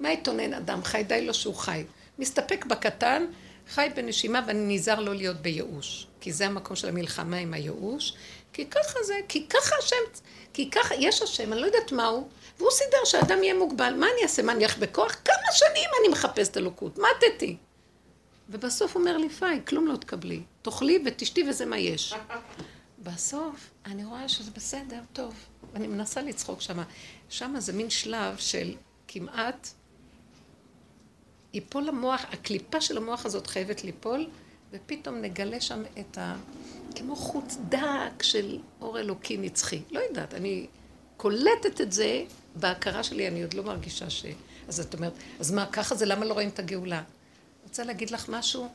מה 0.01 0.13
יתונן 0.13 0.55
אדם 0.55 0.85
חי? 0.85 1.03
די 1.03 1.27
לו 1.27 1.35
שהוא 1.35 1.55
חי. 1.55 1.85
מסתפק 2.19 2.65
בקטן, 2.65 3.25
חי 3.69 3.89
בנשימה 3.97 4.41
ואני 4.47 4.75
נזהר 4.75 5.01
לא 5.01 5.15
להיות 5.15 5.37
בייאוש. 5.37 6.07
כי 6.21 6.33
זה 6.33 6.47
המקום 6.47 6.77
של 6.77 6.89
המלחמה 6.89 7.37
עם 7.37 7.55
הייאוש. 7.55 8.15
כי 8.53 8.67
ככה 8.67 9.03
זה, 9.03 9.15
כי 9.29 9.47
ככה 9.49 9.77
השם, 9.83 9.97
כי 10.53 10.71
ככה, 10.71 10.95
יש 10.95 11.23
השם, 11.23 11.53
אני 11.53 11.61
לא 11.61 11.67
יודעת 11.67 11.93
מהו, 11.93 12.29
והוא 12.59 12.71
סידר 12.71 13.05
שהאדם 13.05 13.43
יהיה 13.43 13.55
מוגבל. 13.55 13.95
מה 13.95 14.07
אני 14.15 14.23
אעשה? 14.23 14.43
מה, 14.43 14.53
אני 14.53 14.65
אלך 14.65 14.79
בכוח? 14.79 15.17
כמה 15.25 15.53
שנים 15.53 15.91
אני 16.01 16.13
מחפש 16.13 16.49
את 16.49 16.57
אלוקות? 16.57 16.99
מתתי. 16.99 17.57
ובסוף 18.49 18.95
אומר 18.95 19.17
לי, 19.17 19.29
פאי, 19.29 19.61
כלום 19.67 19.87
לא 19.87 19.97
תקבלי. 19.97 20.43
תאכלי 20.63 21.03
ותשתי 21.07 21.49
וזה 21.49 21.67
מה 21.67 21.79
יש. 21.79 22.15
בסוף 23.03 23.71
אני 23.87 24.05
רואה 24.05 24.29
שזה 24.29 24.51
בסדר, 24.51 25.01
טוב. 25.13 25.35
ואני 25.73 25.87
מנסה 25.87 26.23
לצחוק 26.23 26.61
שמה. 26.61 26.85
שמה 27.29 27.61
זה 27.61 27.73
מין 27.73 27.91
שלב 27.91 28.37
של 28.37 28.75
כמעט 29.09 29.69
ייפול 31.53 31.89
המוח, 31.89 32.25
הקליפה 32.33 32.81
של 32.81 32.97
המוח 32.97 33.27
הזאת 33.27 33.47
חייבת 33.47 33.85
ליפול, 33.85 34.27
ופתאום 34.73 35.21
נגלה 35.21 35.61
שם 35.61 35.83
את 36.01 36.19
ה... 36.19 36.37
כמו 36.95 37.17
חוט 37.17 37.53
דק 37.69 38.23
של 38.23 38.59
אור 38.81 38.99
אלוקי 38.99 39.37
נצחי. 39.37 39.83
לא 39.91 40.01
יודעת, 40.01 40.35
אני 40.35 40.67
קולטת 41.17 41.81
את 41.81 41.93
זה 41.93 42.25
בהכרה 42.57 43.03
שלי, 43.03 43.29
אני 43.29 43.43
עוד 43.43 43.55
לא 43.55 43.63
מרגישה 43.63 44.11
ש... 44.11 44.25
אז 44.69 44.81
את 44.81 44.95
אומרת, 44.95 45.13
אז 45.41 45.51
מה, 45.51 45.67
ככה 45.67 45.95
זה, 45.95 46.07
למה 46.07 46.25
לא 46.25 46.33
רואים 46.33 46.49
את 46.49 46.59
הגאולה? 46.59 47.03
רוצה 47.65 47.85
להגיד 47.85 48.11
לך 48.11 48.29
משהו? 48.29 48.69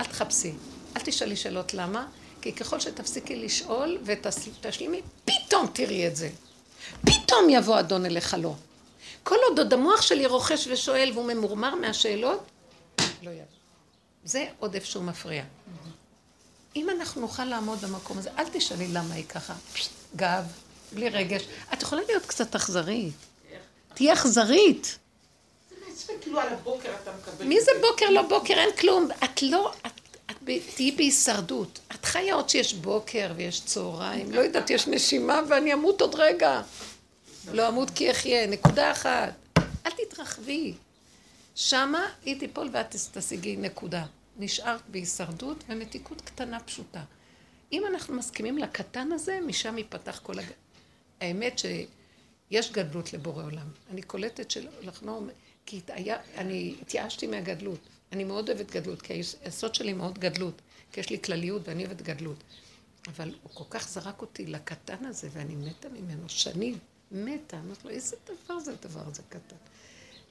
אל 0.00 0.04
תחפשי, 0.04 0.52
אל 0.96 1.02
תשאלי 1.04 1.36
שאלות 1.36 1.74
למה, 1.74 2.08
כי 2.42 2.52
ככל 2.52 2.80
שתפסיקי 2.80 3.36
לשאול 3.36 3.98
ותשלימי, 4.04 5.00
פתאום 5.24 5.66
תראי 5.72 6.06
את 6.06 6.16
זה. 6.16 6.30
פתאום 7.00 7.50
יבוא 7.50 7.80
אדון 7.80 8.06
אליך 8.06 8.36
לא. 8.38 8.54
כל 9.22 9.36
עוד 9.48 9.58
עוד 9.58 9.72
המוח 9.72 10.02
שלי 10.02 10.26
רוכש 10.26 10.66
ושואל 10.66 11.10
והוא 11.14 11.26
ממורמר 11.26 11.74
מהשאלות, 11.74 12.40
לא 13.22 13.30
יבוא. 13.30 13.44
זה 14.24 14.46
עוד 14.58 14.74
איפשהו 14.74 15.02
מפריע. 15.02 15.44
אם 16.76 16.90
אנחנו 16.90 17.20
נוכל 17.20 17.44
לעמוד 17.44 17.80
במקום 17.80 18.18
הזה, 18.18 18.30
אל 18.38 18.44
תשאלי 18.52 18.88
למה 18.88 19.14
היא 19.14 19.24
ככה, 19.24 19.54
גב, 20.16 20.44
בלי 20.92 21.08
רגש. 21.08 21.42
את 21.72 21.82
יכולה 21.82 22.02
להיות 22.08 22.26
קצת 22.26 22.54
אכזרית. 22.54 23.14
תהיי 23.94 24.12
אכזרית. 24.12 24.98
כאילו 26.20 26.40
מי 27.40 27.60
זה 27.60 27.70
בוקר 27.80 28.10
לא 28.10 28.22
בוקר? 28.22 28.54
אין 28.54 28.76
כלום. 28.76 29.08
את 29.24 29.42
לא, 29.42 29.72
את 29.86 30.01
תהיי 30.44 30.92
בהישרדות. 30.92 31.80
את 31.94 32.04
חיה 32.04 32.34
עוד 32.34 32.48
שיש 32.48 32.74
בוקר 32.74 33.32
ויש 33.36 33.60
צהריים. 33.64 34.32
לא 34.32 34.40
יודעת, 34.40 34.70
יש 34.70 34.88
נשימה 34.88 35.40
ואני 35.48 35.72
אמות 35.72 36.00
עוד 36.00 36.14
רגע. 36.14 36.62
לא 37.52 37.68
אמות 37.68 37.90
כי 37.90 38.10
אחיה. 38.10 38.46
נקודה 38.46 38.92
אחת. 38.92 39.34
אל 39.86 39.90
תתרחבי. 39.90 40.74
שמה 41.54 42.06
היא 42.24 42.38
תיפול 42.38 42.68
ואת 42.72 42.96
תשיגי 43.12 43.56
נקודה. 43.56 44.04
נשארת 44.36 44.80
בהישרדות 44.88 45.64
ומתיקות 45.68 46.20
קטנה 46.20 46.60
פשוטה. 46.60 47.02
אם 47.72 47.82
אנחנו 47.86 48.14
מסכימים 48.14 48.58
לקטן 48.58 49.12
הזה, 49.12 49.38
משם 49.46 49.78
ייפתח 49.78 50.20
כל 50.22 50.38
הג... 50.38 50.46
האמת 51.20 51.58
שיש 51.58 52.72
גדלות 52.72 53.12
לבורא 53.12 53.44
עולם. 53.44 53.66
אני 53.90 54.02
קולטת 54.02 54.50
של... 54.50 54.68
אנחנו... 54.84 55.26
כי 55.66 55.80
היה... 55.88 56.16
אני 56.36 56.74
התייאשתי 56.82 57.26
מהגדלות. 57.26 57.78
אני 58.12 58.24
מאוד 58.24 58.50
אוהבת 58.50 58.70
גדלות, 58.70 59.02
כי 59.02 59.12
היסוד 59.12 59.74
שלי 59.74 59.92
מאוד 59.92 60.18
גדלות. 60.18 60.62
כי 60.92 61.00
יש 61.00 61.10
לי 61.10 61.22
כלליות 61.22 61.68
ואני 61.68 61.86
אוהבת 61.86 62.02
גדלות. 62.02 62.36
אבל 63.08 63.34
הוא 63.42 63.50
כל 63.54 63.64
כך 63.70 63.88
זרק 63.88 64.20
אותי 64.20 64.46
לקטן 64.46 65.04
הזה, 65.04 65.28
ואני 65.32 65.54
מתה 65.54 65.88
ממנו 65.88 66.28
שנים. 66.28 66.78
מתה. 67.12 67.58
אמרתי 67.58 67.80
לו, 67.84 67.90
איזה 67.90 68.16
דבר 68.24 68.58
זה 68.58 68.72
הדבר 68.72 69.02
הזה 69.06 69.22
קטן? 69.28 69.56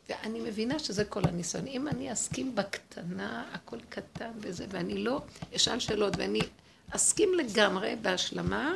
ואני 0.09 0.39
מבינה 0.39 0.79
שזה 0.79 1.05
כל 1.05 1.21
הניסיון. 1.27 1.67
אם 1.67 1.87
אני 1.87 2.13
אסכים 2.13 2.55
בקטנה, 2.55 3.49
הכל 3.53 3.77
קטן 3.89 4.31
וזה, 4.41 4.65
ואני 4.69 4.97
לא 4.97 5.21
אשאל 5.55 5.79
שאלות, 5.79 6.13
ואני 6.17 6.39
אסכים 6.89 7.33
לגמרי 7.33 7.95
בהשלמה, 8.01 8.73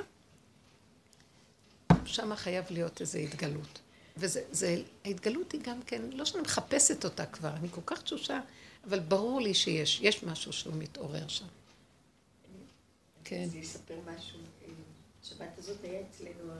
שם 2.05 2.35
חייב 2.35 2.65
להיות 2.69 3.01
איזו 3.01 3.17
התגלות. 3.19 3.79
וההתגלות 4.17 5.51
היא 5.51 5.61
גם 5.63 5.81
כן, 5.81 6.01
לא 6.11 6.25
שאני 6.25 6.41
מחפשת 6.43 7.05
אותה 7.05 7.25
כבר, 7.25 7.49
אני 7.49 7.67
כל 7.71 7.81
כך 7.85 8.01
תשושה, 8.01 8.39
אבל 8.89 8.99
ברור 8.99 9.41
לי 9.41 9.53
שיש, 9.53 9.99
יש 10.01 10.23
משהו 10.23 10.53
שהוא 10.53 10.73
מתעורר 10.77 11.27
שם. 11.27 11.45
כן. 13.23 13.47
אני 13.53 13.61
אספר 13.61 13.95
משהו. 14.05 14.39
שבת 15.23 15.57
הזאת 15.57 15.77
היה 15.83 16.01
אצלנו 16.09 16.53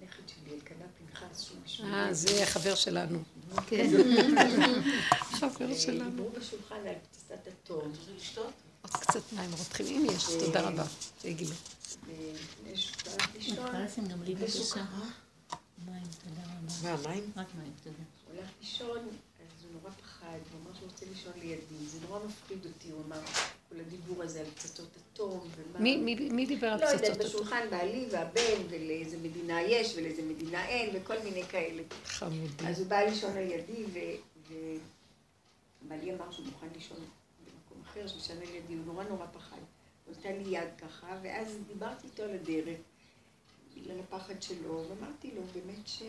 הנכד 0.00 0.22
שלי, 0.26 0.54
אלקנה 0.54 0.84
פנחס, 0.98 1.40
שהוא 1.40 1.58
בשבילי. 1.64 1.92
אה, 1.92 2.14
זה 2.14 2.42
החבר 2.42 2.74
שלנו. 2.74 3.18
כן. 3.66 3.90
חבר 5.40 5.74
שלנו. 5.74 6.10
דיברו 6.10 6.30
בשולחן 6.30 6.74
על 6.74 6.94
פצצת 7.10 7.48
אטום. 7.48 7.92
עוד 8.82 8.92
קצת 8.92 9.32
מים 9.32 9.50
רותחים, 9.58 9.86
אם 9.86 10.16
יש, 10.16 10.24
תודה 10.40 10.68
רבה. 10.68 10.84
גם 14.08 14.22
לי 14.22 14.34
בבקשה. 14.34 14.84
מים, 15.86 16.02
תודה 16.24 16.42
רבה. 16.42 16.96
מה, 16.96 17.08
מים? 17.08 17.32
רק 17.36 17.46
מים, 17.54 17.72
תודה. 17.84 17.96
הולך 18.32 18.48
לישון, 18.60 19.08
נורא 19.82 19.90
פחד, 19.90 20.38
הוא 20.52 20.60
אמר 20.64 20.74
שהוא 20.74 20.88
רוצה 20.88 21.06
לישון 21.06 21.32
לידי. 21.36 21.86
זה 21.86 21.98
נורא 22.08 22.24
מפחיד 22.24 22.66
אותי, 22.66 22.90
הוא 22.90 23.02
אמר, 23.06 23.20
כל 23.68 23.80
הדיבור 23.80 24.22
הזה 24.22 24.40
על 24.40 24.46
פצצות 24.46 24.88
אטום, 24.96 25.48
ומה... 25.56 25.78
מי 25.80 26.46
דיבר 26.46 26.66
על 26.66 26.80
לא 26.80 26.86
פצצות 26.86 27.02
יודעת, 27.02 27.16
אטום? 27.16 27.26
בשולחן 27.26 27.66
בעלי 27.70 28.06
והבן, 28.10 28.62
ולאיזה 28.68 29.18
מדינה 29.18 29.62
יש 29.62 29.94
ולאיזה 29.96 30.22
מדינה 30.22 30.68
אין, 30.68 30.96
וכל 30.96 31.18
מיני 31.24 31.42
כאלה. 31.42 31.82
חמודי. 32.04 32.66
אז 32.66 32.80
הוא 32.80 32.88
בא 32.88 32.96
לישון 32.96 33.36
על 33.36 33.50
ידי, 33.50 33.84
ובעלי 35.82 36.14
אמר 36.14 36.30
שהוא 36.30 36.46
מוכן 36.46 36.68
לישון 36.74 36.98
במקום 37.44 37.82
אחר, 37.82 38.06
שישן 38.06 38.36
על 38.36 38.54
ידי, 38.54 38.74
הוא 38.74 38.84
נורא 38.86 39.04
נורא 39.04 39.26
פחד. 39.32 39.56
הוא 40.06 40.14
נתן 40.18 40.32
לי 40.32 40.56
יד 40.56 40.68
ככה, 40.78 41.18
ואז 41.22 41.56
דיברתי 41.68 42.06
איתו 42.06 42.22
על 42.22 42.30
הדרך, 42.34 42.78
בגלל 43.76 44.00
הפחד 44.00 44.42
שלו, 44.42 44.84
ואמרתי 44.88 45.30
לו 45.34 45.42
באמת 45.54 45.88
ש... 45.88 46.02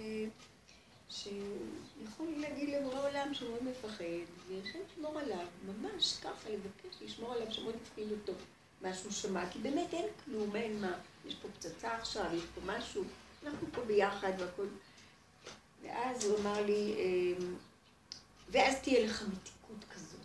שיכול 1.09 2.27
להגיד 2.37 2.69
לבורא 2.69 3.09
עולם 3.09 3.33
שהוא 3.33 3.49
מאוד 3.49 3.63
מפחד, 3.63 4.03
ויכול 4.47 4.81
לשמור 4.91 5.19
עליו, 5.19 5.45
ממש 5.65 6.17
ככה, 6.17 6.49
לבקש, 6.49 7.01
לשמור 7.01 7.33
עליו 7.33 7.51
שמאוד 7.51 7.75
הפחיד 7.81 8.11
אותו, 8.11 8.33
מה 8.81 8.93
שהוא 8.93 9.11
שמע, 9.11 9.49
כי 9.49 9.59
באמת 9.59 9.93
אין 9.93 10.05
כלום, 10.25 10.55
אין 10.55 10.81
מה, 10.81 10.91
יש 11.25 11.35
פה 11.35 11.47
פצצה 11.57 11.95
עכשיו, 11.95 12.25
יש 12.33 12.43
פה 12.55 12.61
משהו, 12.65 13.03
אנחנו 13.45 13.67
פה 13.71 13.81
ביחד 13.81 14.31
והכל. 14.37 14.67
ואז 15.83 16.25
הוא 16.25 16.39
אמר 16.39 16.65
לי, 16.65 16.95
אמ, 16.97 17.55
ואז 18.49 18.75
תהיה 18.81 19.05
לך 19.05 19.21
מתיקות 19.21 19.85
כזאת, 19.93 20.19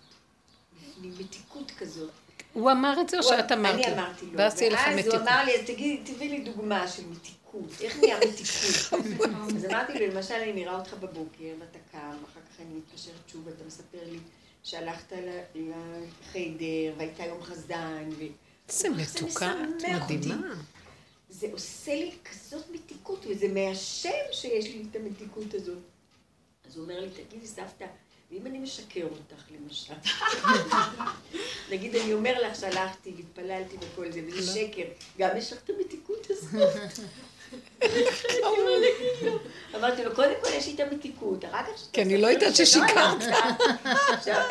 מתיקות 0.98 1.70
כזאת. 1.70 2.10
הוא 2.52 2.70
אמר 2.70 3.00
את 3.00 3.08
זה 3.08 3.18
או 3.18 3.22
שאת 3.22 3.52
אמרת? 3.52 3.74
אני 3.74 3.94
אמרתי 3.94 4.26
לו. 4.26 4.38
ואז 4.38 4.54
תהיה 4.54 4.70
לך 4.70 4.80
ואז 4.86 4.98
מתיקות. 4.98 5.14
הוא 5.14 5.22
אמר 5.22 5.44
לי, 5.44 5.60
אז 5.60 5.66
תגידי, 5.66 6.12
תביאי 6.12 6.28
לי 6.28 6.40
דוגמה 6.40 6.88
של 6.88 7.06
מתיקות. 7.06 7.41
איך 7.80 7.96
נהיה 7.96 8.16
מתיקות? 8.18 9.00
אז 9.56 9.64
אמרתי 9.64 9.98
לו, 9.98 10.06
למשל, 10.14 10.34
אני 10.34 10.52
נראה 10.52 10.78
אותך 10.78 10.94
בבוקר, 10.94 11.54
ואתה 11.60 11.78
קם, 11.92 11.98
אחר 12.24 12.40
כך 12.40 12.60
אני 12.60 12.74
מתקשרת 12.74 13.28
שוב, 13.28 13.46
ואתה 13.46 13.64
מספר 13.64 13.98
לי 14.10 14.18
שהלכת 14.62 15.12
ל- 15.12 15.40
לחיידר, 16.20 16.94
והייתה 16.98 17.24
יום 17.24 17.42
חזן, 17.42 18.08
ו... 18.18 18.20
איזה 18.20 18.88
זה 18.88 18.88
מתוקה, 18.90 19.52
את. 19.78 20.10
מדהימה. 20.10 20.54
זה 21.28 21.46
עושה 21.52 21.94
לי 21.94 22.12
כזאת 22.24 22.64
מתיקות, 22.72 23.26
וזה 23.28 23.48
מהשם 23.48 24.08
שיש 24.32 24.64
לי 24.64 24.84
את 24.90 24.96
המתיקות 24.96 25.54
הזאת. 25.54 25.78
אז 26.66 26.76
הוא 26.76 26.84
אומר 26.84 27.00
לי, 27.00 27.08
תגידי, 27.10 27.46
סבתא, 27.46 27.86
ואם 28.30 28.46
אני 28.46 28.58
משקר 28.58 29.04
אותך, 29.04 29.44
למשל? 29.50 29.94
נגיד, 31.70 31.96
אני 31.96 32.12
אומר 32.14 32.42
לך 32.42 32.60
שהלכתי 32.60 33.12
והתפללתי 33.16 33.76
וכל 33.80 34.12
זה, 34.12 34.20
וזה 34.26 34.52
שקר, 34.52 34.82
גם 35.18 35.36
יש 35.36 35.52
לך 35.52 35.58
את 35.64 35.70
המתיקות 35.70 36.26
הזאת? 36.30 36.98
אמרתי 39.76 40.04
לו, 40.04 40.14
קודם 40.14 40.32
כל 40.42 40.48
יש 40.52 40.66
לי 40.66 40.74
את 40.74 40.80
המתיקות, 40.80 41.44
אחר 41.44 41.62
כך... 41.62 41.82
כי 41.92 42.02
אני 42.02 42.18
לא 42.18 42.26
יודעת 42.26 42.56
ששיקרת. 42.56 43.18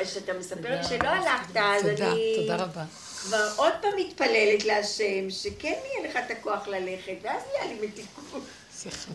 כשאתה 0.04 0.34
מספר 0.40 0.76
לי 0.82 0.84
שלא 0.84 1.08
הלכת, 1.08 1.58
אז 1.58 1.86
אני... 1.86 2.36
תודה 2.42 2.56
רבה. 2.56 2.84
כבר 3.24 3.50
עוד 3.56 3.74
פעם 3.82 3.92
מתפללת 3.98 4.66
להשם, 4.66 5.30
שכן 5.30 5.74
יהיה 5.86 6.10
לך 6.10 6.18
את 6.26 6.32
הכוח 6.32 6.68
ללכת, 6.68 7.14
ואז 7.22 7.42
יהיה 7.54 7.74
לי 7.74 7.88
מתיקות. 7.88 8.44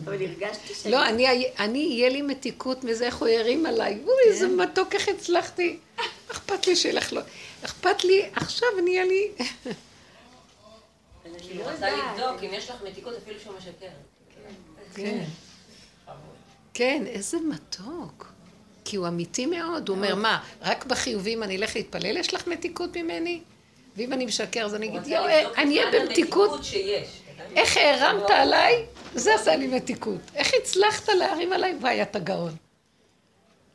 אבל 0.03 0.13
הרגשתי 0.13 0.73
ש... 0.73 0.87
לא, 0.87 1.07
אני, 1.59 1.79
יהיה 1.79 2.09
לי 2.09 2.21
מתיקות 2.21 2.83
מזה, 2.83 3.05
איך 3.05 3.15
הוא 3.15 3.27
הרים 3.27 3.65
עליי. 3.65 3.97
אוי, 4.05 4.23
איזה 4.27 4.47
מתוק, 4.47 4.95
איך 4.95 5.07
הצלחתי. 5.07 5.79
אכפת 6.31 6.67
לי 6.67 6.75
שילך 6.75 7.13
לו. 7.13 7.21
אכפת 7.65 8.03
לי, 8.03 8.29
עכשיו 8.35 8.67
נהיה 8.83 9.03
לי... 9.03 9.31
אני 11.51 11.63
רוצה 11.63 11.89
לבדוק 11.91 12.43
אם 12.43 12.49
יש 12.53 12.69
לך 12.69 12.75
מתיקות 12.83 13.13
אפילו 13.23 13.39
שהוא 13.39 13.53
משקר. 13.57 13.87
כן. 14.93 15.23
כן, 16.73 17.03
איזה 17.07 17.37
מתוק. 17.49 18.33
כי 18.85 18.95
הוא 18.95 19.07
אמיתי 19.07 19.45
מאוד. 19.45 19.89
הוא 19.89 19.97
אומר, 19.97 20.15
מה, 20.15 20.43
רק 20.61 20.85
בחיובים 20.85 21.43
אני 21.43 21.57
אלך 21.57 21.75
להתפלל? 21.75 22.17
יש 22.17 22.33
לך 22.33 22.47
מתיקות 22.47 22.97
ממני? 22.97 23.41
ואם 23.97 24.13
אני 24.13 24.25
משקר, 24.25 24.65
אז 24.65 24.75
אני 24.75 24.87
אגיד, 24.87 25.07
יואו, 25.07 25.25
אני 25.57 25.79
אהיה 25.79 26.01
במתיקות. 26.01 26.59
איך 27.55 27.77
הרמת 27.77 28.29
עליי? 28.29 28.85
זה 29.15 29.35
עשה 29.35 29.55
לי 29.55 29.67
מתיקות. 29.67 30.21
איך 30.35 30.51
הצלחת 30.61 31.09
להרים 31.09 31.53
עליי? 31.53 31.75
וואי, 31.81 32.01
אתה 32.01 32.19
גאון. 32.19 32.55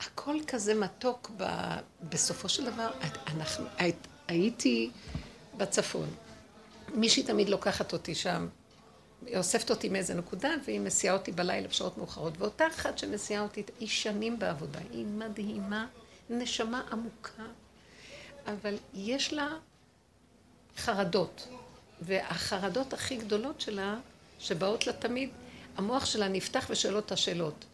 הכל 0.00 0.36
כזה 0.46 0.74
מתוק 0.74 1.30
ב... 1.36 1.44
בסופו 2.02 2.48
של 2.48 2.64
דבר, 2.64 2.88
אנחנו, 3.26 3.64
הייתי 4.28 4.90
בצפון. 5.56 6.08
מישהי 6.95 7.22
תמיד 7.22 7.49
לוקחת 7.49 7.93
אותי 7.93 8.14
שם, 8.14 8.49
היא 9.26 9.36
אוספת 9.36 9.70
אותי 9.70 9.88
מאיזה 9.88 10.14
נקודה, 10.14 10.51
והיא 10.64 10.80
מסיעה 10.80 11.14
אותי 11.14 11.32
בלילה 11.32 11.68
בשעות 11.68 11.99
מאוחרות. 11.99 12.32
ואותה 12.38 12.66
אחת 12.66 12.99
שמסיעה 12.99 13.43
אותי, 13.43 13.62
היא 13.80 13.88
שנים 13.88 14.38
בעבודה, 14.38 14.78
היא 14.93 15.07
מדהימה, 15.07 15.86
נשמה 16.30 16.82
עמוקה, 16.93 17.43
אבל 18.47 18.76
יש 18.95 19.32
לה 19.32 19.49
חרדות. 20.76 21.49
והחרדות 22.01 22.93
הכי 22.93 23.16
גדולות 23.16 23.61
שלה, 23.61 23.97
שבאות 24.38 24.86
לה 24.86 24.93
תמיד, 24.93 25.30
המוח 25.76 26.05
שלה 26.07 26.28
נפתח 26.28 26.66
ושואל 26.70 26.97
אותה 26.97 27.16
שאלות. 27.16 27.64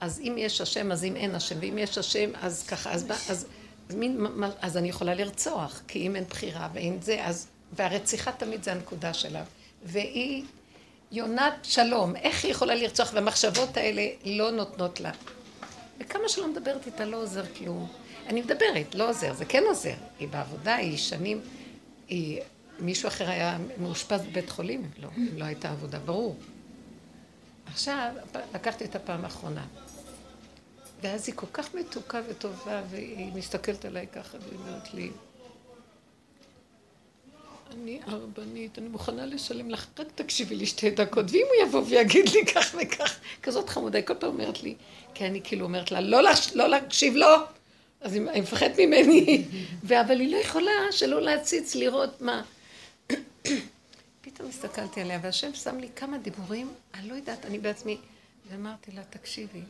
אז 0.00 0.20
אם 0.20 0.34
יש 0.38 0.60
השם, 0.60 0.92
אז 0.92 1.04
אם 1.04 1.16
אין 1.16 1.34
השם, 1.34 1.56
ואם 1.60 1.78
יש 1.78 1.98
השם, 1.98 2.30
אז 2.40 2.66
ככה, 2.66 2.92
אז, 2.92 3.04
אז, 3.10 3.46
אז, 3.88 3.94
מין, 3.94 4.26
אז 4.60 4.76
אני 4.76 4.88
יכולה 4.88 5.14
לרצוח, 5.14 5.82
כי 5.88 6.06
אם 6.06 6.16
אין 6.16 6.24
בחירה 6.24 6.68
ואין 6.72 7.02
זה, 7.02 7.24
אז... 7.24 7.48
והרציחה 7.72 8.32
תמיד 8.32 8.62
זה 8.62 8.72
הנקודה 8.72 9.14
שלה. 9.14 9.44
והיא 9.84 10.44
יונת 11.12 11.54
שלום, 11.62 12.16
איך 12.16 12.44
היא 12.44 12.52
יכולה 12.52 12.74
לרצוח? 12.74 13.10
והמחשבות 13.14 13.76
האלה 13.76 14.06
לא 14.24 14.50
נותנות 14.50 15.00
לה. 15.00 15.10
וכמה 15.98 16.28
שלא 16.28 16.48
מדברת 16.48 16.86
איתה 16.86 17.04
לא 17.04 17.16
עוזר 17.16 17.44
כלום. 17.58 17.88
אני 18.26 18.40
מדברת, 18.40 18.94
לא 18.94 19.08
עוזר, 19.08 19.34
זה 19.34 19.44
כן 19.44 19.62
עוזר. 19.68 19.94
היא 20.18 20.28
בעבודה, 20.28 20.74
היא 20.74 20.98
שנים, 20.98 21.40
היא... 22.08 22.40
מישהו 22.78 23.08
אחר 23.08 23.30
היה 23.30 23.58
מאושפז 23.78 24.20
בבית 24.20 24.50
חולים? 24.50 24.90
לא, 24.98 25.08
לא 25.36 25.44
הייתה 25.44 25.70
עבודה, 25.70 25.98
ברור. 25.98 26.36
עכשיו, 27.66 28.12
לקחתי 28.54 28.84
את 28.84 28.96
הפעם 28.96 29.24
האחרונה. 29.24 29.66
ואז 31.02 31.28
היא 31.28 31.34
כל 31.36 31.46
כך 31.52 31.74
מתוקה 31.74 32.20
וטובה, 32.28 32.82
והיא 32.90 33.32
מסתכלת 33.34 33.84
עליי 33.84 34.06
ככה, 34.06 34.38
והיא 34.38 34.58
אומרת 34.58 34.94
לי, 34.94 35.10
אני 37.72 38.00
ארבנית, 38.08 38.78
אני 38.78 38.88
מוכנה 38.88 39.26
לשלם 39.26 39.70
לך, 39.70 39.86
רק 39.98 40.06
תקשיבי 40.14 40.54
לי 40.54 40.66
שתי 40.66 40.90
דקות, 40.90 41.26
ואם 41.30 41.46
הוא 41.48 41.68
יבוא 41.68 41.82
ויגיד 41.86 42.28
לי 42.28 42.46
כך 42.46 42.74
וכך, 42.82 43.20
כזאת 43.42 43.68
חמודה, 43.68 43.98
היא 43.98 44.06
כל 44.06 44.14
פעם 44.14 44.30
אומרת 44.30 44.62
לי, 44.62 44.74
כי 45.14 45.26
אני 45.26 45.40
כאילו 45.44 45.64
אומרת 45.64 45.90
לה, 45.92 46.00
לא, 46.00 46.22
לש, 46.22 46.52
לא 46.54 46.68
להקשיב 46.68 47.16
לו, 47.16 47.26
אז 48.00 48.14
היא 48.14 48.22
מפחדת 48.22 48.78
ממני, 48.78 49.44
אבל 50.06 50.20
היא 50.20 50.32
לא 50.32 50.36
יכולה 50.36 50.72
שלא 50.90 51.22
להציץ, 51.22 51.74
לראות 51.74 52.20
מה. 52.20 52.42
פתאום 54.22 54.48
הסתכלתי 54.48 55.00
עליה, 55.00 55.18
והשם 55.22 55.54
שם 55.54 55.78
לי 55.78 55.88
כמה 55.96 56.18
דיבורים, 56.18 56.72
אני 56.94 57.08
לא 57.08 57.14
יודעת, 57.14 57.46
אני 57.46 57.58
בעצמי, 57.58 57.98
ואמרתי 58.50 58.92
לה, 58.92 59.02
תקשיבי, 59.10 59.60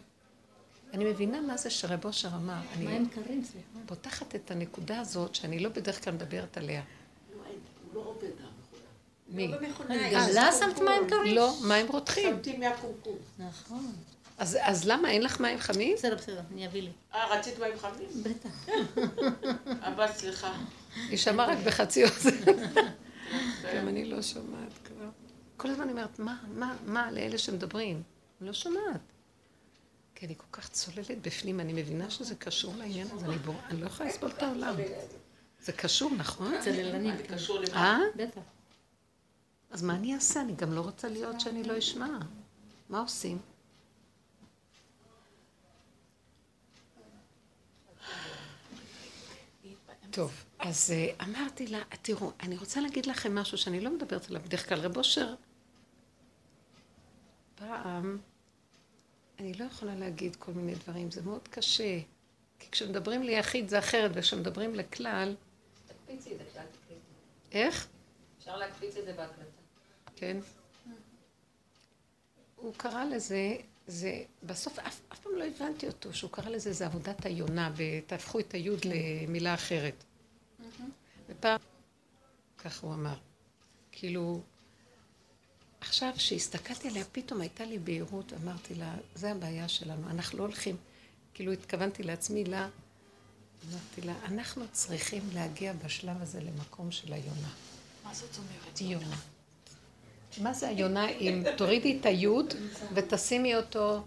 אני 0.93 1.05
מבינה 1.05 1.41
מה 1.41 1.57
זה 1.57 1.71
שרב 1.71 2.05
אושר 2.05 2.29
אמר. 2.29 2.61
סליחה? 3.45 3.67
פותחת 3.87 4.35
את 4.35 4.51
הנקודה 4.51 5.01
הזאת, 5.01 5.35
שאני 5.35 5.59
לא 5.59 5.69
בדרך 5.69 6.05
כלל 6.05 6.15
מדברת 6.15 6.57
עליה. 6.57 6.83
לא 7.95 8.01
עובד 8.01 8.31
מי? 9.33 9.53
גם 10.13 10.29
לה 10.35 10.53
שמת 10.53 10.79
מים 10.79 11.09
קרים? 11.09 11.37
לא, 11.37 11.55
מים 11.69 11.87
רותחים. 11.89 12.31
שמתי 12.31 12.57
מהקומקום. 12.57 13.17
נכון. 13.39 13.93
אז, 14.39 14.59
אז 14.61 14.85
למה, 14.85 15.11
אין 15.11 15.23
לך 15.23 15.41
מים 15.41 15.59
חמים? 15.59 15.97
בסדר, 15.97 16.17
בסדר, 16.17 16.41
אני 16.53 16.67
אביא 16.67 16.83
לי. 16.83 16.91
אה, 17.15 17.39
רצית 17.39 17.59
מים 17.59 17.79
חמים? 17.79 18.09
בטח. 18.23 18.69
אבל 19.89 20.07
סליחה. 20.13 20.53
היא 20.95 21.19
שמעה 21.19 21.47
רק 21.47 21.59
בחצי 21.67 22.05
אוזן. 22.05 22.31
גם 23.77 23.89
אני 23.89 24.05
לא 24.05 24.23
שומעת 24.23 24.73
כבר. 24.85 25.09
כל 25.57 25.71
הזמן 25.71 25.83
אני 25.83 25.93
אומרת, 25.93 26.19
מה, 26.19 26.39
מה, 26.55 26.77
מה 26.87 27.11
לאלה 27.11 27.39
שמדברים? 27.39 28.03
אני 28.41 28.49
לא 28.49 28.53
שומעת. 28.55 29.01
כי 30.15 30.27
אני 30.27 30.35
כל 30.37 30.47
כך 30.53 30.69
צוללת 30.69 31.23
בפנים, 31.23 31.61
אני 31.61 31.73
מבינה 31.73 32.11
שזה 32.11 32.35
קשור 32.35 32.75
לעניין 32.77 33.09
הזה, 33.11 33.27
אני, 33.27 33.37
בור... 33.37 33.55
אני 33.71 33.81
לא 33.81 33.87
יכולה 33.87 34.09
לסבול 34.09 34.31
את 34.31 34.43
העולם. 34.43 34.75
זה 35.63 35.73
קשור, 35.73 36.11
נכון? 36.15 36.55
צללנים. 36.61 37.17
זה 37.17 37.23
קשור 37.23 37.59
למה? 37.59 37.77
אה? 37.77 37.99
בטח. 38.17 38.41
אז 39.71 39.83
מה 39.83 39.95
אני 39.95 40.15
אעשה? 40.15 40.41
אני 40.41 40.55
גם 40.55 40.73
לא 40.73 40.81
רוצה 40.81 41.09
להיות 41.09 41.41
שאני 41.41 41.63
לא 41.65 41.79
אשמע. 41.79 42.19
מה 42.89 43.01
עושים? 43.01 43.39
טוב, 50.11 50.45
אז 50.59 50.91
uh, 50.91 51.25
אמרתי 51.25 51.67
לה, 51.67 51.83
תראו, 52.03 52.33
אני 52.41 52.57
רוצה 52.57 52.81
להגיד 52.81 53.07
לכם 53.07 53.35
משהו 53.35 53.59
שאני 53.59 53.81
לא 53.81 53.91
מדברת 53.91 54.29
עליו 54.31 54.43
בדרך 54.45 54.69
כלל. 54.69 54.81
רב 54.81 54.97
אושר, 54.97 55.35
פעם, 57.55 58.19
אני 59.39 59.55
לא 59.55 59.65
יכולה 59.65 59.95
להגיד 59.95 60.37
כל 60.37 60.53
מיני 60.53 60.75
דברים, 60.75 61.11
זה 61.11 61.23
מאוד 61.23 61.49
קשה. 61.49 61.99
כי 62.59 62.71
כשמדברים 62.71 63.23
ליחיד 63.23 63.69
זה 63.69 63.79
אחרת, 63.79 64.11
וכשמדברים 64.15 64.75
לכלל... 64.75 65.35
תקפיצי 66.17 66.35
את 66.35 66.39
זה 66.39 66.45
כשאת 66.51 66.67
תקליטי. 66.73 67.01
איך? 67.53 67.89
אפשר 68.39 68.57
להקפיץ 68.57 68.97
את 68.97 69.05
זה 69.05 69.13
בהקלטה. 69.13 69.61
כן. 70.17 70.37
הוא 72.57 72.75
קרא 72.77 73.05
לזה, 73.05 73.57
זה, 73.87 74.25
בסוף 74.43 74.79
אף, 74.79 75.01
אף 75.13 75.21
פעם 75.21 75.33
לא 75.37 75.45
הבנתי 75.45 75.87
אותו, 75.87 76.15
שהוא 76.15 76.31
קרא 76.31 76.51
לזה, 76.51 76.73
זה 76.73 76.87
עבודת 76.87 77.27
היונה, 77.27 77.73
ותהפכו 77.77 78.39
את 78.39 78.55
היוד 78.55 78.81
למילה 78.85 79.55
אחרת. 79.55 80.05
ופעם, 81.29 81.61
כך 82.59 82.83
הוא 82.83 82.95
אמר, 82.95 83.15
כאילו, 83.93 84.41
עכשיו, 85.81 86.13
כשהסתכלתי 86.17 86.89
עליה, 86.89 87.05
פתאום 87.13 87.41
הייתה 87.41 87.65
לי 87.65 87.79
בהירות, 87.79 88.33
אמרתי 88.33 88.75
לה, 88.75 88.95
זה 89.15 89.31
הבעיה 89.31 89.69
שלנו, 89.69 90.11
אנחנו 90.11 90.39
לא 90.39 90.43
הולכים, 90.43 90.77
כאילו 91.35 91.53
התכוונתי 91.53 92.03
לעצמי 92.03 92.45
לה, 92.45 92.69
אמרתי 93.71 94.01
לה, 94.01 94.15
אנחנו 94.25 94.65
צריכים 94.73 95.23
להגיע 95.35 95.73
בשלב 95.85 96.23
הזה 96.23 96.41
למקום 96.41 96.91
של 96.91 97.13
היונה. 97.13 97.49
מה 98.05 98.15
זאת 98.15 98.37
אומרת? 98.37 98.81
יונה. 98.81 99.17
מה 100.39 100.53
זה 100.53 100.69
היונה 100.69 101.09
אם 101.09 101.43
תורידי 101.57 101.99
את 102.01 102.07
היוד 102.07 102.55
ותשימי 102.95 103.57
אותו, 103.57 104.01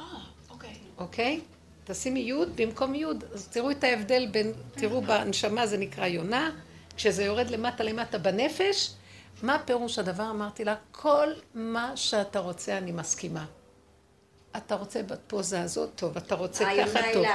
אה, 0.00 0.04
אוקיי. 0.50 0.74
אוקיי? 0.98 1.40
תשימי 1.84 2.20
יוד 2.20 2.56
במקום 2.56 2.94
יוד, 2.94 3.24
אז 3.32 3.48
תראו 3.48 3.70
את 3.70 3.84
ההבדל 3.84 4.26
בין, 4.30 4.52
תראו 4.70 5.02
בנשמה 5.02 5.66
זה 5.66 5.76
נקרא 5.76 6.06
יונה, 6.06 6.50
כשזה 6.96 7.24
יורד 7.24 7.50
למטה 7.50 7.84
למטה 7.84 8.18
בנפש, 8.18 8.90
מה 9.42 9.58
פירוש 9.64 9.98
הדבר? 9.98 10.30
אמרתי 10.30 10.64
לה, 10.64 10.74
כל 10.92 11.28
מה 11.54 11.96
שאתה 11.96 12.38
רוצה 12.38 12.78
אני 12.78 12.92
מסכימה. 12.92 13.46
אתה 14.56 14.74
רוצה 14.74 15.02
בפוזה 15.02 15.62
הזאת, 15.62 15.90
טוב, 15.94 16.16
אתה 16.16 16.34
רוצה 16.34 16.64
ככה, 16.64 17.00
טוב. 17.12 17.26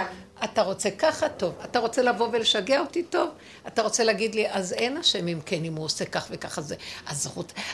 אתה 0.43 0.61
רוצה 0.61 0.91
ככה, 0.91 1.29
טוב. 1.29 1.53
אתה 1.63 1.79
רוצה 1.79 2.01
לבוא 2.01 2.27
ולשגע 2.31 2.79
אותי, 2.79 3.03
טוב. 3.03 3.29
אתה 3.67 3.81
רוצה 3.81 4.03
להגיד 4.03 4.35
לי, 4.35 4.49
אז 4.49 4.73
אין 4.73 4.97
השם 4.97 5.27
אם 5.27 5.39
כן, 5.45 5.63
אם 5.63 5.75
הוא 5.75 5.85
עושה 5.85 6.05
כך 6.05 6.27
וככה 6.29 6.61
זה. 6.61 6.75
אז, 7.05 7.29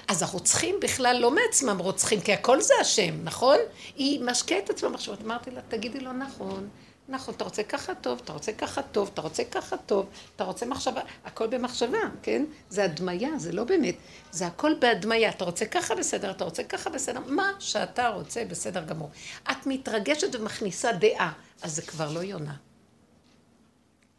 אז 0.08 0.24
הרוצחים 0.24 0.76
בכלל 0.82 1.18
לא 1.20 1.32
מעצמם 1.32 1.78
רוצחים, 1.78 2.22
כי 2.22 2.34
הכל 2.34 2.62
זה 2.62 2.74
השם, 2.82 3.24
נכון? 3.24 3.58
היא 3.96 4.22
משקה 4.24 4.58
את 4.58 4.70
עצמה 4.70 4.90
מחשבות. 4.90 5.22
אמרתי 5.22 5.52
לה, 5.52 5.62
תגידי 5.68 6.00
לו, 6.00 6.14
נכון. 6.14 6.70
נכון, 7.10 7.36
אתה 7.36 7.44
רוצה 7.44 7.64
ככה 7.64 7.96
טוב, 7.96 8.20
אתה 8.24 8.34
רוצה 8.34 8.54
ככה 8.54 8.82
טוב, 8.82 9.10
אתה 9.14 9.22
רוצה 9.22 9.44
ככה 9.44 9.78
טוב, 9.78 10.10
אתה 10.36 10.44
רוצה 10.44 10.66
מחשבה, 10.66 11.02
הכל 11.26 11.48
במחשבה, 11.48 11.98
כן? 12.24 12.46
זה 12.70 12.84
הדמיה, 12.84 13.30
זה 13.38 13.52
לא 13.52 13.64
באמת, 13.64 13.96
זה 14.32 14.48
הכל 14.48 14.72
בהדמיה, 14.80 15.30
אתה 15.30 15.46
רוצה 15.46 15.66
ככה 15.66 15.96
בסדר, 15.96 16.32
אתה 16.32 16.44
רוצה 16.44 16.64
ככה 16.64 16.90
בסדר, 16.90 17.20
מה 17.28 17.52
שאתה 17.60 18.10
רוצה 18.10 18.46
בסדר 18.46 18.86
גמור. 18.86 19.10
את 19.52 19.66
מתרגשת 19.66 20.36
ומכניסה 20.36 20.92
דעה, 20.92 21.34
אז 21.62 21.76
זה 21.76 21.82
כבר 21.82 22.12
לא 22.12 22.20
יונה. 22.20 22.56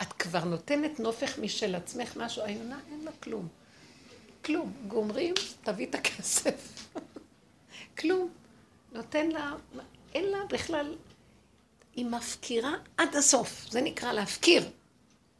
את 0.03 0.13
כבר 0.13 0.45
נותנת 0.45 1.01
נופך 1.01 1.39
משל 1.39 1.75
עצמך 1.75 2.17
משהו, 2.17 2.43
היונה 2.43 2.79
אין 2.93 3.05
לה 3.05 3.11
כלום. 3.23 3.49
כלום. 4.45 4.73
גומרים, 4.89 5.35
תביא 5.63 5.87
את 5.87 5.95
הכסף. 5.95 6.89
כלום. 7.99 8.29
נותן 8.93 9.29
לה, 9.29 9.53
אין 10.15 10.25
לה 10.25 10.39
בכלל, 10.51 10.95
היא 11.97 12.07
מפקירה 12.07 12.73
עד 12.97 13.17
הסוף, 13.17 13.67
זה 13.71 13.81
נקרא 13.81 14.13
להפקיר. 14.13 14.69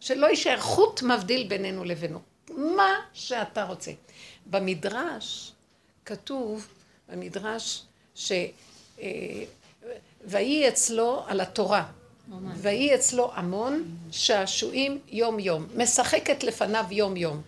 שלא 0.01 0.27
יישאר 0.27 0.61
חוט 0.61 1.03
מבדיל 1.03 1.49
בינינו 1.49 1.85
לבינו. 1.85 2.21
מה 2.51 2.95
שאתה 3.13 3.65
רוצה. 3.65 3.93
במדרש 4.47 5.53
כתוב, 6.05 6.67
במדרש, 7.09 7.83
ש... 8.15 8.33
אה, 9.01 9.45
ויהי 10.25 10.69
אצלו 10.69 11.23
על 11.27 11.41
התורה. 11.41 11.87
ויהי 12.57 12.95
אצלו 12.95 13.31
המון 13.35 13.97
שעשועים 14.11 15.01
יום 15.09 15.39
יום. 15.39 15.67
משחקת 15.77 16.43
לפניו 16.43 16.85
יום 16.91 17.17
יום. 17.17 17.43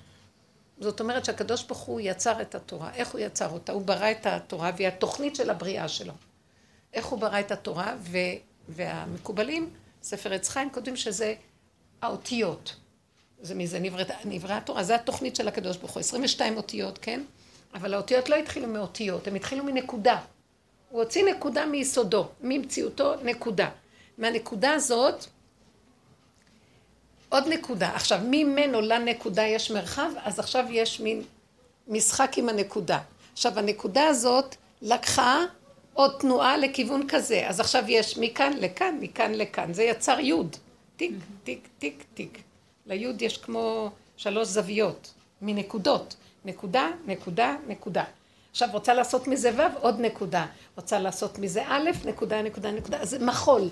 זאת 0.80 1.00
אומרת 1.00 1.24
שהקדוש 1.24 1.62
ברוך 1.62 1.78
הוא 1.78 2.00
יצר 2.00 2.42
את 2.42 2.54
התורה. 2.54 2.94
איך 2.94 3.08
הוא 3.08 3.20
יצר 3.20 3.50
אותה? 3.50 3.72
הוא 3.72 3.82
ברא 3.82 4.10
את 4.10 4.26
התורה 4.26 4.70
והיא 4.76 4.88
התוכנית 4.88 5.36
של 5.36 5.50
הבריאה 5.50 5.88
שלו. 5.88 6.12
איך 6.94 7.06
הוא 7.06 7.18
ברא 7.18 7.40
את 7.40 7.52
התורה? 7.52 7.94
והמקובלים, 8.68 9.70
ספר 10.02 10.32
עץ 10.32 10.48
חיים, 10.48 10.70
כותבים 10.70 10.96
שזה 10.96 11.34
האותיות. 12.02 12.76
זה 13.42 13.54
מזה 13.54 13.78
נברא, 13.78 14.04
נברא 14.24 14.52
התורה, 14.52 14.84
זה 14.84 14.94
התוכנית 14.94 15.36
של 15.36 15.48
הקדוש 15.48 15.76
ברוך 15.76 15.92
הוא. 15.92 16.00
22 16.00 16.56
אותיות, 16.56 16.98
כן? 16.98 17.20
אבל 17.74 17.94
האותיות 17.94 18.28
לא 18.28 18.36
התחילו 18.36 18.68
מאותיות, 18.68 19.26
הם 19.28 19.34
התחילו 19.34 19.64
מנקודה. 19.64 20.18
הוא 20.90 21.02
הוציא 21.02 21.24
נקודה 21.24 21.66
מיסודו, 21.66 22.28
ממציאותו 22.40 23.14
נקודה. 23.24 23.70
מהנקודה 24.18 24.72
הזאת, 24.72 25.24
עוד 27.28 27.44
נקודה. 27.48 27.94
עכשיו, 27.94 28.20
ממנו 28.24 28.80
לנקודה 28.80 29.42
יש 29.42 29.70
מרחב, 29.70 30.10
אז 30.24 30.38
עכשיו 30.38 30.64
יש 30.70 31.00
מין 31.00 31.22
משחק 31.88 32.32
עם 32.36 32.48
הנקודה. 32.48 32.98
עכשיו, 33.32 33.58
הנקודה 33.58 34.06
הזאת 34.06 34.56
לקחה 34.82 35.44
עוד 35.94 36.16
תנועה 36.20 36.56
לכיוון 36.56 37.08
כזה. 37.08 37.48
אז 37.48 37.60
עכשיו 37.60 37.84
יש 37.88 38.18
מכאן 38.18 38.52
לכאן, 38.58 38.98
מכאן 39.00 39.34
לכאן. 39.34 39.72
זה 39.74 39.82
יצר 39.82 40.20
יוד. 40.20 40.56
טיק, 40.96 41.12
טיק, 41.44 41.68
טיק, 41.78 42.04
טיק. 42.14 42.38
ליוד 42.86 43.22
יש 43.22 43.38
כמו 43.38 43.90
שלוש 44.16 44.48
זוויות, 44.48 45.14
מנקודות. 45.42 46.16
נקודה, 46.44 46.88
נקודה, 47.06 47.56
נקודה. 47.68 48.04
עכשיו 48.50 48.68
רוצה 48.72 48.94
לעשות 48.94 49.28
מזה 49.28 49.50
ו' 49.56 49.78
עוד 49.80 50.00
נקודה. 50.00 50.46
רוצה 50.76 50.98
לעשות 50.98 51.38
מזה 51.38 51.62
א', 51.66 51.90
נקודה, 52.04 52.42
נקודה, 52.42 52.70
נקודה. 52.70 53.00
אז 53.00 53.10
זה 53.10 53.18
מחול. 53.18 53.68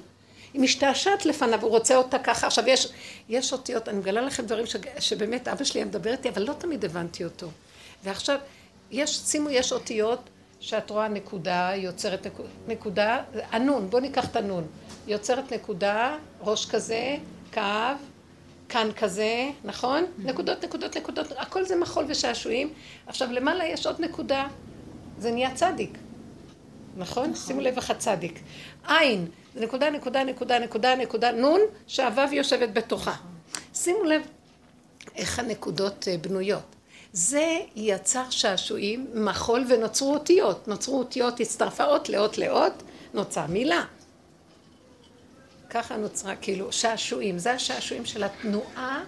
היא 0.52 0.62
משתעשעת 0.62 1.26
לפניו, 1.26 1.62
הוא 1.62 1.70
רוצה 1.70 1.96
אותה 1.96 2.18
ככה. 2.18 2.46
עכשיו 2.46 2.68
יש, 2.68 2.92
יש 3.28 3.52
אותיות, 3.52 3.88
אני 3.88 3.98
מגלה 3.98 4.20
לכם 4.20 4.46
דברים 4.46 4.66
ש, 4.66 4.76
שבאמת 4.98 5.48
אבא 5.48 5.64
שלי 5.64 5.80
היה 5.80 5.84
מדבר 5.84 6.12
איתי, 6.12 6.28
אבל 6.28 6.42
לא 6.42 6.52
תמיד 6.52 6.84
הבנתי 6.84 7.24
אותו. 7.24 7.48
ועכשיו, 8.04 8.38
יש, 8.90 9.16
שימו, 9.16 9.50
יש 9.50 9.72
אותיות 9.72 10.20
שאת 10.60 10.90
רואה 10.90 11.08
נקודה, 11.08 11.72
יוצרת 11.76 12.26
נקודה, 12.68 13.22
הנון, 13.50 13.90
בואו 13.90 14.02
ניקח 14.02 14.30
את 14.30 14.36
הנון. 14.36 14.66
יוצרת 15.06 15.52
נקודה, 15.52 16.16
ראש 16.40 16.66
כזה, 16.66 17.16
קו, 17.54 17.60
כאן 18.68 18.88
כזה, 18.96 19.50
נכון? 19.64 20.04
נקודות, 20.18 20.64
נקודות, 20.64 20.96
נקודות, 20.96 21.26
הכל 21.36 21.64
זה 21.64 21.76
מחול 21.76 22.04
ושעשועים. 22.08 22.72
עכשיו 23.06 23.32
למעלה 23.32 23.64
יש 23.64 23.86
עוד 23.86 24.00
נקודה, 24.00 24.46
זה 25.18 25.30
נהיה 25.30 25.54
צדיק. 25.54 25.98
נכון? 26.96 27.34
שימו 27.34 27.60
לב 27.60 27.76
איך 27.76 27.90
הצדיק. 27.90 28.40
עין, 28.88 29.26
זה 29.54 29.60
נקודה, 29.60 29.90
נקודה, 29.90 30.24
נקודה, 30.24 30.58
נקודה, 30.58 30.96
נקודה, 30.96 31.32
נון, 31.32 31.60
שהוו 31.86 32.32
יושבת 32.32 32.72
בתוכה. 32.72 33.14
שימו 33.74 34.04
לב 34.04 34.22
איך 35.16 35.38
הנקודות 35.38 36.08
אה, 36.08 36.16
בנויות. 36.18 36.76
זה 37.12 37.58
יצר 37.76 38.30
שעשועים, 38.30 39.06
מחול 39.14 39.64
ונוצרו 39.68 40.14
אותיות. 40.14 40.68
נוצרו 40.68 40.98
אותיות, 40.98 41.40
הצטרפה 41.40 41.84
אות 41.84 42.08
לאות 42.08 42.38
לאות, 42.38 42.82
נוצרה 43.14 43.46
מילה. 43.46 43.84
ככה 45.70 45.96
נוצרה, 45.96 46.36
כאילו, 46.36 46.72
שעשועים. 46.72 47.38
זה 47.38 47.52
השעשועים 47.52 48.04
של 48.04 48.24
התנועה 48.24 49.04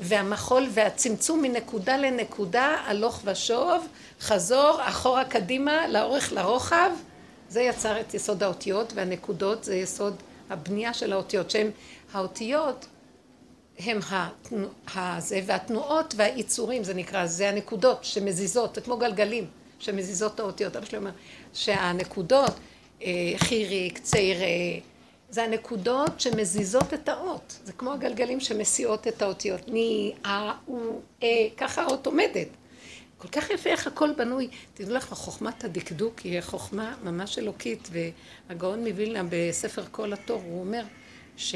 והמחול 0.00 0.66
והצמצום 0.70 1.42
מנקודה 1.42 1.96
לנקודה, 1.96 2.76
הלוך 2.86 3.20
ושוב, 3.24 3.86
חזור, 4.20 4.78
אחורה 4.80 5.24
קדימה, 5.24 5.88
לאורך 5.88 6.32
לרוחב. 6.32 6.90
זה 7.48 7.60
יצר 7.62 8.00
את 8.00 8.14
יסוד 8.14 8.42
האותיות, 8.42 8.92
והנקודות 8.96 9.64
זה 9.64 9.74
יסוד 9.74 10.14
הבנייה 10.50 10.94
של 10.94 11.12
האותיות, 11.12 11.50
שהן 11.50 11.70
האותיות 12.12 12.86
הם 13.78 13.98
הזה, 14.94 15.40
והתנועות 15.46 16.14
והיצורים, 16.16 16.84
זה 16.84 16.94
נקרא, 16.94 17.26
זה 17.26 17.48
הנקודות 17.48 18.04
שמזיזות, 18.04 18.74
זה 18.74 18.80
כמו 18.80 18.96
גלגלים 18.96 19.46
שמזיזות 19.78 20.34
את 20.34 20.40
האותיות. 20.40 20.76
אבא 20.76 20.86
שלי 20.86 20.98
אומר 20.98 21.10
שהנקודות, 21.54 22.52
אה, 23.02 23.32
חיריק, 23.36 23.98
ציירה, 23.98 24.46
זה 25.30 25.44
הנקודות 25.44 26.20
שמזיזות 26.20 26.94
את 26.94 27.08
האות. 27.08 27.58
זה 27.64 27.72
כמו 27.72 27.92
הגלגלים 27.92 28.40
שמסיעות 28.40 29.08
את 29.08 29.22
האותיות. 29.22 29.68
ני, 29.68 30.12
אה, 30.26 30.52
או, 30.68 31.00
אה, 31.22 31.28
ככה 31.56 31.82
האות 31.82 32.06
עומדת. 32.06 32.48
כל 33.18 33.28
כך 33.28 33.50
יפה 33.50 33.70
איך 33.70 33.86
הכל 33.86 34.10
בנוי. 34.16 34.48
תדעו 34.74 34.94
לך, 34.94 35.04
חוכמת 35.04 35.64
הדקדוק 35.64 36.18
היא 36.18 36.40
חוכמה 36.40 36.94
ממש 37.04 37.38
אלוקית, 37.38 37.88
והגאון 38.48 38.88
מווילנה 38.88 39.22
בספר 39.30 39.84
כל 39.90 40.12
התור, 40.12 40.42
הוא 40.44 40.60
אומר 40.60 40.82
ש... 41.36 41.54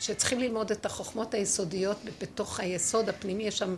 שצריכים 0.00 0.40
ללמוד 0.40 0.70
את 0.70 0.86
החוכמות 0.86 1.34
היסודיות 1.34 1.96
בתוך 2.20 2.60
היסוד 2.60 3.08
הפנימי, 3.08 3.42
יש 3.42 3.58
שם 3.58 3.76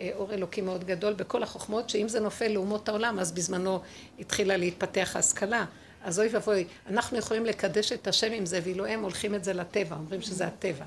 אה, 0.00 0.10
אור 0.14 0.32
אלוקי 0.32 0.60
מאוד 0.60 0.84
גדול 0.84 1.12
בכל 1.12 1.42
החוכמות, 1.42 1.90
שאם 1.90 2.08
זה 2.08 2.20
נופל 2.20 2.48
לאומות 2.48 2.88
העולם, 2.88 3.18
אז 3.18 3.32
בזמנו 3.32 3.80
התחילה 4.18 4.56
להתפתח 4.56 5.12
ההשכלה. 5.14 5.64
אז 6.04 6.20
אוי 6.20 6.28
ואבוי, 6.28 6.66
אנחנו 6.86 7.18
יכולים 7.18 7.46
לקדש 7.46 7.92
את 7.92 8.06
השם 8.06 8.32
עם 8.32 8.46
זה, 8.46 8.60
ואילו 8.64 8.86
הם 8.86 9.02
הולכים 9.02 9.34
את 9.34 9.44
זה 9.44 9.52
לטבע, 9.52 9.96
אומרים 9.96 10.22
שזה 10.22 10.46
הטבע. 10.46 10.84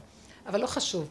אבל 0.48 0.62
לא 0.62 0.68
חשוב. 0.68 1.10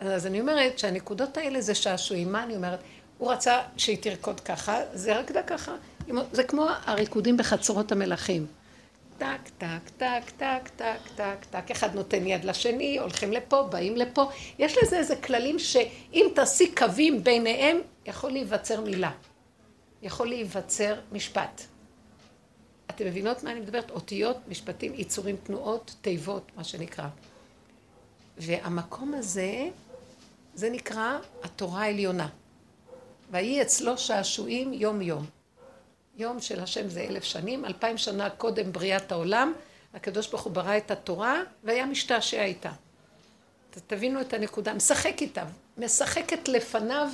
אז 0.00 0.26
אני 0.26 0.40
אומרת 0.40 0.78
שהנקודות 0.78 1.36
האלה 1.36 1.60
זה 1.60 1.74
שעשועים. 1.74 2.32
מה 2.32 2.42
אני 2.42 2.56
אומרת? 2.56 2.78
הוא 3.18 3.32
רצה 3.32 3.60
שהיא 3.76 3.98
תרקוד 4.00 4.40
ככה, 4.40 4.80
זה 4.92 5.18
רקדה 5.18 5.42
ככה. 5.42 5.72
זה 6.32 6.44
כמו 6.44 6.66
הריקודים 6.84 7.36
בחצרות 7.36 7.92
המלכים. 7.92 8.46
טק, 9.18 9.48
טק, 9.58 9.88
טק, 9.96 10.30
טק, 10.36 10.68
טק, 10.76 10.98
טק, 11.16 11.44
טק, 11.50 11.70
אחד 11.70 11.94
נותן 11.94 12.26
יד 12.26 12.44
לשני, 12.44 12.98
הולכים 12.98 13.32
לפה, 13.32 13.62
באים 13.62 13.96
לפה. 13.96 14.30
יש 14.58 14.78
לזה 14.82 14.98
איזה 14.98 15.16
כללים 15.16 15.58
שאם 15.58 16.26
תעשי 16.34 16.74
קווים 16.74 17.24
ביניהם, 17.24 17.80
יכול 18.06 18.30
להיווצר 18.30 18.80
מילה. 18.80 19.10
יכול 20.02 20.28
להיווצר 20.28 21.00
משפט. 21.12 21.62
אתם 22.90 23.06
מבינות 23.06 23.42
מה 23.42 23.52
אני 23.52 23.60
מדברת? 23.60 23.90
אותיות, 23.90 24.36
משפטים, 24.48 24.92
יצורים, 24.94 25.36
תנועות, 25.36 25.94
תיבות, 26.00 26.52
מה 26.56 26.64
שנקרא. 26.64 27.08
והמקום 28.38 29.14
הזה, 29.14 29.68
זה 30.54 30.70
נקרא 30.70 31.18
התורה 31.42 31.82
העליונה. 31.82 32.28
ויהי 33.30 33.62
אצלו 33.62 33.98
שעשועים 33.98 34.72
יום 34.72 35.00
יום. 36.16 36.40
של 36.40 36.60
השם 36.60 36.88
זה 36.88 37.00
אלף 37.00 37.24
שנים, 37.24 37.64
אלפיים 37.64 37.98
שנה 37.98 38.30
קודם 38.30 38.72
בריאת 38.72 39.12
העולם, 39.12 39.52
הקדוש 39.94 40.28
ברוך 40.28 40.42
הוא 40.42 40.52
ברא 40.52 40.76
את 40.76 40.90
התורה 40.90 41.42
והיה 41.64 41.86
משתעשע 41.86 42.44
איתה. 42.44 42.70
תבינו 43.86 44.20
את 44.20 44.32
הנקודה, 44.32 44.74
משחק 44.74 45.22
איתה, 45.22 45.44
משחקת 45.78 46.48
לפניו, 46.48 47.08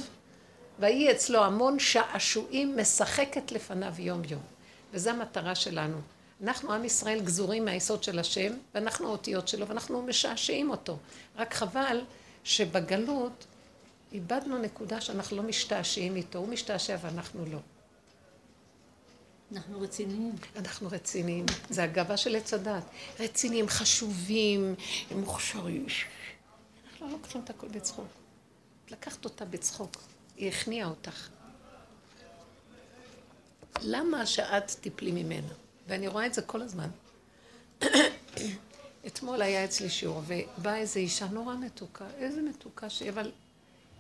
ויהי 0.79 1.11
אצלו 1.11 1.45
המון 1.45 1.79
שעשועים, 1.79 2.77
משחקת 2.77 3.53
לפניו 3.53 3.93
יום 3.99 4.23
יום. 4.29 4.43
וזו 4.93 5.11
המטרה 5.11 5.55
שלנו. 5.55 5.97
אנחנו 6.43 6.73
עם 6.73 6.85
ישראל 6.85 7.21
גזורים 7.21 7.65
מהיסוד 7.65 8.03
של 8.03 8.19
השם, 8.19 8.53
ואנחנו 8.75 9.09
האותיות 9.09 9.49
שלו, 9.49 9.69
ואנחנו 9.69 10.03
משעשעים 10.03 10.71
אותו. 10.71 10.97
רק 11.37 11.55
חבל 11.55 12.01
שבגלות 12.45 13.45
איבדנו 14.13 14.59
נקודה 14.59 15.01
שאנחנו 15.01 15.37
לא 15.37 15.43
משתעשעים 15.43 16.17
איתו, 16.17 16.39
הוא 16.39 16.49
משתעשע 16.49 16.97
ואנחנו 17.01 17.45
לא. 17.53 17.59
אנחנו 19.53 19.81
רציניים. 19.81 20.35
אנחנו 20.57 20.89
רציניים. 20.93 21.47
זה 21.71 21.83
הגאווה 21.85 22.17
של 22.17 22.37
עץ 22.37 22.55
הדת. 22.55 22.85
רציניים, 23.21 23.69
חשובים, 23.69 24.75
מוכשרים. 25.15 25.87
אנחנו 26.93 27.07
לא 27.07 27.13
לוקחים 27.13 27.41
את 27.45 27.51
הכל 27.51 27.69
בצחוק. 27.69 28.07
לקחת 28.91 29.25
אותה 29.25 29.45
בצחוק. 29.45 29.97
היא 30.37 30.49
הכניעה 30.49 30.89
אותך. 30.89 31.29
למה 33.83 34.27
שאת 34.27 34.71
תיפלי 34.81 35.13
ממנה? 35.13 35.53
ואני 35.87 36.09
רואה 36.09 36.27
את 36.27 36.35
זה 36.35 36.43
כל 36.43 36.63
הזמן. 36.63 36.89
אתמול 39.07 39.43
היה 39.43 39.65
אצלי 39.65 39.91
שיעור, 39.91 40.23
ובאה 40.27 40.77
איזו 40.77 40.99
אישה 40.99 41.27
נורא 41.27 41.55
מתוקה, 41.55 42.07
איזה 42.17 42.43
מתוקה 42.43 42.91
שהיא, 42.91 43.11
אבל 43.11 43.33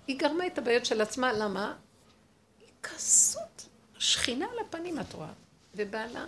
היא 0.07 0.19
גרמה 0.19 0.47
את 0.47 0.59
הבעיות 0.59 0.87
של 0.87 1.01
עצמה, 1.01 1.33
למה? 1.33 1.77
היא 2.61 2.69
כזאת 2.83 3.63
שכינה 3.99 4.47
על 4.53 4.59
הפנים, 4.67 5.01
את 5.01 5.13
רואה, 5.13 5.33
ובעלה 5.75 6.27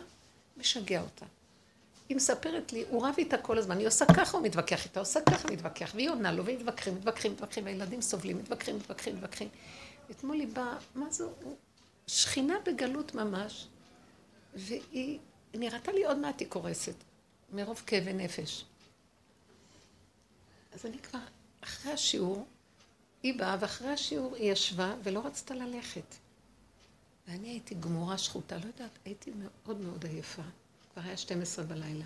משגע 0.57 1.01
אותה. 1.01 1.27
היא 2.09 2.17
מספרת 2.17 2.73
לי, 2.73 2.85
הוא 2.89 3.07
רב 3.07 3.15
איתה 3.19 3.39
כל 3.39 3.59
הזמן, 3.59 3.79
היא 3.79 3.87
עושה 3.87 4.05
ככה, 4.17 4.37
הוא 4.37 4.47
מתווכח 4.47 4.85
איתה, 4.85 5.01
עושה 5.01 5.21
ככה, 5.21 5.49
מתווכח, 5.49 5.93
והיא 5.95 6.11
עונה 6.11 6.33
לו, 6.33 6.45
ומתווכחים, 6.47 6.95
מתווכחים, 6.95 7.33
מתווכחים, 7.33 7.65
והילדים 7.65 8.03
סובלים, 8.03 8.39
מתווכחים, 8.39 8.77
מתווכחים, 8.77 9.17
מתווכחים. 9.17 9.49
אתמול 10.11 10.41
היא 10.41 10.49
באה, 10.49 10.79
מה 10.95 11.11
זה, 11.11 11.25
שכינה 12.07 12.55
בגלות 12.65 13.15
ממש, 13.15 13.67
והיא 14.55 15.19
נראתה 15.55 15.93
לי 15.93 16.05
עוד 16.05 16.19
מעט 16.19 16.41
היא 16.41 16.49
קורסת, 16.49 16.95
מרוב 17.53 17.83
כאבי 17.87 18.13
נפש. 18.13 18.65
אז 20.75 20.87
אני 20.87 20.99
כבר, 20.99 21.19
אחרי 21.61 21.93
השיעור, 21.93 22.47
היא 23.23 23.39
באה, 23.39 23.57
ואחרי 23.61 23.89
השיעור 23.89 24.37
היא 24.37 24.53
ישבה 24.53 24.95
ולא 25.03 25.27
רצתה 25.27 25.55
ללכת. 25.55 26.15
ואני 27.29 27.49
הייתי 27.49 27.75
גמורה 27.75 28.19
שחוטה, 28.19 28.57
לא 28.57 28.67
יודעת, 28.67 28.99
הייתי 29.05 29.33
מאוד 29.39 29.81
מאוד 29.81 30.05
עייפה. 30.05 30.43
כבר 30.93 31.03
היה 31.03 31.17
12 31.17 31.65
בלילה. 31.65 32.05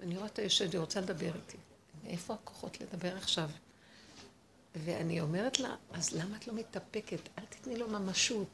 ואני 0.00 0.16
רואה 0.16 0.28
אותה 0.28 0.42
יושבת, 0.42 0.72
היא 0.72 0.80
רוצה 0.80 1.00
לדבר 1.00 1.34
איתי. 1.34 1.56
מאיפה 2.04 2.34
הכוחות 2.34 2.80
לדבר 2.80 3.16
עכשיו? 3.16 3.50
ואני 4.74 5.20
אומרת 5.20 5.60
לה, 5.60 5.74
אז 5.92 6.12
למה 6.12 6.36
את 6.36 6.46
לא 6.48 6.54
מתאפקת? 6.54 7.20
אל 7.38 7.44
תתני 7.48 7.76
לו 7.76 7.88
ממשות. 7.88 8.48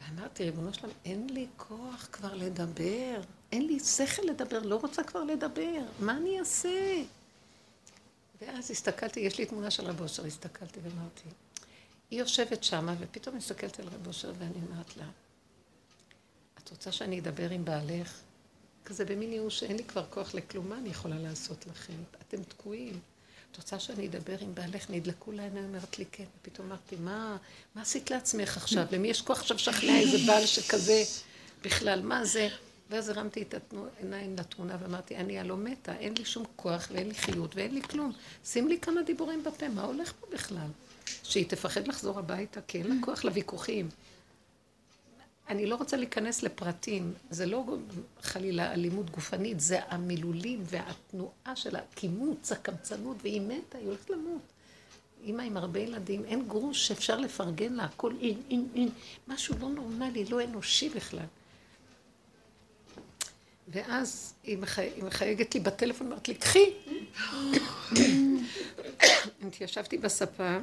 ואמרתי, 0.00 0.44
ריבונו 0.44 0.74
שלם, 0.74 0.90
אין 1.04 1.26
לי 1.30 1.46
כוח 1.56 2.08
כבר 2.12 2.34
לדבר. 2.34 3.20
אין 3.52 3.66
לי 3.66 3.80
שכל 3.80 4.22
לדבר, 4.22 4.58
לא 4.62 4.76
רוצה 4.76 5.04
כבר 5.04 5.24
לדבר. 5.24 5.80
מה 6.00 6.16
אני 6.16 6.40
אעשה? 6.40 7.02
ואז 8.40 8.70
הסתכלתי, 8.70 9.20
יש 9.20 9.38
לי 9.38 9.46
תמונה 9.46 9.70
של 9.70 9.86
רב 9.86 10.00
אושר, 10.00 10.26
הסתכלתי 10.26 10.80
ואמרתי, 10.82 11.28
היא 12.10 12.18
יושבת 12.20 12.64
שמה, 12.64 12.94
ופתאום 12.98 13.36
מסתכלת 13.36 13.80
על 13.80 13.88
רב 13.88 14.06
אושר 14.06 14.32
ואני 14.38 14.58
אומרת 14.70 14.96
לה, 14.96 15.04
את 15.04 15.21
רוצה 16.72 16.92
שאני 16.92 17.20
אדבר 17.20 17.50
עם 17.50 17.64
בעלך? 17.64 18.20
כזה 18.84 19.04
במין 19.04 19.32
ייאוש 19.32 19.60
שאין 19.60 19.76
לי 19.76 19.84
כבר 19.84 20.04
כוח 20.10 20.34
לכלום, 20.34 20.68
מה 20.68 20.78
אני 20.78 20.88
יכולה 20.88 21.18
לעשות 21.18 21.66
לכם? 21.66 21.92
אתם 22.28 22.42
תקועים. 22.42 22.98
את 23.52 23.56
רוצה 23.56 23.80
שאני 23.80 24.06
אדבר 24.06 24.36
עם 24.40 24.54
בעלך? 24.54 24.90
נדלקו 24.90 25.32
לעיניים, 25.32 25.64
אומרת 25.64 25.98
לי 25.98 26.04
כן. 26.12 26.24
ופתאום 26.40 26.66
אמרתי, 26.66 26.96
מה, 26.96 27.36
מה 27.74 27.82
עשית 27.82 28.10
לעצמך 28.10 28.56
עכשיו? 28.56 28.86
למי 28.92 29.08
יש 29.08 29.22
כוח 29.22 29.40
עכשיו 29.40 29.56
לשכנע 29.56 29.98
איזה 29.98 30.18
בעל 30.26 30.46
שכזה 30.46 31.02
בכלל? 31.64 32.02
מה 32.02 32.24
זה? 32.24 32.48
ואז 32.90 33.08
הרמתי 33.08 33.42
את 33.42 33.54
העיניים 33.96 34.36
לתמונה 34.38 34.76
ואמרתי, 34.80 35.16
אני 35.16 35.38
הלא 35.38 35.56
מתה, 35.56 35.96
אין 35.96 36.14
לי 36.18 36.24
שום 36.24 36.44
כוח 36.56 36.88
ואין 36.92 37.08
לי 37.08 37.14
חיות 37.14 37.56
ואין 37.56 37.74
לי 37.74 37.82
כלום. 37.82 38.12
שים 38.44 38.68
לי 38.68 38.80
כמה 38.80 39.02
דיבורים 39.02 39.44
בפה, 39.44 39.68
מה 39.68 39.82
הולך 39.82 40.12
פה 40.20 40.26
בכלל? 40.32 40.68
שהיא 41.22 41.48
תפחד 41.48 41.88
לחזור 41.88 42.18
הביתה, 42.18 42.60
כי 42.68 42.78
אין 42.78 42.86
לה 42.86 42.94
כוח 43.04 43.24
לוויכוחים. 43.24 43.88
אני 45.48 45.66
לא 45.66 45.76
רוצה 45.76 45.96
להיכנס 45.96 46.42
לפרטים, 46.42 47.12
זה 47.30 47.46
לא 47.46 47.64
חלילה 48.22 48.72
אלימות 48.72 49.10
גופנית, 49.10 49.60
זה 49.60 49.80
המילולים 49.88 50.62
והתנועה 50.64 51.56
של 51.56 51.76
הקימוץ, 51.76 52.52
הקמצנות, 52.52 53.16
והיא 53.22 53.40
מתה, 53.40 53.78
היא 53.78 53.86
הולכת 53.86 54.10
למות. 54.10 54.42
אימא 55.22 55.42
עם 55.42 55.56
הרבה 55.56 55.80
ילדים, 55.80 56.24
אין 56.24 56.48
גרוש 56.48 56.88
שאפשר 56.88 57.18
לפרגן 57.18 57.72
לה, 57.72 57.84
הכל 57.84 58.12
אין, 58.20 58.42
אין, 58.50 58.68
אין, 58.74 58.88
משהו 59.28 59.54
לא 59.60 59.68
נורמלי, 59.68 60.24
לא 60.24 60.44
אנושי 60.44 60.88
בכלל. 60.88 61.26
ואז 63.68 64.34
היא, 64.44 64.58
מחי... 64.58 64.90
היא 64.96 65.04
מחייגת 65.04 65.54
לי 65.54 65.60
בטלפון, 65.60 66.06
אמרת 66.06 66.28
לי, 66.28 66.34
קחי. 66.34 66.72
התיישבתי 69.46 69.98
בספה, 69.98 70.58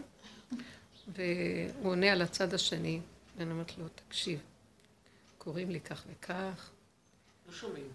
והוא 1.07 1.91
עונה 1.91 2.11
על 2.11 2.21
הצד 2.21 2.53
השני, 2.53 2.99
ואני 3.37 3.51
אומרת 3.51 3.77
לו, 3.77 3.85
תקשיב, 3.95 4.39
קוראים 5.39 5.69
לי 5.69 5.79
כך 5.79 6.03
וכך. 6.11 6.69
לא 7.47 7.53
שומעים. 7.53 7.87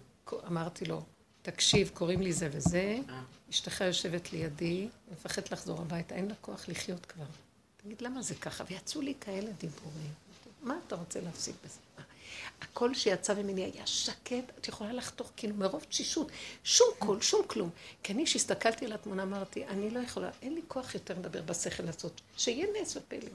אמרתי 0.47 0.85
לו, 0.85 1.03
תקשיב, 1.41 1.91
קוראים 1.93 2.21
לי 2.21 2.33
זה 2.33 2.49
וזה, 2.51 2.97
אה. 3.09 3.21
אשתך 3.49 3.81
יושבת 3.81 4.33
לידי, 4.33 4.87
מפחדת 5.11 5.51
לחזור 5.51 5.81
הביתה, 5.81 6.15
אין 6.15 6.27
לה 6.27 6.35
כוח 6.41 6.69
לחיות 6.69 7.05
כבר. 7.05 7.25
תגיד, 7.77 8.01
למה 8.01 8.21
זה 8.21 8.35
ככה? 8.35 8.63
ויצאו 8.69 9.01
לי 9.01 9.13
כאלה 9.21 9.51
דיבורים. 9.51 10.13
מה 10.61 10.75
אתה 10.87 10.95
רוצה 10.95 11.21
להפסיק 11.21 11.55
בזה? 11.65 11.79
הקול 12.61 12.93
שיצא 12.93 13.33
ממני 13.33 13.63
היה 13.63 13.87
שקט, 13.87 14.43
את 14.59 14.67
יכולה 14.67 14.93
לחתוך 14.93 15.31
כאילו 15.35 15.55
מרוב 15.55 15.83
תשישות, 15.89 16.31
שום 16.63 16.87
קול, 16.99 17.21
שום 17.21 17.41
כלום. 17.47 17.69
כי 18.03 18.13
אני, 18.13 18.25
כשהסתכלתי 18.25 18.85
על 18.85 18.93
התמונה, 18.93 19.23
אמרתי, 19.23 19.65
אני 19.65 19.89
לא 19.89 19.99
יכולה, 19.99 20.29
אין 20.41 20.53
לי 20.53 20.61
כוח 20.67 20.93
יותר 20.93 21.13
לדבר 21.19 21.41
בשכל 21.41 21.87
הזאת, 21.87 22.21
שיהיה 22.37 22.67
נס 22.81 22.97
ופלא. 22.97 23.29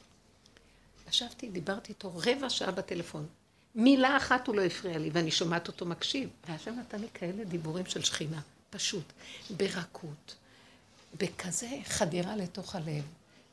ישבתי, 1.09 1.51
דיברתי 1.51 1.93
איתו 1.93 2.13
רבע 2.15 2.51
שעה 2.51 2.71
בטלפון. 2.71 3.27
מילה 3.75 4.17
אחת 4.17 4.47
הוא 4.47 4.57
לא 4.57 4.63
הפריע 4.63 4.99
לי, 4.99 5.11
ואני 5.13 5.31
שומעת 5.31 5.69
אותו 5.69 5.87
מקשיב. 5.87 6.29
והשם 6.49 6.75
נתן 6.79 7.01
לי 7.01 7.07
כאלה 7.15 7.45
דיבורים 7.45 7.87
של 7.87 8.03
שכינה, 8.03 8.41
פשוט, 8.71 9.13
ברכות, 9.57 10.35
בכזה 11.19 11.69
חדירה 11.85 12.37
לתוך 12.37 12.75
הלב. 12.75 13.05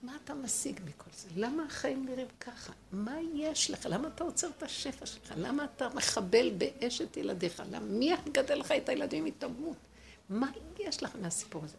מה 0.03 0.17
אתה 0.23 0.33
משיג 0.33 0.79
מכל 0.85 1.09
זה? 1.17 1.27
למה 1.35 1.63
החיים 1.65 2.05
נראים 2.05 2.27
ככה? 2.39 2.73
מה 2.91 3.15
יש 3.35 3.71
לך? 3.71 3.85
למה 3.85 4.07
אתה 4.07 4.23
עוצר 4.23 4.47
את 4.57 4.63
השפע 4.63 5.05
שלך? 5.05 5.33
למה 5.37 5.65
אתה 5.75 5.87
מחבל 5.89 6.51
באשת 6.57 7.17
ילדיך? 7.17 7.63
למה 7.71 7.85
מי 7.85 8.13
יגדל 8.27 8.55
לך 8.55 8.71
את 8.71 8.89
הילדים 8.89 9.29
תמות? 9.39 9.77
מה 10.29 10.51
יש 10.79 11.03
לך 11.03 11.11
מהסיפור 11.21 11.63
הזה? 11.63 11.75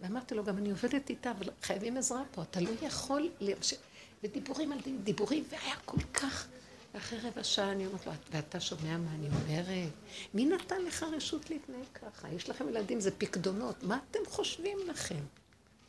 ואמרתי 0.00 0.34
לו, 0.34 0.44
גם 0.44 0.58
אני 0.58 0.70
עובדת 0.70 1.10
איתה, 1.10 1.30
אבל 1.30 1.50
חייבים 1.62 1.96
עזרה 1.96 2.22
פה, 2.30 2.42
אתה 2.42 2.60
לא 2.60 2.70
יכול 2.82 3.30
להמשיך. 3.40 3.78
ודיבורים 4.22 4.72
על 4.72 4.78
דיבורים, 5.04 5.44
והיה 5.50 5.74
כל 5.84 6.00
כך... 6.14 6.46
ואחרי 6.94 7.18
רבע 7.18 7.44
שעה 7.44 7.72
אני 7.72 7.86
אומרת 7.86 8.06
לו, 8.06 8.12
ואתה 8.30 8.60
שומע 8.60 8.96
מה 8.96 9.14
אני 9.14 9.28
אומרת? 9.28 9.90
מי 10.34 10.44
נתן 10.44 10.82
לך 10.84 11.06
רשות 11.16 11.50
להתנהג 11.50 11.86
ככה? 11.94 12.28
יש 12.28 12.48
לכם 12.48 12.68
ילדים, 12.68 13.00
זה 13.00 13.10
פקדונות, 13.18 13.82
מה 13.82 13.98
אתם 14.10 14.18
חושבים 14.26 14.78
לכם? 14.88 15.20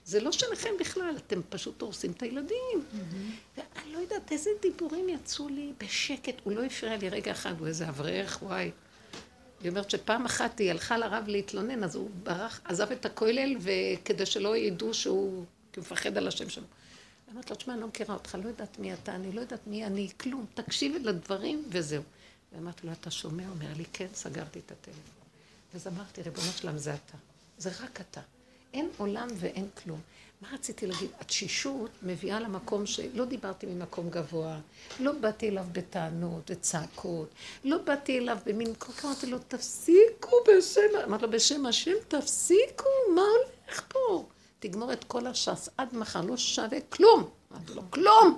זה 0.05 0.19
לא 0.19 0.31
שלכם 0.31 0.69
בכלל, 0.79 1.15
אתם 1.17 1.41
פשוט 1.49 1.81
הורסים 1.81 2.11
את 2.11 2.23
הילדים. 2.23 2.85
ואני 3.57 3.93
לא 3.93 3.99
יודעת 3.99 4.31
איזה 4.31 4.49
דיבורים 4.61 5.09
יצאו 5.09 5.49
לי 5.49 5.73
בשקט, 5.77 6.35
הוא 6.43 6.53
לא 6.53 6.63
הפריע 6.63 6.97
לי 6.97 7.09
רגע 7.09 7.31
אחד, 7.31 7.59
הוא 7.59 7.67
איזה 7.67 7.89
אברך, 7.89 8.39
וואי. 8.41 8.71
היא 9.61 9.69
אומרת 9.69 9.89
שפעם 9.89 10.25
אחת 10.25 10.59
היא 10.59 10.71
הלכה 10.71 10.97
לרב 10.97 11.23
להתלונן, 11.27 11.83
אז 11.83 11.95
הוא 11.95 12.09
ברח, 12.23 12.61
עזב 12.63 12.91
את 12.91 13.05
הכולל, 13.05 13.55
וכדי 13.59 14.25
שלא 14.25 14.57
ידעו 14.57 14.93
שהוא, 14.93 15.45
כי 15.73 15.79
הוא 15.79 15.85
מפחד 15.85 16.17
על 16.17 16.27
השם 16.27 16.49
שלו. 16.49 16.65
אמרתי 17.33 17.49
לו, 17.49 17.55
תשמע, 17.55 17.73
אני 17.73 17.81
לא 17.81 17.87
מכירה 17.87 18.13
אותך, 18.13 18.37
לא 18.43 18.47
יודעת 18.47 18.79
מי 18.79 18.93
אתה, 18.93 19.15
אני 19.15 19.31
לא 19.31 19.41
יודעת 19.41 19.67
מי 19.67 19.85
אני, 19.85 20.09
כלום, 20.17 20.45
תקשיבי 20.53 20.99
לדברים 20.99 21.63
וזהו. 21.69 22.03
ואמרתי 22.53 22.87
לו, 22.87 22.93
אתה 22.93 23.11
שומע? 23.11 23.43
הוא 23.43 23.51
אומר 23.51 23.73
לי, 23.77 23.85
כן, 23.93 24.07
סגרתי 24.13 24.59
את 24.59 24.71
הטלפון. 24.71 25.01
אז 25.75 25.87
אמרתי, 25.87 26.21
ריבונו 26.21 26.51
שלם, 26.51 26.77
זה 26.77 26.93
אתה. 26.93 27.17
זה 27.57 27.69
רק 27.83 28.01
אתה. 28.01 28.21
אין 28.73 28.89
עולם 28.97 29.27
ואין 29.39 29.67
כלום. 29.83 29.99
מה 30.41 30.47
רציתי 30.53 30.87
להגיד? 30.87 31.09
התשישות 31.19 31.91
מביאה 32.03 32.39
למקום 32.39 32.85
שלא 32.85 33.25
דיברתי 33.25 33.65
ממקום 33.65 34.09
גבוה, 34.09 34.59
לא 34.99 35.11
באתי 35.11 35.49
אליו 35.49 35.65
בטענות 35.71 36.51
וצעקות, 36.51 37.29
לא 37.63 37.77
באתי 37.77 38.19
אליו 38.19 38.37
במין, 38.45 38.73
כל 38.77 38.91
כך 38.93 39.05
אמרתי 39.05 39.25
לו, 39.25 39.37
תפסיקו 39.39 40.31
בשם, 40.47 40.81
אמרתי 41.07 41.25
לו, 41.25 41.31
בשם 41.31 41.65
השם, 41.65 41.91
תפסיקו, 42.07 42.89
מה 43.15 43.21
הולך 43.21 43.83
פה? 43.87 44.25
תגמור 44.59 44.93
את 44.93 45.03
כל 45.03 45.27
הש"ס 45.27 45.69
עד 45.77 45.95
מחר, 45.95 46.21
לא 46.21 46.37
שווה 46.37 46.81
כלום. 46.89 47.29
אמרתי 47.51 47.73
לו, 47.73 47.81
כלום! 47.89 48.37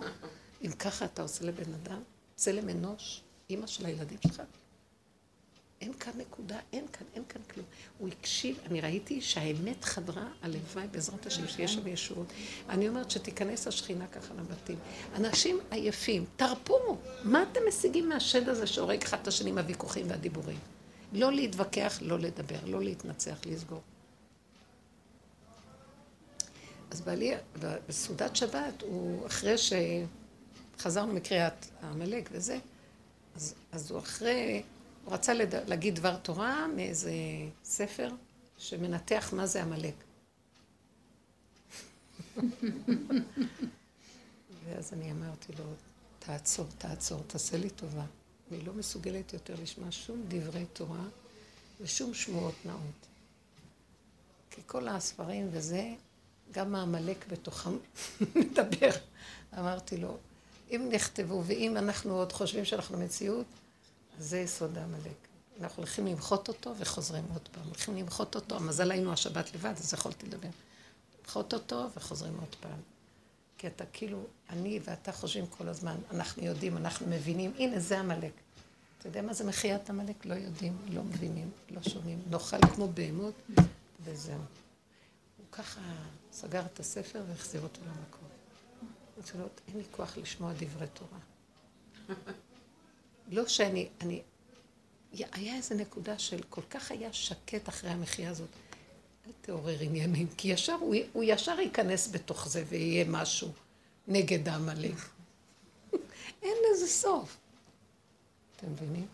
אם 0.61 0.71
ככה 0.71 1.05
אתה 1.05 1.21
עושה 1.21 1.45
לבן 1.45 1.73
אדם, 1.73 2.01
צלם 2.35 2.69
אנוש, 2.69 3.21
אימא 3.49 3.67
של 3.67 3.85
הילדים 3.85 4.17
שלך, 4.27 4.41
אין 5.81 5.93
כאן 5.93 6.13
נקודה, 6.17 6.57
אין 6.73 6.85
כאן, 6.93 7.07
אין 7.15 7.23
כאן 7.29 7.41
כלום. 7.53 7.65
הוא 7.97 8.09
הקשיב, 8.09 8.59
אני 8.65 8.81
ראיתי 8.81 9.21
שהאמת 9.21 9.83
חדרה, 9.83 10.27
הלוואי 10.41 10.87
בעזרת 10.87 11.25
השם 11.25 11.47
שיש 11.47 11.73
שם 11.73 11.87
ישועות. 11.87 12.27
אני 12.69 12.89
אומרת 12.89 13.11
שתיכנס 13.11 13.67
השכינה 13.67 14.07
ככה 14.07 14.33
לבתים. 14.33 14.77
אנשים 15.15 15.59
עייפים, 15.71 16.25
תרפו, 16.35 16.97
מה 17.23 17.43
אתם 17.43 17.59
משיגים 17.67 18.09
מהשד 18.09 18.49
הזה 18.49 18.67
שהורג 18.67 19.03
אחד 19.03 19.17
את 19.21 19.27
השני 19.27 19.51
מהוויכוחים 19.51 20.09
והדיבורים? 20.09 20.59
לא 21.13 21.31
להתווכח, 21.31 21.99
לא 22.01 22.19
לדבר, 22.19 22.59
לא 22.65 22.81
להתנצח, 22.81 23.37
לסגור. 23.45 23.81
אז 26.91 27.01
בעלי, 27.01 27.33
בסעודת 27.87 28.35
שבת, 28.35 28.81
הוא 28.81 29.27
אחרי 29.27 29.55
שחזרנו 30.77 31.13
מקריאת 31.13 31.65
העמלק 31.81 32.29
וזה, 32.31 32.59
אז, 33.35 33.55
אז 33.71 33.91
הוא 33.91 33.99
אחרי... 33.99 34.63
הוא 35.05 35.13
רצה 35.13 35.33
לד... 35.33 35.55
להגיד 35.55 35.95
דבר 35.95 36.17
תורה 36.17 36.67
מאיזה 36.67 37.11
ספר 37.63 38.09
שמנתח 38.57 39.33
מה 39.33 39.45
זה 39.45 39.61
עמלק. 39.63 39.93
ואז 44.65 44.93
אני 44.93 45.11
אמרתי 45.11 45.53
לו, 45.59 45.65
תעצור, 46.19 46.65
תעצור, 46.77 47.23
תעשה 47.27 47.57
לי 47.57 47.69
טובה. 47.69 48.05
אני 48.51 48.61
לא 48.61 48.73
מסוגלת 48.73 49.33
יותר 49.33 49.55
לשמוע 49.61 49.91
שום 49.91 50.23
דברי 50.27 50.65
תורה 50.73 51.03
ושום 51.81 52.13
שמועות 52.13 52.55
נאות. 52.65 53.07
כי 54.49 54.61
כל 54.65 54.87
הספרים 54.87 55.47
וזה, 55.51 55.93
גם 56.51 56.75
העמלק 56.75 57.25
בתוכם 57.27 57.71
מדבר. 58.35 58.91
אמרתי 59.57 59.97
לו, 59.97 60.17
אם 60.71 60.89
נכתבו 60.91 61.43
ואם 61.45 61.77
אנחנו 61.77 62.13
עוד 62.13 62.31
חושבים 62.33 62.65
שאנחנו 62.65 62.97
מציאות, 62.97 63.45
זה 64.19 64.39
יסוד 64.39 64.77
העמלק. 64.77 65.27
אנחנו 65.61 65.77
הולכים 65.77 66.07
למחות 66.07 66.47
אותו 66.47 66.73
וחוזרים 66.77 67.25
עוד 67.33 67.49
פעם. 67.51 67.63
הולכים 67.67 67.97
למחות 67.97 68.35
אותו, 68.35 68.55
המזל 68.55 68.91
היינו 68.91 69.13
השבת 69.13 69.55
לבד, 69.55 69.73
אז 69.77 69.93
יכולתי 69.93 70.25
לדבר. 70.25 70.49
למחות 71.21 71.53
אותו 71.53 71.87
וחוזרים 71.97 72.35
עוד 72.39 72.55
פעם. 72.59 72.79
כי 73.57 73.67
אתה 73.67 73.83
כאילו, 73.93 74.23
אני 74.49 74.79
ואתה 74.83 75.11
חושבים 75.11 75.47
כל 75.47 75.67
הזמן, 75.67 75.95
אנחנו 76.11 76.43
יודעים, 76.43 76.77
אנחנו 76.77 77.07
מבינים, 77.07 77.53
הנה 77.57 77.79
זה 77.79 77.99
עמלק. 77.99 78.31
אתה 78.99 79.07
יודע 79.07 79.21
מה 79.21 79.33
זה 79.33 79.43
מחיית 79.43 79.89
עמלק? 79.89 80.25
לא 80.25 80.33
יודעים, 80.33 80.77
לא 80.89 81.03
מבינים, 81.03 81.51
לא 81.69 81.83
שומעים. 81.83 82.21
נאכל 82.29 82.61
כמו 82.75 82.87
בהמות, 82.87 83.33
וזהו. 84.03 84.39
ככה 85.57 85.81
סגר 86.31 86.65
את 86.65 86.79
הספר 86.79 87.23
והחזיר 87.27 87.61
אותו 87.61 87.81
למקום. 87.81 88.27
אמרתי 89.17 89.37
לו, 89.37 89.45
אין 89.67 89.77
לי 89.77 89.83
כוח 89.91 90.17
לשמוע 90.17 90.53
דברי 90.53 90.87
תורה. 90.87 91.19
לא 93.27 93.47
שאני, 93.47 93.89
אני, 94.01 94.21
היה 95.11 95.55
איזו 95.55 95.75
נקודה 95.75 96.19
של 96.19 96.43
כל 96.49 96.61
כך 96.69 96.91
היה 96.91 97.13
שקט 97.13 97.69
אחרי 97.69 97.89
המחיה 97.89 98.29
הזאת. 98.29 98.49
אל 99.27 99.31
תעורר 99.41 99.79
עניינים, 99.79 100.27
כי 100.37 100.47
ישר, 100.47 100.73
הוא, 100.73 100.95
הוא 101.13 101.23
ישר 101.27 101.59
ייכנס 101.59 102.07
בתוך 102.11 102.47
זה 102.47 102.63
ויהיה 102.67 103.05
משהו 103.05 103.51
נגד 104.07 104.49
העמלק. 104.49 104.95
אין 106.41 106.57
לזה 106.71 106.87
סוף. 106.87 107.37
אתם 108.55 108.71
מבינים? 108.71 109.07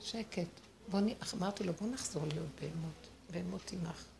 שקט. 0.00 0.48
בוא. 0.88 1.00
אמרתי 1.34 1.64
לו, 1.64 1.72
בוא 1.72 1.88
נחזור 1.88 2.26
להיות 2.26 2.60
בהמות, 2.60 3.08
בהמות 3.30 3.72
עמך. 3.72 4.13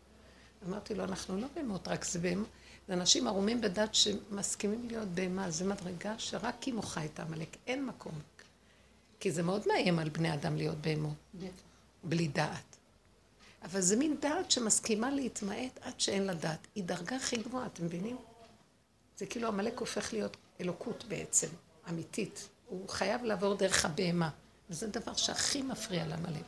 אמרתי 0.67 0.95
לו, 0.95 1.03
אנחנו 1.03 1.37
לא 1.37 1.47
בהמות, 1.55 1.87
רק 1.87 2.05
זה 2.05 2.19
בהמות. 2.19 2.47
זה 2.87 2.93
אנשים 2.93 3.27
ערומים 3.27 3.61
בדת 3.61 3.95
שמסכימים 3.95 4.87
להיות 4.87 5.07
בהמה. 5.07 5.51
זה 5.51 5.65
מדרגה 5.65 6.15
שרק 6.17 6.63
היא 6.63 6.73
מוחה 6.73 7.05
את 7.05 7.19
העמלק. 7.19 7.57
אין 7.67 7.85
מקום. 7.85 8.13
כי 9.19 9.31
זה 9.31 9.43
מאוד 9.43 9.67
מאיים 9.67 9.99
על 9.99 10.09
בני 10.09 10.33
אדם 10.33 10.55
להיות 10.55 10.77
בהמות. 10.77 11.15
בלי 12.03 12.27
דעת. 12.27 12.77
אבל 13.63 13.81
זה 13.81 13.95
מין 13.95 14.15
דעת 14.19 14.51
שמסכימה 14.51 15.11
להתמעט 15.11 15.79
עד 15.81 15.99
שאין 15.99 16.23
לה 16.23 16.33
דעת. 16.33 16.67
היא 16.75 16.83
דרגה 16.83 17.15
הכי 17.15 17.37
גבוהה, 17.37 17.65
אתם 17.65 17.85
מבינים? 17.85 18.17
זה 19.17 19.25
כאילו 19.25 19.47
עמלק 19.47 19.79
הופך 19.79 20.13
להיות 20.13 20.37
אלוקות 20.61 21.05
בעצם, 21.07 21.47
אמיתית. 21.89 22.47
הוא 22.65 22.89
חייב 22.89 23.23
לעבור 23.23 23.55
דרך 23.55 23.85
הבהמה. 23.85 24.29
וזה 24.69 24.87
דבר 24.87 25.13
שהכי 25.13 25.61
מפריע 25.61 26.07
לעמלק. 26.07 26.43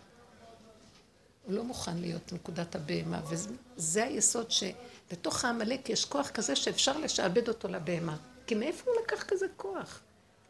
הוא 1.47 1.55
לא 1.55 1.63
מוכן 1.63 1.97
להיות 1.97 2.33
נקודת 2.33 2.75
הבהמה, 2.75 3.21
וזה 3.29 4.03
היסוד 4.03 4.51
שבתוך 4.51 5.45
העמלק 5.45 5.89
יש 5.89 6.05
כוח 6.05 6.29
כזה 6.29 6.55
שאפשר 6.55 6.97
לשעבד 6.97 7.47
אותו 7.47 7.67
לבהמה. 7.67 8.17
כי 8.47 8.55
מאיפה 8.55 8.91
הוא 8.91 9.01
לקח 9.03 9.23
כזה 9.23 9.45
כוח? 9.57 10.01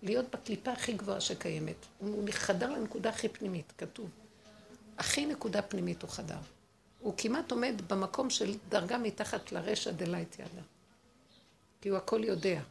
להיות 0.03 0.25
בקליפה 0.33 0.71
הכי 0.71 0.93
גבוהה 0.93 1.21
שקיימת. 1.21 1.75
הוא 1.99 2.27
חדר 2.31 2.69
לנקודה 2.69 3.09
הכי 3.09 3.29
פנימית, 3.29 3.73
כתוב. 3.77 4.09
הכי 4.97 5.25
נקודה 5.25 5.61
פנימית 5.61 6.01
הוא 6.01 6.09
חדר. 6.09 6.37
הוא 6.99 7.13
כמעט 7.17 7.51
עומד 7.51 7.81
במקום 7.87 8.29
של 8.29 8.55
דרגה 8.69 8.97
מתחת 8.97 9.51
לרשע 9.51 9.91
דלייט 9.91 10.39
ידה. 10.39 10.61
כי 11.81 11.89
הוא 11.89 11.97
הכל 11.97 12.23
יודע. 12.23 12.61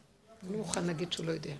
הוא 0.41 0.51
לא 0.51 0.57
מוכן 0.57 0.85
להגיד 0.85 1.13
שהוא 1.13 1.25
לא 1.25 1.31
יודע. 1.31 1.53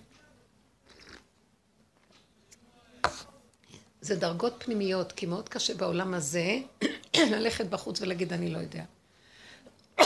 זה 4.02 4.16
דרגות 4.16 4.54
פנימיות, 4.58 5.12
כי 5.12 5.26
מאוד 5.26 5.50
קשה 5.50 5.74
בעולם 5.74 6.14
הזה 6.14 6.58
ללכת 7.32 7.66
בחוץ 7.66 8.02
ולהגיד 8.02 8.34
אני 8.34 8.50
לא 8.50 8.58
יודע. 8.58 8.84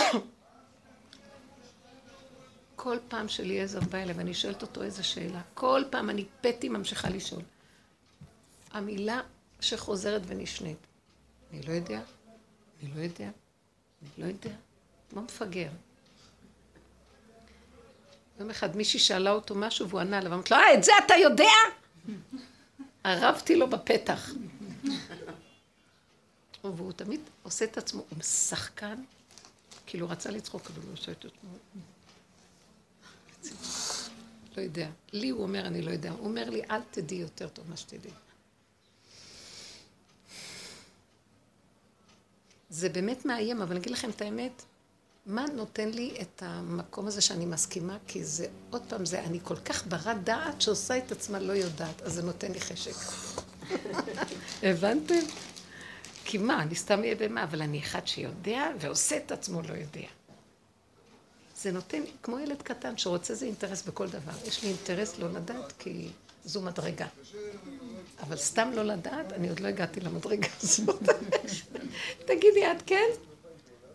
כל 2.75 2.97
פעם 3.07 3.27
שאליעזר 3.27 3.79
בא 3.79 3.97
אליי 3.97 4.15
ואני 4.15 4.33
שואלת 4.33 4.61
אותו 4.61 4.83
איזה 4.83 5.03
שאלה, 5.03 5.41
כל 5.53 5.83
פעם 5.89 6.09
אני 6.09 6.25
פטי 6.41 6.69
ממשיכה 6.69 7.09
לשאול. 7.09 7.41
המילה 8.71 9.21
שחוזרת 9.59 10.21
ונשנית, 10.27 10.77
אני 11.53 11.61
לא 11.61 11.71
יודע, 11.71 12.01
אני 12.81 12.91
לא 12.95 13.01
יודע, 13.01 13.29
אני 14.01 14.09
לא 14.17 14.25
יודע, 14.25 14.51
כמו 15.09 15.21
מפגר. 15.21 15.69
יום 18.39 18.49
אחד 18.49 18.75
מישהי 18.77 18.99
שאלה 18.99 19.31
אותו 19.31 19.55
משהו 19.55 19.89
והוא 19.89 20.01
ענה 20.01 20.21
לה, 20.21 20.31
ואמרתי 20.31 20.53
לו, 20.53 20.59
אה, 20.59 20.73
את 20.73 20.83
זה 20.83 20.91
אתה 21.05 21.13
יודע? 21.13 21.53
ערבתי 23.03 23.55
לו 23.55 23.69
בפתח. 23.69 24.29
והוא 26.63 26.91
תמיד 26.91 27.21
עושה 27.43 27.65
את 27.65 27.77
עצמו, 27.77 28.05
הוא 28.09 28.23
שחקן, 28.23 29.03
כאילו 29.85 30.09
רצה 30.09 30.31
לצחוק, 30.31 30.61
אבל 30.67 30.81
הוא 30.81 30.93
עושה 30.93 31.11
את 31.11 31.25
עצמו. 31.25 31.49
לא 34.57 34.61
יודע. 34.61 34.89
לי 35.13 35.29
הוא 35.29 35.43
אומר, 35.43 35.67
אני 35.67 35.81
לא 35.81 35.91
יודע. 35.91 36.11
הוא 36.11 36.27
אומר 36.27 36.49
לי, 36.49 36.61
אל 36.71 36.81
תדעי 36.91 37.17
יותר 37.17 37.49
טוב 37.49 37.69
מה 37.69 37.77
שתדעי. 37.77 38.11
זה 42.69 42.89
באמת 42.89 43.25
מאיים, 43.25 43.61
אבל 43.61 43.71
אני 43.71 43.79
אגיד 43.79 43.91
לכם 43.91 44.09
את 44.09 44.21
האמת, 44.21 44.63
מה 45.25 45.45
נותן 45.55 45.89
לי 45.89 46.17
את 46.21 46.43
המקום 46.45 47.07
הזה 47.07 47.21
שאני 47.21 47.45
מסכימה? 47.45 47.97
כי 48.07 48.23
זה, 48.23 48.47
עוד 48.69 48.81
פעם, 48.89 49.05
זה, 49.05 49.19
אני 49.19 49.39
כל 49.43 49.55
כך 49.55 49.87
ברת 49.87 50.23
דעת 50.23 50.61
שעושה 50.61 50.97
את 50.97 51.11
עצמה 51.11 51.39
לא 51.39 51.53
יודעת, 51.53 52.01
אז 52.01 52.13
זה 52.13 52.23
נותן 52.23 52.51
לי 52.51 52.61
חשק. 52.61 52.95
הבנתם? 54.63 55.19
כי 56.25 56.37
מה, 56.37 56.61
אני 56.61 56.75
סתם 56.75 56.99
אהיה 56.99 57.15
במה, 57.15 57.43
אבל 57.43 57.61
אני 57.61 57.79
אחד 57.79 58.07
שיודע 58.07 58.69
ועושה 58.79 59.17
את 59.17 59.31
עצמו 59.31 59.61
לא 59.61 59.73
יודע. 59.73 60.07
זה 61.55 61.71
נותן, 61.71 62.01
כמו 62.23 62.39
ילד 62.39 62.61
קטן 62.61 62.97
שרוצה 62.97 63.33
איזה 63.33 63.45
אינטרס 63.45 63.81
בכל 63.81 64.07
דבר. 64.07 64.31
יש 64.45 64.63
לי 64.63 64.69
אינטרס 64.69 65.19
לא 65.19 65.31
לדעת 65.31 65.73
כי 65.79 66.09
זו 66.45 66.61
מדרגה. 66.61 67.07
אבל 68.19 68.37
סתם 68.37 68.71
לא 68.75 68.83
לדעת, 68.83 69.33
אני 69.33 69.49
עוד 69.49 69.59
לא 69.59 69.67
הגעתי 69.67 69.99
למדרגה 69.99 70.47
הזאת. 70.61 71.03
תגידי, 72.27 72.71
את 72.71 72.81
כן? 72.85 73.30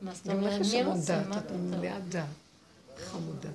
מה 0.01 0.15
זאת 0.15 0.27
אומרת? 0.27 0.61
מי 0.73 0.83
רוצה? 0.85 1.23
מה 1.29 1.39
את 1.97 2.09
דעת. 2.09 2.27
חמודה. 2.97 3.49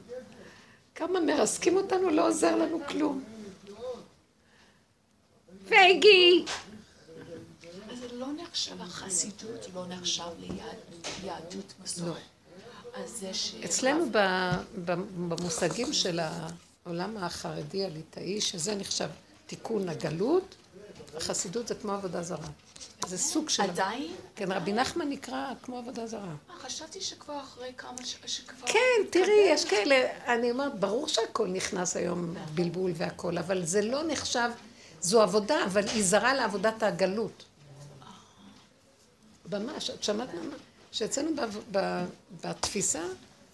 כמה 0.95 1.19
מרסקים 1.19 1.77
אותנו, 1.77 2.09
לא 2.09 2.27
עוזר 2.27 2.55
לנו 2.55 2.79
כלום. 2.89 3.23
פייגי! 5.67 6.45
אז 7.91 7.99
לא 8.13 8.27
נחשב, 8.43 8.81
החסידות 8.81 9.67
לא 9.75 9.85
נחשב 9.87 10.23
ליהדות 11.23 11.73
מסורת. 11.83 12.17
אצלנו 13.65 14.05
במושגים 15.29 15.93
של 15.93 16.19
העולם 16.85 17.17
החרדי 17.17 17.85
הליטאי, 17.85 18.41
שזה 18.41 18.75
נחשב 18.75 19.09
תיקון 19.47 19.89
הגלות, 19.89 20.55
החסידות 21.17 21.67
זה 21.67 21.75
כמו 21.75 21.91
עבודה 21.91 22.23
זרה. 22.23 22.47
זה 23.07 23.17
סוג 23.17 23.49
של... 23.49 23.63
עדיין? 23.63 24.15
כן, 24.35 24.51
רבי 24.51 24.73
נחמן 24.73 25.09
נקרא 25.09 25.47
כמו 25.63 25.77
עבודה 25.77 26.07
זרה. 26.07 26.21
אה, 26.21 26.55
חשבתי 26.59 27.01
שכבר 27.01 27.39
אחרי 27.39 27.73
כמה 27.77 28.05
ש... 28.05 28.17
שכבר... 28.25 28.67
כן, 28.67 29.09
תראי, 29.09 29.47
יש 29.49 29.65
כאלה, 29.65 30.07
אני 30.27 30.51
אומרת, 30.51 30.79
ברור 30.79 31.07
שהכל 31.07 31.47
נכנס 31.47 31.95
היום, 31.95 32.35
בלבול 32.55 32.91
והכל, 32.95 33.37
אבל 33.37 33.65
זה 33.65 33.81
לא 33.81 34.03
נחשב, 34.07 34.49
זו 35.01 35.21
עבודה, 35.21 35.65
אבל 35.65 35.87
היא 35.87 36.03
זרה 36.03 36.33
לעבודת 36.33 36.83
הגלות. 36.83 37.43
ממש, 39.51 39.89
את 39.89 40.03
שמעת 40.03 40.33
מה? 40.33 40.55
שאצלנו 40.91 41.31
בתפיסה, 42.41 43.01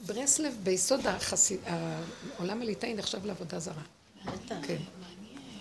ברסלב, 0.05 0.57
ביסוד 0.63 1.07
החסיד, 1.07 1.59
העולם 2.37 2.61
הליטאי 2.61 2.93
נחשב 2.93 3.25
לעבודה 3.25 3.59
זרה. 3.59 3.81
כן. 4.47 4.77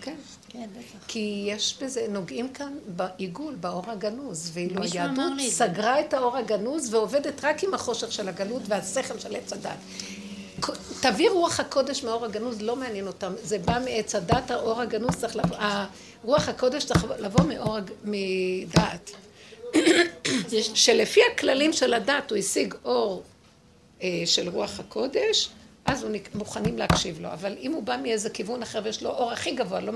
כן. 0.01 0.17
כן, 0.57 0.69
בטח. 0.73 1.07
כי 1.09 1.45
יש 1.49 1.79
בזה, 1.83 2.07
נוגעים 2.09 2.49
כאן 2.49 2.79
בעיגול, 2.87 3.55
באור 3.55 3.91
הגנוז, 3.91 4.51
ואילו 4.55 4.83
היהדות 4.83 5.33
סגרה 5.49 6.01
את 6.01 6.15
האור 6.15 6.37
הגנוז 6.37 6.95
ועובדת 6.95 7.45
רק 7.45 7.65
עם 7.65 7.75
החושך 7.75 8.13
של 8.13 8.29
הגלות 8.29 8.63
והשכל 8.69 9.19
של 9.19 9.37
עץ 9.37 9.53
הדת. 9.53 9.77
תביא 11.01 11.31
רוח 11.31 11.61
הקודש 11.61 12.05
מהאור 12.05 12.25
הגנוז, 12.25 12.63
לא 12.63 12.77
מעניין 12.77 13.07
אותם, 13.07 13.33
זה 13.43 13.59
בא 13.59 13.79
מעץ 13.85 14.15
הדת, 14.15 14.51
האור 14.51 14.81
הגנוז 14.81 15.17
צריך 15.17 15.37
לבוא, 15.37 15.57
רוח 16.25 16.49
הקודש 16.49 16.85
צריך 16.85 17.05
לבוא 17.19 17.45
מאור, 17.45 17.79
מדעת. 18.05 19.11
שלפי 20.75 21.21
הכללים 21.33 21.73
של 21.73 21.95
הדת 21.95 22.31
הוא 22.31 22.39
השיג 22.39 22.75
אור 22.85 23.23
אה, 24.03 24.23
של 24.27 24.49
רוח 24.49 24.81
הקודש, 24.81 25.49
אז 25.85 26.03
הוא 26.03 26.11
מוכנים 26.35 26.79
להקשיב 26.79 27.21
לו. 27.21 27.33
אבל 27.33 27.57
אם 27.61 27.73
הוא 27.73 27.83
בא 27.83 27.97
מאיזה 28.03 28.31
כיוון 28.31 28.63
אחר 28.63 28.81
ויש 28.85 29.03
לו 29.03 29.11
אור 29.11 29.33
הכי 29.33 29.55
גבוה, 29.55 29.81
לא, 29.81 29.93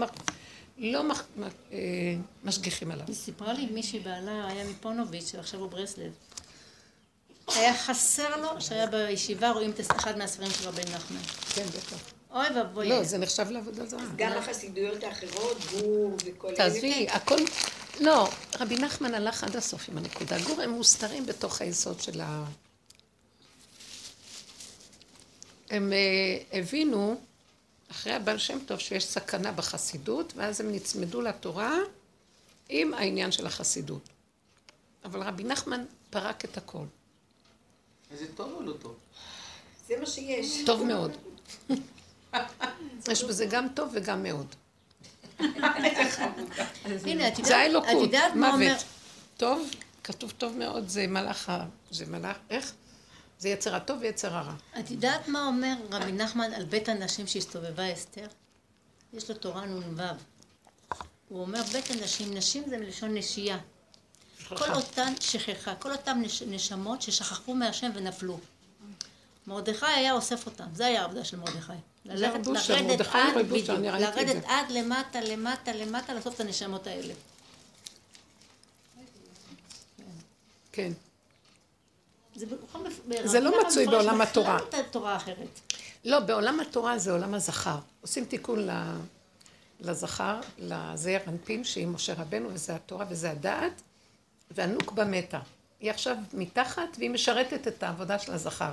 לא 0.81 1.05
מח, 1.05 1.25
אה, 1.73 1.79
משגיחים 2.45 2.91
עליו. 2.91 3.07
היא 3.07 3.17
סיפרה 3.17 3.53
לי 3.53 3.67
מישהי 3.67 4.01
בעלה 4.01 4.47
היה 4.47 4.65
מפונוביץ' 4.65 5.35
ועכשיו 5.35 5.61
הוא 5.61 5.71
ברסלב. 5.71 6.13
היה 7.55 7.75
חסר 7.75 8.41
לו 8.41 8.61
שהיה 8.61 8.87
בישיבה 8.87 9.51
רואים 9.51 9.71
את 9.71 9.81
אחד 9.81 10.19
מהספרים 10.19 10.51
של 10.51 10.69
רבי 10.69 10.83
נחמן. 10.83 11.21
כן, 11.55 11.65
בטח. 11.67 12.13
אוי 12.31 12.47
ואבוי. 12.57 12.89
לא, 12.89 13.05
זה 13.05 13.19
נחשב 13.19 13.51
לעבודה 13.51 13.87
זרה. 13.87 14.01
גם 14.17 14.33
החסידויות 14.33 15.05
האחרות, 15.05 15.57
גור 15.73 16.17
וכל 16.25 16.49
אלה. 16.49 16.57
תעזבי, 16.57 17.07
הכל... 17.11 17.39
לא, 18.01 18.29
רבי 18.61 18.77
נחמן 18.77 19.15
הלך 19.15 19.45
עד 19.45 19.57
הסוף 19.57 19.89
עם 19.89 19.99
הנקודה. 19.99 20.37
גור 20.39 20.61
הם 20.61 20.71
מוסתרים 20.71 21.27
בתוך 21.27 21.61
היסוד 21.61 22.01
של 22.01 22.21
ה... 22.21 22.45
הם 25.71 25.93
uh, 25.93 26.57
הבינו, 26.57 27.21
אחרי 27.91 28.13
הבעל 28.13 28.39
שם 28.39 28.59
טוב, 28.67 28.79
שיש 28.79 29.05
סכנה 29.05 29.53
בחסידות, 29.53 30.33
ואז 30.37 30.61
הם 30.61 30.73
נצמדו 30.73 31.21
לתורה 31.21 31.75
עם 32.69 32.95
העניין 32.95 33.33
של 33.33 33.47
החסידות. 33.47 34.09
אבל 35.05 35.23
רבי 35.23 35.45
נחמן 35.45 35.85
פרק 36.11 36.45
את 36.45 36.57
הכל. 36.57 36.85
זה 38.19 38.27
טוב 38.35 38.53
או 38.53 38.63
לא 38.63 38.73
טוב? 38.73 38.97
זה 39.89 39.95
מה 40.01 40.07
שיש. 40.07 40.65
טוב 40.67 40.83
מאוד. 40.85 41.13
יש 43.09 43.25
בזה 43.25 43.47
גם 43.51 43.67
טוב 43.75 43.91
וגם 43.95 44.23
מאוד. 44.23 44.47
הנה, 45.39 47.29
את 47.29 47.37
זה 47.37 47.43
יודעת- 47.43 47.51
האלוקות. 47.51 48.11
מוות. 48.35 48.85
טוב, 49.37 49.71
כתוב 50.05 50.31
טוב 50.39 50.57
מאוד, 50.57 50.89
זה 50.89 51.07
מלאך 51.07 51.49
ה... 51.49 51.65
זה 51.91 52.07
מלאך, 52.07 52.37
איך? 52.51 52.73
זה 53.41 53.49
יצר 53.49 53.75
הטוב 53.77 53.99
ויצר 54.01 54.35
הרע. 54.35 54.55
את 54.81 54.91
יודעת 54.91 55.29
מה 55.29 55.47
אומר 55.47 55.75
רבי 55.91 56.13
נחמן 56.13 56.53
על 56.53 56.65
בית 56.65 56.89
הנשים 56.89 57.27
שהסתובבה 57.27 57.93
אסתר? 57.93 58.27
יש 59.13 59.31
לו 59.31 59.37
תורה 59.37 59.67
נ"ו. 59.67 60.03
הוא 61.29 61.41
אומר 61.41 61.63
בית 61.73 61.91
הנשים, 61.91 62.35
נשים 62.35 62.63
זה 62.69 62.79
מלשון 62.79 63.17
נשייה. 63.17 63.59
כל 64.49 64.75
אותן 64.75 65.13
שכחה, 65.21 65.75
כל 65.75 65.93
אותן 65.93 66.21
נש, 66.23 66.43
נשמות 66.43 67.03
ששכחו 67.03 67.55
מהשם 67.55 67.91
ונפלו. 67.95 68.39
מרדכי 69.47 69.87
היה 69.87 70.13
אוסף 70.13 70.47
אותם, 70.47 70.67
זה 70.75 70.87
היה 70.87 71.01
העבודה 71.01 71.25
של 71.25 71.37
מרדכי. 71.37 71.73
ללכת, 72.05 72.47
לרדת 72.47 73.01
עד, 73.01 73.47
בדיוק, 73.47 73.69
לרדת. 73.79 74.45
עד 74.47 74.71
למטה, 74.71 75.21
למטה, 75.21 75.73
למטה, 75.73 76.15
לאסוף 76.15 76.35
את 76.35 76.41
הנשמות 76.41 76.87
האלה. 76.87 77.15
כן. 80.73 80.93
זה 83.25 83.41
לא 83.41 83.67
מצוי 83.67 83.87
בעולם 83.87 84.21
התורה. 84.21 84.59
האחרת. 85.05 85.61
לא, 86.05 86.21
בעולם 86.21 86.61
התורה 86.61 86.99
זה 86.99 87.13
עולם 87.13 87.35
הזכר. 87.35 87.79
עושים 88.01 88.25
תיקון 88.25 88.67
ל... 88.67 88.71
לזכר, 89.81 90.41
לזעיר 90.59 91.21
אנפין, 91.29 91.65
שהיא 91.65 91.87
משה 91.87 92.15
רבנו, 92.15 92.49
וזה 92.53 92.75
התורה 92.75 93.07
וזה 93.11 93.31
הדעת, 93.31 93.83
והנוקבה 94.51 95.05
מתה. 95.05 95.41
היא 95.81 95.91
עכשיו 95.91 96.17
מתחת, 96.33 96.97
והיא 96.99 97.11
משרתת 97.11 97.69
את 97.69 97.83
העבודה 97.83 98.19
של 98.19 98.33
הזכר. 98.33 98.73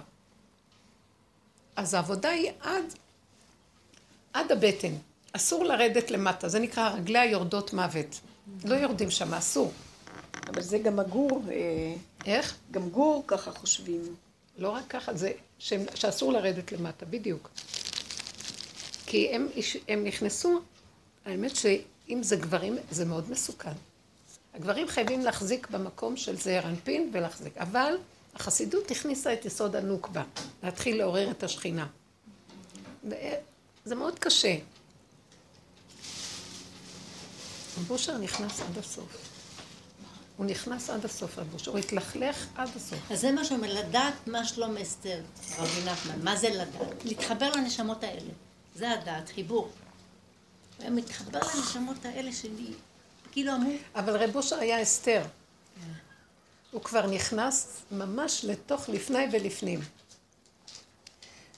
אז 1.76 1.94
העבודה 1.94 2.30
היא 2.30 2.52
עד, 2.62 2.84
עד 4.34 4.52
הבטן. 4.52 4.94
אסור 5.34 5.64
לרדת 5.66 6.12
למטה, 6.12 6.50
זה 6.50 6.60
נקרא 6.60 6.90
רגליה 6.90 7.26
יורדות 7.26 7.74
מוות. 7.74 8.20
לא 8.66 8.76
יורדים 8.76 9.12
שם, 9.12 9.34
אסור. 9.34 9.72
אבל 10.48 10.62
זה 10.62 10.78
גם 10.78 11.00
הגור, 11.00 11.42
אה, 11.52 11.96
איך? 12.26 12.56
גם 12.72 12.90
גור 12.90 13.24
ככה 13.28 13.52
חושבים. 13.52 14.16
לא 14.58 14.70
רק 14.70 14.84
ככה, 14.90 15.14
זה 15.14 15.32
שהם, 15.60 15.82
שאסור 15.96 16.34
לרדת 16.34 16.72
למטה, 16.72 17.06
בדיוק. 17.06 17.50
כי 19.06 19.30
הם, 19.30 19.48
הם 19.88 20.04
נכנסו, 20.04 20.62
האמת 21.26 21.56
שאם 21.56 22.20
זה 22.24 22.36
גברים, 22.36 22.78
זה 22.92 23.06
מאוד 23.06 23.32
מסוכן. 23.32 23.74
הגברים 24.54 24.88
חייבים 24.88 25.22
להחזיק 25.22 25.70
במקום 25.70 26.18
של 26.18 26.38
זעיר 26.38 26.68
אנפין 26.68 27.10
ולהחזיק. 27.14 27.58
אבל 27.58 27.98
החסידות 28.36 28.92
הכניסה 28.92 29.34
את 29.34 29.46
יסוד 29.46 29.76
הנוקבה, 29.76 30.24
להתחיל 30.64 30.98
לעורר 30.98 31.32
את 31.32 31.44
השכינה. 31.44 31.88
זה 33.86 33.96
מאוד 33.96 34.20
קשה. 34.20 34.56
בושר 37.88 38.18
נכנס 38.18 38.62
עד 38.62 38.78
הסוף. 38.78 39.27
הוא 40.38 40.46
נכנס 40.46 40.90
עד 40.90 41.06
הסוף, 41.06 41.40
הבושר. 41.40 41.72
הוא 41.72 41.80
התלכלך 41.80 42.48
עד 42.56 42.70
הסוף. 42.76 43.12
אז 43.12 43.22
זה 43.22 43.32
מה 43.32 43.46
שאומר, 43.46 43.74
לדעת 43.74 44.14
מה 44.28 44.46
שלום 44.46 44.78
אסתר, 44.78 45.22
רבי 45.58 45.86
נחמן. 45.86 46.24
מה 46.24 46.36
זה 46.36 46.50
לדעת? 46.50 47.06
להתחבר 47.06 47.52
לנשמות 47.52 48.04
האלה. 48.04 48.32
זה 48.76 48.92
הדעת, 48.92 49.30
חיבור. 49.30 49.62
הוא 49.64 49.72
היה 50.80 50.90
מתחבר 50.90 51.40
לנשמות 51.40 52.06
האלה 52.06 52.34
שלי, 52.34 52.74
כאילו 53.32 53.54
אמרו, 53.54 53.72
אבל 53.96 54.24
רב 54.24 54.36
אושר 54.36 54.60
היה 54.60 54.82
אסתר. 54.82 55.24
הוא 56.72 56.82
כבר 56.82 57.08
נכנס 57.08 57.82
ממש 57.92 58.46
לתוך 58.46 58.90
לפני 58.90 59.26
ולפנים. 59.32 59.80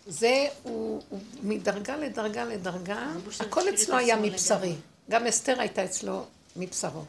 זה, 0.07 0.47
הוא, 0.63 1.01
הוא 1.09 1.19
מדרגה 1.43 1.97
לדרגה 1.97 2.45
לדרגה, 2.45 3.07
הכל 3.39 3.69
אצלו 3.69 3.97
היה 3.97 4.15
מבשרי. 4.15 4.75
גם 5.09 5.27
אסתר 5.27 5.59
הייתה 5.59 5.85
אצלו 5.85 6.25
מבשרו. 6.55 7.03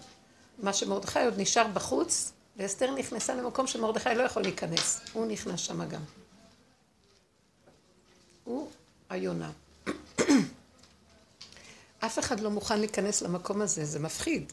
מה 0.62 0.72
שמרדכי 0.72 1.24
עוד 1.24 1.34
נשאר 1.36 1.66
בחוץ, 1.74 2.32
ואסתר 2.56 2.94
נכנסה 2.94 3.34
למקום 3.34 3.66
שמרדכי 3.66 4.14
לא 4.14 4.22
יכול 4.22 4.42
להיכנס. 4.42 5.00
הוא 5.12 5.26
נכנס 5.26 5.60
שם 5.60 5.88
גם. 5.88 6.02
הוא 8.44 8.70
היונה. 9.10 9.50
אף 12.00 12.18
אחד 12.18 12.40
לא 12.40 12.50
מוכן 12.50 12.78
להיכנס 12.78 13.22
למקום 13.22 13.62
הזה, 13.62 13.84
זה 13.84 13.98
מפחיד. 13.98 14.52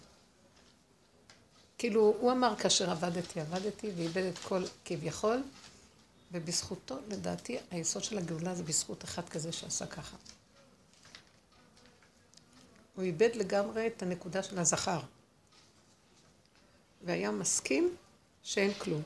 כאילו, 1.77 2.15
הוא 2.19 2.31
אמר 2.31 2.55
כאשר 2.55 2.91
עבדתי, 2.91 3.39
עבדתי 3.39 3.91
ואיבד 3.97 4.23
את 4.23 4.37
כל 4.37 4.63
כביכול, 4.85 5.43
ובזכותו, 6.31 6.97
לדעתי, 7.07 7.57
היסוד 7.71 8.03
של 8.03 8.17
הגאולה 8.17 8.55
זה 8.55 8.63
בזכות 8.63 9.03
אחד 9.03 9.29
כזה 9.29 9.51
שעשה 9.51 9.85
ככה. 9.85 10.17
הוא 12.95 13.03
איבד 13.03 13.29
לגמרי 13.35 13.87
את 13.87 14.01
הנקודה 14.01 14.43
של 14.43 14.59
הזכר, 14.59 14.99
והיה 17.01 17.31
מסכים 17.31 17.95
שאין 18.43 18.73
כלום. 18.73 19.01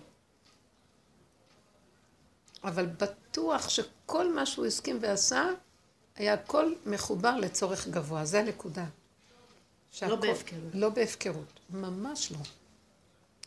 אבל 2.63 2.85
בטוח 2.85 3.69
שכל 3.69 4.33
מה 4.33 4.45
שהוא 4.45 4.65
הסכים 4.65 4.97
ועשה, 5.01 5.45
היה 6.15 6.33
הכל 6.33 6.73
מחובר 6.85 7.37
לצורך 7.37 7.87
גבוה, 7.87 8.25
זה 8.25 8.39
הנקודה. 8.39 8.85
שהכל- 9.91 10.15
בהפקרות. 10.21 10.61
לא 10.73 10.89
בהפקרות, 10.89 11.59
ממש 11.69 12.31
לא. 12.31 12.37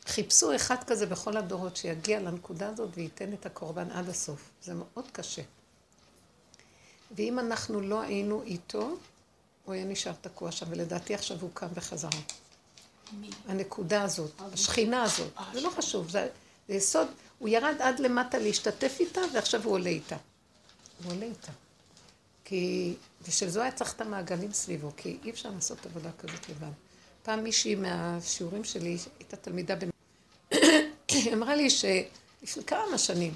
חיפשו 0.07 0.57
אחד 0.57 0.84
כזה 0.86 1.07
בכל 1.07 1.36
הדורות 1.36 1.76
שיגיע 1.76 2.20
לנקודה 2.20 2.68
הזאת 2.68 2.90
וייתן 2.95 3.32
את 3.32 3.47
הקורבן 3.47 3.90
עד 3.90 4.09
הסוף. 4.09 4.51
זה 4.62 4.74
מאוד 4.74 5.05
קשה. 5.12 5.42
ואם 7.16 7.38
אנחנו 7.38 7.80
לא 7.80 8.01
היינו 8.01 8.42
איתו, 8.42 8.97
הוא 9.64 9.74
היה 9.74 9.84
נשאר 9.84 10.12
תקוע 10.20 10.53
שם, 10.53 10.66
ולדעתי 10.70 11.14
עכשיו 11.14 11.40
הוא 11.40 11.51
קם 11.55 11.68
בחזרה. 11.74 12.11
הנקודה 13.48 14.02
הזאת, 14.02 14.30
השכינה 14.52 15.02
הזאת, 15.02 15.32
זה 15.52 15.60
לא 15.60 15.70
חשוב, 15.70 16.10
זה, 16.10 16.28
זה 16.68 16.74
יסוד, 16.74 17.06
הוא 17.38 17.48
ירד 17.48 17.76
עד 17.78 18.00
למטה 18.00 18.38
להשתתף 18.38 18.96
איתה, 19.00 19.20
ועכשיו 19.34 19.64
הוא 19.64 19.72
עולה 19.72 19.90
איתה. 19.90 20.16
הוא 21.04 21.12
עולה 21.12 21.26
איתה. 21.26 21.52
כי, 22.44 22.94
בשביל 23.28 23.50
זה 23.50 23.62
היה 23.62 23.72
צריך 23.72 23.92
את 23.92 24.00
המעגלים 24.00 24.52
סביבו, 24.52 24.90
כי 24.96 25.18
אי 25.24 25.30
אפשר 25.30 25.50
לעשות 25.50 25.86
עבודה 25.86 26.10
כזאת 26.18 26.48
לבד. 26.48 26.72
פעם 27.22 27.44
מישהי 27.44 27.74
מהשיעורים 27.74 28.64
שלי, 28.64 28.96
הייתה 29.18 29.36
תלמידה 29.36 29.76
בן... 29.76 29.88
היא 31.08 31.34
אמרה 31.34 31.56
לי 31.56 31.70
שלפני 31.70 32.64
כמה 32.66 32.98
שנים, 32.98 33.34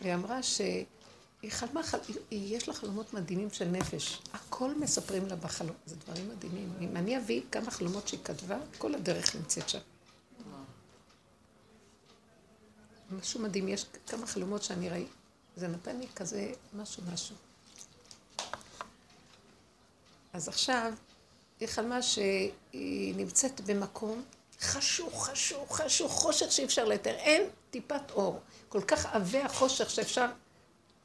היא 0.00 0.14
אמרה 0.14 0.42
שהיא 0.42 0.84
חלמה. 1.50 1.80
היא- 2.30 2.56
יש 2.56 2.68
לה 2.68 2.74
חלומות 2.74 3.14
מדהימים 3.14 3.50
של 3.50 3.64
נפש. 3.64 4.18
הכל 4.32 4.74
מספרים 4.74 5.26
לה 5.26 5.36
בחלום, 5.36 5.76
זה 5.86 5.96
דברים 5.96 6.28
מדהימים. 6.28 6.72
אם 6.80 6.96
אני 6.96 7.18
אביא 7.18 7.42
כמה 7.52 7.70
חלומות 7.70 8.08
שהיא 8.08 8.20
כתבה, 8.24 8.58
כל 8.78 8.94
הדרך 8.94 9.36
נמצאת 9.36 9.68
שם. 9.68 9.78
משהו 13.10 13.40
מדהים, 13.40 13.68
יש 13.68 13.86
כמה 14.06 14.26
חלומות 14.26 14.62
שאני 14.62 14.88
ראיתי. 14.90 15.10
זה 15.56 15.68
נתן 15.68 15.96
לי 15.98 16.06
כזה 16.16 16.52
משהו 16.74 17.02
משהו. 17.12 17.36
אז 20.32 20.48
עכשיו, 20.48 20.92
היא 21.60 21.68
חלמה 21.68 22.02
שהיא 22.02 23.14
נמצאת 23.16 23.60
במקום 23.60 24.24
חשוך, 24.60 25.26
חשוך, 25.28 25.76
חשוך, 25.80 26.12
חושך 26.12 26.52
שאי 26.52 26.64
אפשר 26.64 26.84
לתאר. 26.84 27.14
אין 27.14 27.42
טיפת 27.70 28.10
אור. 28.10 28.40
כל 28.68 28.80
כך 28.82 29.06
עבה 29.06 29.44
החושך 29.44 29.90
שאפשר 29.90 30.26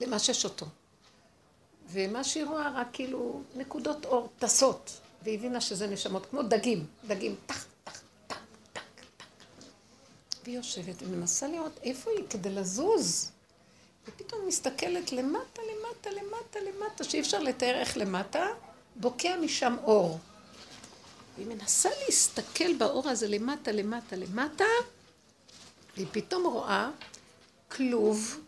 למשש 0.01 0.45
אותו. 0.45 0.65
ומה 1.89 2.23
שהיא 2.23 2.45
רואה 2.45 2.71
רק 2.75 2.87
כאילו 2.93 3.41
נקודות 3.55 4.05
אור 4.05 4.29
טסות. 4.39 4.99
והיא 5.23 5.37
הבינה 5.37 5.61
שזה 5.61 5.87
נשמות, 5.87 6.25
כמו 6.25 6.43
דגים, 6.43 6.85
דגים, 7.07 7.35
טח, 7.45 7.65
טח, 7.83 8.01
טק, 8.27 8.35
טק, 8.73 8.81
טק. 9.17 9.23
והיא 10.43 10.57
יושבת 10.57 10.95
ומנסה 11.01 11.47
לראות 11.47 11.79
איפה 11.83 12.11
היא 12.11 12.23
כדי 12.29 12.49
לזוז. 12.49 13.31
ופתאום 14.07 14.47
מסתכלת 14.47 15.11
למטה, 15.11 15.61
למטה, 15.61 16.09
למטה, 16.09 16.59
למטה, 16.59 17.03
שאי 17.03 17.19
אפשר 17.19 17.39
לתאר 17.39 17.75
איך 17.75 17.97
למטה, 17.97 18.45
בוקע 18.95 19.35
משם 19.37 19.75
אור. 19.83 20.19
והיא 21.35 21.47
מנסה 21.47 21.89
להסתכל 22.05 22.73
באור 22.73 23.09
הזה 23.09 23.27
למטה, 23.27 23.71
למטה, 23.71 24.15
למטה, 24.15 24.65
והיא 25.95 26.07
פתאום 26.11 26.45
רואה 26.45 26.89
כלוב, 27.67 28.39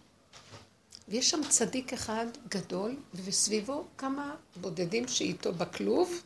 ויש 1.09 1.29
שם 1.29 1.41
צדיק 1.49 1.93
אחד 1.93 2.25
גדול, 2.49 2.95
וסביבו 3.13 3.85
כמה 3.97 4.35
בודדים 4.55 5.07
שאיתו 5.07 5.53
בכלוב, 5.53 6.21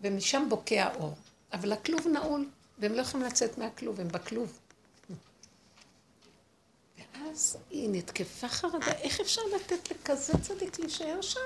ומשם 0.00 0.46
בוקע 0.48 0.94
אור. 0.94 1.14
אבל 1.52 1.72
הכלוב 1.72 2.06
נעול, 2.08 2.48
והם 2.78 2.92
לא 2.92 3.02
יכולים 3.02 3.26
לצאת 3.26 3.58
מהכלוב, 3.58 4.00
הם 4.00 4.08
בכלוב. 4.08 4.58
ואז 6.98 7.56
היא 7.70 7.88
נתקפה 7.92 8.48
חרדה, 8.48 8.92
איך 8.92 9.20
אפשר 9.20 9.42
לתת 9.56 9.90
לכזה 9.90 10.32
צדיק 10.42 10.78
להישאר 10.78 11.22
שם? 11.22 11.40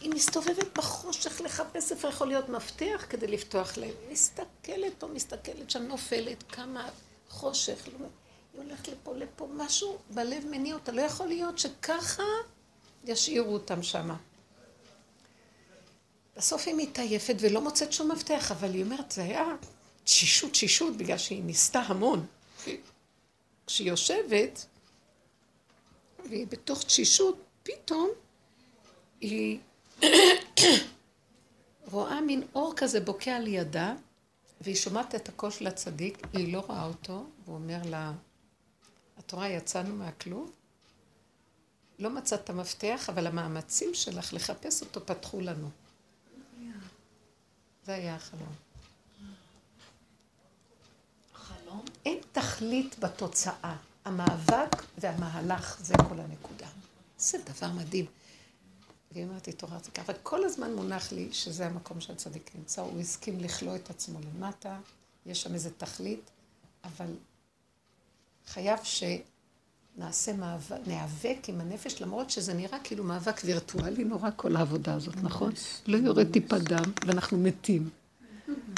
היא 0.00 0.10
מסתובבת 0.10 0.78
בחושך 0.78 1.40
לחפש 1.40 1.92
איפה 1.92 2.08
יכול 2.08 2.28
להיות 2.28 2.48
מפתח 2.48 3.06
כדי 3.08 3.26
לפתוח 3.26 3.78
להם. 3.78 3.94
מסתכלת 4.10 5.02
או 5.02 5.08
מסתכלת 5.08 5.70
שם, 5.70 5.82
נופלת, 5.82 6.44
כמה 6.48 6.88
חושך. 7.28 7.88
לא- 8.00 8.06
היא 8.60 8.66
הולכת 8.66 8.88
לפה, 8.88 9.16
לפה, 9.16 9.48
משהו 9.56 9.98
בלב 10.10 10.44
מניע 10.50 10.74
אותה. 10.74 10.92
לא 10.92 11.02
יכול 11.02 11.26
להיות 11.26 11.58
שככה 11.58 12.22
ישאירו 13.04 13.52
אותם 13.52 13.82
שמה. 13.82 14.16
בסוף 16.36 16.66
היא 16.66 16.74
מתעייפת 16.76 17.34
ולא 17.40 17.60
מוצאת 17.60 17.92
שום 17.92 18.10
מפתח, 18.12 18.52
אבל 18.52 18.74
היא 18.74 18.84
אומרת, 18.84 19.12
זה 19.12 19.22
היה 19.22 19.44
תשישות, 20.04 20.50
תשישות, 20.50 20.96
בגלל 20.96 21.18
שהיא 21.18 21.42
ניסתה 21.42 21.80
המון. 21.80 22.26
כשהיא 23.66 23.88
יושבת, 23.88 24.66
והיא 26.24 26.46
בתוך 26.46 26.82
תשישות, 26.82 27.38
פתאום 27.62 28.10
היא 29.20 29.58
רואה 31.92 32.20
מין 32.20 32.42
אור 32.54 32.72
כזה 32.76 33.00
בוקע 33.00 33.38
לידה, 33.38 33.94
והיא 34.60 34.76
שומעת 34.76 35.14
את 35.14 35.28
הקול 35.28 35.50
של 35.50 35.66
הצדיק, 35.66 36.18
היא 36.32 36.52
לא 36.52 36.60
רואה 36.60 36.86
אותו, 36.86 37.26
והוא 37.44 37.56
אומר 37.56 37.78
לה, 37.84 38.12
את 39.28 39.32
רואה, 39.32 39.48
יצאנו 39.48 39.96
מהכלוב? 39.96 40.52
לא 41.98 42.10
מצאת 42.10 42.44
את 42.44 42.50
המפתח, 42.50 43.06
אבל 43.12 43.26
המאמצים 43.26 43.94
שלך 43.94 44.34
לחפש 44.34 44.82
אותו 44.82 45.06
פתחו 45.06 45.40
לנו. 45.40 45.70
זה 47.84 47.94
היה 47.94 48.14
החלום. 48.14 48.54
חלום? 51.34 51.84
אין 52.06 52.18
תכלית 52.32 52.98
בתוצאה. 52.98 53.76
המאבק 54.04 54.82
והמהלך, 54.98 55.78
זה 55.80 55.94
כל 56.08 56.20
הנקודה. 56.20 56.66
זה 57.18 57.38
דבר 57.38 57.72
מדהים. 57.72 58.06
והיא 59.12 59.24
אומרת, 59.24 59.48
התעוררתי 59.48 59.90
ככה, 59.90 60.12
וכל 60.12 60.44
הזמן 60.44 60.74
מונח 60.74 61.12
לי 61.12 61.32
שזה 61.32 61.66
המקום 61.66 62.00
שהצדיק 62.00 62.50
נמצא, 62.54 62.82
הוא 62.82 63.00
הסכים 63.00 63.40
לכלוא 63.40 63.76
את 63.76 63.90
עצמו 63.90 64.18
למטה, 64.20 64.80
יש 65.26 65.42
שם 65.42 65.54
איזה 65.54 65.70
תכלית, 65.70 66.30
אבל 66.84 67.14
חייב 68.52 68.78
שנעשה 68.82 70.32
מאבק, 70.32 70.76
ניאבק 70.86 71.48
עם 71.48 71.60
הנפש, 71.60 72.02
למרות 72.02 72.30
שזה 72.30 72.54
נראה 72.54 72.78
כאילו 72.84 73.04
מאבק 73.04 73.40
וירטואלי 73.44 74.04
נורא 74.04 74.30
כל 74.36 74.56
העבודה 74.56 74.94
הזאת, 74.94 75.16
נכון? 75.22 75.52
לא 75.86 75.96
יורד 75.96 76.32
טיפה 76.32 76.58
דם, 76.58 76.92
ואנחנו 77.06 77.38
מתים. 77.38 77.90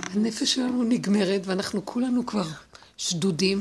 הנפש 0.00 0.54
שלנו 0.54 0.82
נגמרת, 0.82 1.40
ואנחנו 1.44 1.86
כולנו 1.86 2.26
כבר 2.26 2.46
שדודים, 2.96 3.60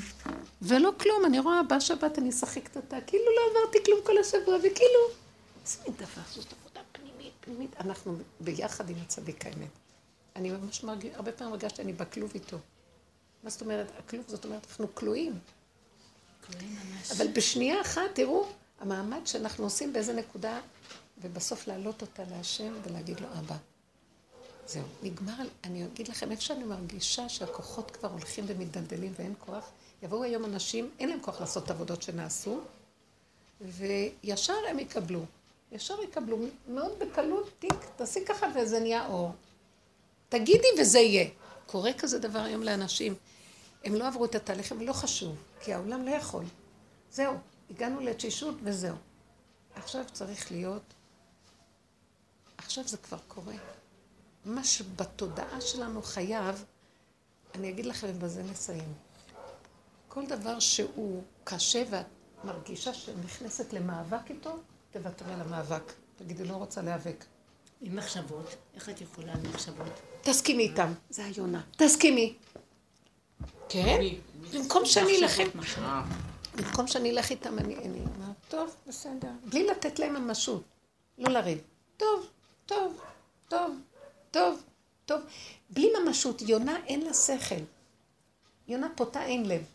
ולא 0.62 0.92
כלום, 1.00 1.26
אני 1.26 1.40
רואה, 1.40 1.64
בא 1.64 1.80
שבת, 1.80 2.20
אני 2.20 2.30
אשחק 2.30 2.76
אותה, 2.76 2.98
כאילו 3.08 3.24
לא 3.26 3.60
עברתי 3.62 3.78
כלום 3.86 4.00
כל 4.06 4.18
השבוע, 4.18 4.56
וכאילו, 4.58 5.00
איזה 5.66 5.78
מין 5.88 5.96
דבר, 5.96 6.22
זאת 6.34 6.54
עבודה 6.60 6.82
פנימית, 6.92 7.34
פנימית. 7.40 7.76
אנחנו 7.80 8.16
ביחד 8.40 8.90
עם 8.90 8.96
הצדיק 9.02 9.46
האמת. 9.46 9.70
אני 10.36 10.52
ממש 10.52 10.84
מרגיש, 10.84 11.12
הרבה 11.16 11.32
פעמים 11.32 11.54
הרגשתי, 11.54 11.82
אני 11.82 11.94
בכלוב 11.94 12.32
איתו. 12.34 12.58
מה 13.44 13.50
זאת 13.50 13.62
אומרת, 13.62 13.92
הכלוב, 14.00 14.24
זאת 14.28 14.46
אומרת, 14.46 14.68
אנחנו 14.70 14.96
כלואים. 14.96 15.34
אבל 17.12 17.28
בשנייה 17.28 17.82
אחת, 17.82 18.02
תראו, 18.14 18.46
המעמד 18.80 19.28
שאנחנו 19.28 19.64
עושים 19.64 19.94
באיזה 19.94 20.14
נקודה, 20.14 20.60
ובסוף 21.22 21.68
להעלות 21.68 22.02
אותה 22.02 22.24
להשם 22.32 22.74
ולהגיד 22.84 23.20
לו, 23.20 23.28
אבא, 23.40 23.56
זהו, 24.68 24.84
נגמר, 25.04 25.44
אני 25.64 25.86
אגיד 25.86 26.08
לכם, 26.08 26.32
איפה 26.32 26.42
שאני 26.42 26.64
מרגישה 26.64 27.30
שהכוחות 27.30 27.92
כבר 27.92 28.10
הולכים 28.10 28.46
ומתדלדלים 28.48 29.14
ואין 29.20 29.34
כוח, 29.40 29.70
יבואו 30.04 30.24
היום 30.24 30.46
אנשים, 30.46 30.90
אין 31.00 31.10
להם 31.10 31.20
כוח 31.22 31.42
לעשות 31.42 31.66
את 31.66 31.70
העבודות 31.70 32.02
שנעשו, 32.02 32.60
וישר 33.62 34.54
הם 34.70 34.80
יקבלו. 34.80 35.26
ישר 35.72 36.04
יקבלו, 36.04 36.38
מאוד 36.68 36.92
בקלות, 37.00 37.50
תיק, 37.60 37.86
תעשי 37.96 38.26
ככה 38.26 38.48
וזה 38.56 38.80
נהיה 38.80 39.08
אור. 39.08 39.32
תגידי 40.30 40.68
וזה 40.80 41.00
יהיה. 41.00 41.30
קורה 41.66 41.94
כזה 41.94 42.20
דבר 42.20 42.40
היום 42.40 42.64
לאנשים. 42.64 43.16
הם 43.84 43.96
לא 43.96 44.08
עברו 44.08 44.26
את 44.26 44.36
התהליך, 44.36 44.72
אבל 44.72 44.86
לא 44.86 44.94
חשוב, 44.94 45.36
כי 45.62 45.74
העולם 45.74 46.06
לא 46.06 46.12
יכול. 46.12 46.46
זהו, 47.12 47.38
הגענו 47.70 48.00
לתשישות 48.00 48.56
וזהו. 48.64 48.96
עכשיו 49.76 50.06
צריך 50.12 50.52
להיות, 50.52 50.94
עכשיו 52.58 52.88
זה 52.88 52.98
כבר 52.98 53.18
קורה. 53.28 53.54
מה 54.46 54.64
שבתודעה 54.64 55.62
שלנו 55.62 56.02
חייב, 56.02 56.66
אני 57.56 57.70
אגיד 57.70 57.86
לכם 57.86 58.08
ובזה 58.10 58.44
נסיים. 58.44 58.94
כל 60.08 60.26
דבר 60.26 60.60
שהוא 60.60 61.24
קשה 61.44 61.84
ואת 61.90 62.06
מרגישה 62.44 62.94
שנכנסת 62.94 63.74
למאבק 63.74 64.30
איתו, 64.30 64.58
תוותרי 64.92 65.34
על 65.34 65.42
המאבק. 65.42 65.94
תגידי, 66.18 66.44
לא 66.46 66.54
רוצה 66.54 66.82
להיאבק. 66.82 67.26
עם 67.82 67.96
מחשבות, 67.96 68.56
איך 68.76 68.90
את 68.90 69.02
יכולה 69.02 69.34
עם 69.34 69.44
מחשבות? 69.50 70.00
תסכימי 70.22 70.64
איתם, 70.64 70.94
זה 71.10 71.26
היונה. 71.26 71.62
תסכימי. 71.78 72.38
כן? 73.70 74.00
במקום 74.54 74.86
שאני 74.86 75.18
אלך... 75.18 75.40
במקום 76.60 76.88
שאני 76.88 77.12
אלך 77.12 77.30
איתם, 77.30 77.60
אני 77.60 77.76
אומרת, 77.76 78.36
טוב, 78.50 78.76
בסדר. 78.88 79.32
בלי 79.46 79.68
לתת 79.68 80.00
להם 80.00 80.14
ממשות. 80.14 80.64
לא 81.18 81.32
לריב. 81.32 81.62
טוב, 81.98 82.28
טוב, 82.66 83.02
טוב, 83.48 83.82
טוב, 84.32 84.64
טוב. 85.06 85.22
בלי 85.70 85.90
ממשות. 86.00 86.42
יונה 86.42 86.78
אין 86.86 87.02
לה 87.02 87.14
שכל. 87.14 87.64
יונה 88.68 88.88
פותה 88.96 89.24
אין 89.24 89.46
לב. 89.46 89.66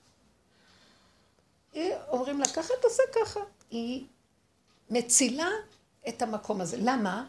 אומרים 2.08 2.40
לה 2.40 2.46
ככה, 2.46 2.72
תעשה 2.82 3.02
ככה. 3.14 3.40
היא 3.70 4.04
מצילה 4.90 5.48
את 6.08 6.22
המקום 6.22 6.60
הזה. 6.60 6.76
למה? 6.80 7.26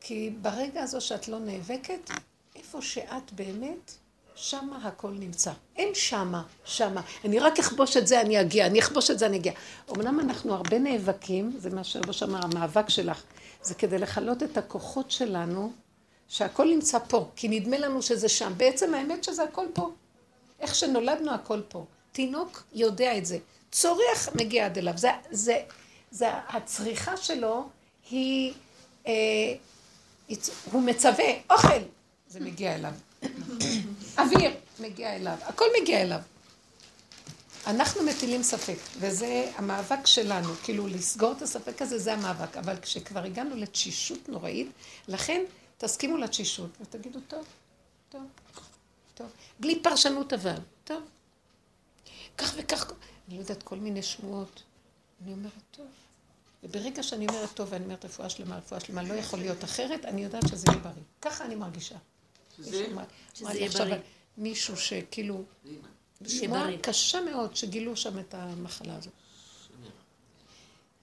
כי 0.00 0.30
ברגע 0.30 0.82
הזו 0.82 1.00
שאת 1.00 1.28
לא 1.28 1.38
נאבקת, 1.38 2.10
איפה 2.56 2.82
שאת 2.82 3.32
באמת, 3.32 3.92
שמה 4.34 4.88
הכל 4.88 5.10
נמצא. 5.10 5.52
אין 5.76 5.94
שמה, 5.94 6.42
שמה. 6.64 7.00
אני 7.24 7.38
רק 7.38 7.58
אכבוש 7.58 7.96
את 7.96 8.06
זה, 8.06 8.20
אני 8.20 8.40
אגיע. 8.40 8.66
אני 8.66 8.80
אכבוש 8.80 9.10
את 9.10 9.18
זה, 9.18 9.26
אני 9.26 9.36
אגיע. 9.36 9.52
אמנם 9.90 10.20
אנחנו 10.20 10.54
הרבה 10.54 10.78
נאבקים, 10.78 11.52
זה 11.58 11.70
מה 11.70 11.84
שרבוש 11.84 12.22
אמר, 12.22 12.40
המאבק 12.44 12.88
שלך, 12.88 13.22
זה 13.62 13.74
כדי 13.74 13.98
לכלות 13.98 14.42
את 14.42 14.58
הכוחות 14.58 15.10
שלנו, 15.10 15.72
שהכל 16.28 16.64
נמצא 16.64 16.98
פה, 17.08 17.28
כי 17.36 17.48
נדמה 17.48 17.78
לנו 17.78 18.02
שזה 18.02 18.28
שם. 18.28 18.52
בעצם 18.56 18.94
האמת 18.94 19.24
שזה 19.24 19.42
הכל 19.42 19.66
פה. 19.72 19.90
איך 20.60 20.74
שנולדנו 20.74 21.34
הכל 21.34 21.60
פה. 21.68 21.84
תינוק 22.12 22.62
יודע 22.72 23.18
את 23.18 23.26
זה. 23.26 23.38
צורך 23.70 24.28
מגיע 24.34 24.66
עד 24.66 24.78
אליו. 24.78 24.98
זה, 24.98 25.10
זה, 25.30 25.62
זה 26.10 26.26
הצריכה 26.48 27.16
שלו 27.16 27.68
היא, 28.10 28.52
אה, 29.06 29.12
הוא 30.72 30.82
מצווה, 30.82 31.24
אוכל, 31.50 31.82
זה 32.28 32.40
מגיע 32.40 32.74
אליו. 32.74 32.92
אוויר, 34.18 34.50
מגיע 34.80 35.16
אליו. 35.16 35.36
הכל 35.42 35.64
מגיע 35.82 36.02
אליו. 36.02 36.20
אנחנו 37.66 38.02
מטילים 38.02 38.42
ספק, 38.42 38.76
וזה 38.98 39.50
המאבק 39.56 40.06
שלנו, 40.06 40.54
כאילו 40.62 40.86
לסגור 40.86 41.32
את 41.32 41.42
הספק 41.42 41.82
הזה, 41.82 41.98
זה 41.98 42.12
המאבק. 42.12 42.56
אבל 42.56 42.76
כשכבר 42.76 43.24
הגענו 43.24 43.56
לתשישות 43.56 44.28
נוראית, 44.28 44.70
לכן 45.08 45.42
תסכימו 45.78 46.16
לתשישות 46.16 46.70
ותגידו, 46.80 47.20
טוב, 47.28 47.44
טוב, 48.08 48.22
טוב. 49.14 49.26
בלי 49.60 49.82
פרשנות 49.82 50.32
אבל, 50.32 50.56
טוב. 50.84 51.02
כך 52.38 52.54
וכך, 52.56 52.92
אני 53.28 53.36
לא 53.36 53.40
יודעת, 53.40 53.62
כל 53.62 53.76
מיני 53.76 54.02
שמועות. 54.02 54.62
אני 55.24 55.32
אומרת, 55.32 55.52
טוב. 55.70 55.86
וברגע 56.62 57.02
שאני 57.02 57.28
אומרת, 57.28 57.54
טוב, 57.54 57.68
ואני 57.70 57.84
אומרת 57.84 58.04
רפואה 58.04 58.30
שלמה, 58.30 58.56
רפואה 58.56 58.80
שלמה, 58.80 59.02
לא 59.02 59.14
יכול 59.14 59.38
להיות 59.38 59.64
אחרת, 59.64 60.04
אני 60.04 60.24
יודעת 60.24 60.48
שזה 60.48 60.64
יהיה 60.68 60.78
בריא. 60.78 61.02
ככה 61.22 61.44
אני 61.44 61.54
מרגישה. 61.54 61.96
שזה 62.56 62.76
יהיה 63.44 63.68
בריא. 63.70 63.96
מישהו 64.38 64.76
שכאילו, 64.76 65.44
שמועה 66.26 66.78
קשה 66.82 67.20
מאוד 67.20 67.56
שגילו 67.56 67.96
שם 67.96 68.18
את 68.18 68.34
המחלה 68.34 68.96
הזאת. 68.96 69.12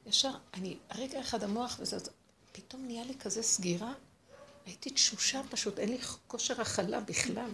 ישר, 0.06 0.32
אני, 0.54 0.78
רגע 0.96 1.20
אחד 1.20 1.44
המוח 1.44 1.78
וזה, 1.80 1.98
פתאום 2.52 2.86
נהיה 2.86 3.06
לי 3.06 3.16
כזה 3.16 3.44
סגירה, 3.44 3.94
הייתי 4.66 4.90
תשושה 4.90 5.42
פשוט, 5.50 5.80
אין 5.80 5.90
לי 5.90 5.98
כושר 6.28 6.62
הכלה 6.62 7.00
בכלל. 7.00 7.50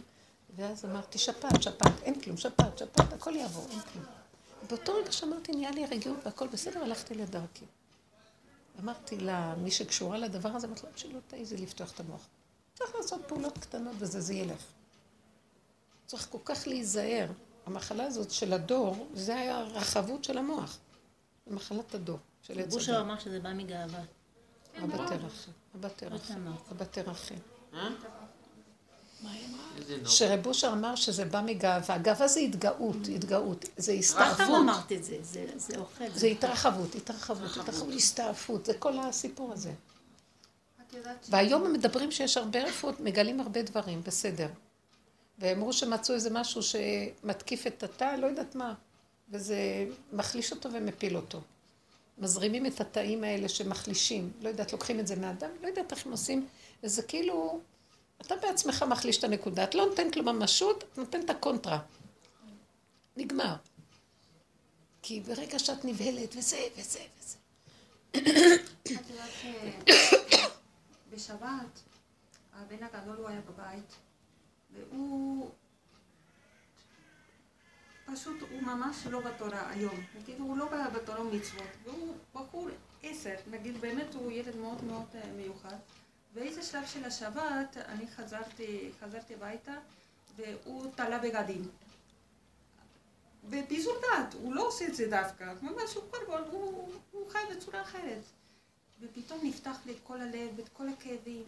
ואז 0.55 0.85
אמרתי, 0.85 1.17
שפעת, 1.17 1.63
שפעת, 1.63 2.01
אין 2.03 2.21
כלום, 2.21 2.37
שפעת, 2.37 2.77
שפעת, 2.77 3.13
הכל 3.13 3.35
יעבור, 3.35 3.67
אין 3.71 3.79
כלום. 3.79 4.05
באותו 4.69 4.93
רגע 4.93 5.11
שאמרתי, 5.11 5.51
נהיה 5.51 5.71
לי 5.71 5.85
רגיעות 5.85 6.17
והכל 6.25 6.47
בסדר, 6.47 6.83
הלכתי 6.83 7.15
לדרכי. 7.15 7.65
אמרתי 8.79 9.17
לה, 9.17 9.55
מי 9.55 9.71
שקשורה 9.71 10.17
לדבר 10.17 10.49
הזה, 10.49 10.67
אמרתי 10.67 10.81
לה, 10.85 10.91
שלא 10.95 11.19
תעיזי 11.27 11.57
לפתוח 11.57 11.91
את 11.91 11.99
המוח. 11.99 12.27
צריך 12.75 12.95
לעשות 12.95 13.21
פעולות 13.27 13.57
קטנות 13.57 13.95
וזה, 13.99 14.21
זה 14.21 14.33
ילך. 14.33 14.63
צריך 16.05 16.27
כל 16.31 16.37
כך 16.45 16.67
להיזהר. 16.67 17.27
המחלה 17.65 18.03
הזאת 18.03 18.31
של 18.31 18.53
הדור, 18.53 19.07
זה 19.13 19.35
היה 19.35 19.57
הרחבות 19.57 20.23
של 20.23 20.37
המוח. 20.37 20.77
זה 21.47 21.55
מחלת 21.55 21.95
הדור, 21.95 22.17
של 22.41 22.59
עץ 22.59 22.73
בושר 22.73 23.01
אמר 23.01 23.19
שזה 23.19 23.39
בא 23.39 23.53
מגאווה. 23.53 24.01
אבא 24.83 24.97
תרחם, 25.07 25.51
אבא 25.75 25.89
תרחם, 25.89 26.47
אבא 26.71 26.85
תרחם. 26.85 27.35
שרב 30.05 30.47
אושר 30.47 30.73
אמר 30.73 30.95
שזה 30.95 31.25
בא 31.25 31.41
מגאווה. 31.41 31.97
גאווה 31.97 32.27
זה 32.27 32.39
התגאות, 32.39 32.95
התגאות. 33.15 33.65
זה 33.77 33.91
הסתעפות. 33.91 34.33
סתם 34.33 34.55
אמרת 34.55 34.91
את 34.91 35.03
זה, 35.03 35.17
זה 35.21 35.77
אוכל. 35.77 36.03
זה 36.15 36.27
התרחבות, 36.27 36.95
התרחבות, 36.95 37.57
התרחבות, 37.57 37.93
הסתעפות. 37.93 38.65
זה 38.65 38.73
כל 38.73 38.99
הסיפור 38.99 39.53
הזה. 39.53 39.73
והיום 41.29 41.65
הם 41.65 41.73
מדברים 41.73 42.11
שיש 42.11 42.37
הרבה 42.37 42.63
רפואות, 42.63 42.99
מגלים 42.99 43.39
הרבה 43.39 43.61
דברים, 43.61 44.01
בסדר. 44.03 44.47
ואמרו 45.39 45.73
שמצאו 45.73 46.15
איזה 46.15 46.29
משהו 46.29 46.61
שמתקיף 46.63 47.67
את 47.67 47.83
התא, 47.83 48.15
לא 48.15 48.27
יודעת 48.27 48.55
מה. 48.55 48.73
וזה 49.29 49.85
מחליש 50.13 50.51
אותו 50.51 50.73
ומפיל 50.73 51.15
אותו. 51.15 51.41
מזרימים 52.17 52.65
את 52.65 52.81
התאים 52.81 53.23
האלה 53.23 53.49
שמחלישים. 53.49 54.31
לא 54.41 54.49
יודעת, 54.49 54.73
לוקחים 54.73 54.99
את 54.99 55.07
זה 55.07 55.15
מהאדם, 55.15 55.49
לא 55.61 55.67
יודעת 55.67 55.91
איך 55.91 56.05
הם 56.05 56.11
עושים, 56.11 56.47
וזה 56.83 57.01
כאילו, 57.01 57.59
אתה 58.21 58.35
בעצמך 58.35 58.85
מחליש 58.89 59.17
את 59.17 59.23
הנקודה. 59.23 59.63
את 59.63 59.75
לא 59.75 59.85
נותנת 59.85 60.15
לו 60.15 60.23
ממשות, 60.23 60.83
את 60.83 60.97
נותנת 60.97 61.25
את 61.25 61.29
הקונטרה. 61.29 61.79
נגמר. 63.17 63.55
כי 65.01 65.19
ברגע 65.19 65.59
שאת 65.59 65.85
נבהלת, 65.85 66.35
וזה, 66.35 66.57
וזה, 66.77 66.99
וזה. 67.19 67.37
את 68.81 69.09
יודעת, 69.09 69.29
אה, 69.43 70.45
בשבת, 71.15 71.81
הבן 72.53 72.83
הגדול 72.83 73.17
הוא 73.17 73.29
היה 73.29 73.41
בבית, 73.41 73.95
והוא 74.73 75.51
פשוט, 78.05 78.41
הוא 78.41 78.61
ממש 78.61 79.07
לא 79.07 79.19
בתורה 79.19 79.69
היום. 79.69 80.03
נגיד, 80.15 80.39
הוא 80.39 80.57
לא 80.57 80.69
בתורה 80.93 81.21
ומצוות, 81.21 81.69
והוא 81.83 82.15
בחור 82.33 82.67
עשר, 83.03 83.35
נגיד, 83.51 83.81
באמת 83.81 84.13
הוא 84.13 84.31
ילד 84.31 84.55
מאוד 84.55 84.83
מאוד 84.83 85.05
אה, 85.15 85.31
מיוחד. 85.35 85.75
באיזה 86.33 86.63
שלב 86.63 86.85
של 86.85 87.05
השבת, 87.05 87.77
אני 87.77 88.07
חזרתי, 88.07 88.91
חזרתי 88.99 89.33
הביתה, 89.33 89.73
והוא 90.35 90.91
תלה 90.95 91.19
בגדים. 91.19 91.69
בפיזור 93.49 93.93
דעת, 94.01 94.33
הוא 94.33 94.55
לא 94.55 94.67
עושה 94.67 94.87
את 94.87 94.95
זה 94.95 95.07
דווקא, 95.09 95.53
ממש 95.61 95.93
הוא 95.93 96.03
כבר, 96.11 96.49
הוא, 96.51 96.93
הוא 97.11 97.29
חי 97.29 97.39
בצורה 97.55 97.81
אחרת. 97.81 98.23
ופתאום 99.01 99.39
נפתח 99.43 99.77
לי 99.85 99.91
את 99.91 99.97
כל 100.03 100.21
הלב 100.21 100.49
ואת 100.55 100.69
כל 100.73 100.89
הכאבים, 100.89 101.43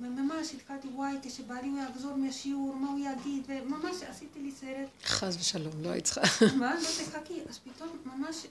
וממש 0.00 0.54
התחלתי, 0.54 0.88
וואי, 0.88 1.16
כשבעלי 1.22 1.68
הוא 1.68 1.78
יחזור 1.78 2.16
מהשיעור, 2.16 2.74
מה 2.74 2.88
הוא 2.88 2.98
יגיד, 2.98 3.44
וממש 3.46 4.02
עשיתי 4.02 4.40
לי 4.40 4.52
סרט. 4.52 4.88
חס 5.04 5.36
ושלום, 5.40 5.82
לא 5.82 5.88
היית 5.88 6.04
צריכה. 6.04 6.46
מה? 6.56 6.74
לא 6.74 6.80
תחכי. 6.80 7.40
אז 7.48 7.58
פתאום 7.58 7.98
ממש 8.04 8.46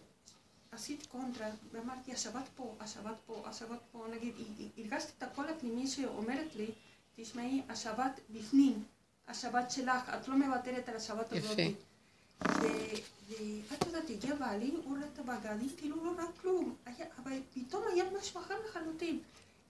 עשית 0.72 1.06
קונטרה, 1.06 1.48
ואמרתי, 1.72 2.14
השבת 2.14 2.50
פה, 2.56 2.76
השבת 2.80 3.16
פה, 3.26 3.44
השבת 3.46 3.80
פה, 3.92 4.06
נגיד, 4.16 4.34
הרגשתי 4.78 5.12
את 5.18 5.24
הקול 5.24 5.46
הפנימי 5.50 5.88
שאומרת 5.88 6.56
לי, 6.56 6.68
תשמעי, 7.16 7.62
השבת 7.70 8.20
בפנים, 8.30 8.84
השבת 9.28 9.72
שלך, 9.72 10.10
את 10.10 10.28
לא 10.28 10.38
מוותרת 10.38 10.90
על 10.90 10.96
השבת 10.96 11.32
הזאת. 11.32 11.60
יפה. 11.60 13.08
ואת 13.30 13.86
יודעת, 13.86 14.10
הגיע 14.10 14.36
בעלי, 14.36 14.72
הוא 14.86 14.98
ראה 14.98 15.08
את 15.14 15.20
הבגדים, 15.20 15.70
כאילו 15.78 16.06
לא 16.06 16.12
ראה 16.18 16.26
כלום. 16.42 16.76
היה, 16.86 17.06
אבל 17.24 17.32
פתאום 17.54 17.84
היה 17.94 18.04
משהו 18.20 18.42
אחר 18.42 18.56
לחלוטין. 18.70 19.20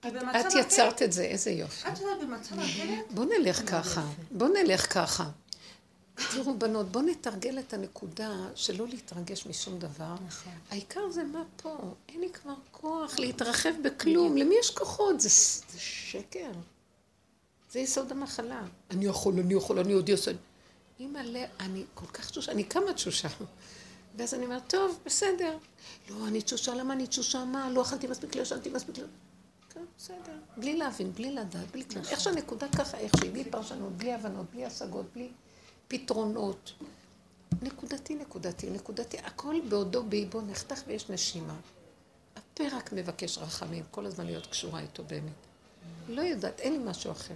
את 0.00 0.54
יצרת 0.60 1.02
את 1.02 1.12
זה, 1.12 1.22
איזה 1.22 1.50
יופי. 1.50 1.88
את 1.88 1.98
יודעת, 1.98 2.28
במצב 2.28 2.58
אחרת, 2.58 3.12
בוא 3.12 3.24
נלך 3.24 3.70
ככה, 3.70 4.02
בוא 4.30 4.48
נלך 4.48 4.94
ככה. 4.94 5.30
תראו 6.32 6.58
בנות, 6.58 6.92
בוא 6.92 7.02
נתרגל 7.02 7.58
את 7.58 7.74
הנקודה 7.74 8.30
שלא 8.54 8.86
להתרגש 8.88 9.46
משום 9.46 9.78
דבר. 9.78 10.14
נכון. 10.26 10.52
העיקר 10.70 11.10
זה 11.10 11.24
מה 11.24 11.42
פה, 11.62 11.78
אין 12.08 12.20
לי 12.20 12.30
כבר 12.32 12.54
כוח 12.70 13.18
להתרחב 13.18 13.72
בכלום. 13.84 14.36
למי 14.36 14.54
יש 14.60 14.70
כוחות? 14.70 15.20
זה, 15.20 15.28
שקר. 15.78 16.50
זה 17.72 17.78
יסוד 17.78 18.12
המחלה. 18.12 18.62
אני 18.90 19.06
יכול, 19.06 19.34
אני 19.40 19.54
יכול, 19.54 19.78
אני 19.78 19.92
עוד 19.92 20.10
אעשה. 20.10 20.30
אימא'לה, 21.00 21.44
אני 21.60 21.84
כל 21.94 22.06
כך 22.06 22.30
תשושה, 22.30 22.52
אני 22.52 22.64
כמה 22.64 22.92
תשושה. 22.92 23.28
ואז 24.16 24.34
אני 24.34 24.44
אומרת, 24.44 24.70
טוב, 24.70 24.98
בסדר. 25.06 25.58
לא, 26.10 26.28
אני 26.28 26.42
תשושה, 26.42 26.74
למה 26.74 26.94
אני 26.94 27.06
תשושה? 27.06 27.44
מה? 27.44 27.70
לא 27.70 27.82
אכלתי 27.82 28.06
מספיק, 28.06 28.36
לא 28.36 28.42
ישנתי 28.42 28.68
מספיק. 28.68 28.98
לא... 28.98 29.04
כן, 29.70 29.84
בסדר. 29.98 30.38
בלי 30.56 30.76
להבין, 30.76 31.12
בלי 31.12 31.30
לדעת, 31.30 31.70
בלי 31.70 31.84
כלום. 31.84 32.04
איך 32.04 32.20
שהנקודה 32.20 32.66
ככה, 32.68 32.98
איך 32.98 33.12
שהיא, 33.18 33.30
בלי 33.30 33.44
פרשנות, 33.44 33.92
בלי 33.92 34.12
הבנות, 34.12 34.46
בלי 34.50 34.64
השגות, 34.64 35.06
בלי 35.14 35.28
פתרונות. 35.88 36.72
נקודתי, 37.62 38.14
נקודתי, 38.14 38.70
נקודתי. 38.70 39.18
הכל 39.18 39.54
בעודו 39.68 40.02
באיבו 40.02 40.40
נחתך 40.40 40.82
ויש 40.86 41.10
נשימה. 41.10 41.54
הפה 42.36 42.64
רק 42.72 42.92
מבקש 42.92 43.38
רחמים, 43.38 43.84
כל 43.90 44.06
הזמן 44.06 44.26
להיות 44.26 44.46
קשורה 44.46 44.80
איתו 44.80 45.04
באמת. 45.04 45.32
לא 46.08 46.22
יודעת, 46.22 46.60
אין 46.60 46.72
לי 46.72 46.78
משהו 46.78 47.12
אחר. 47.12 47.34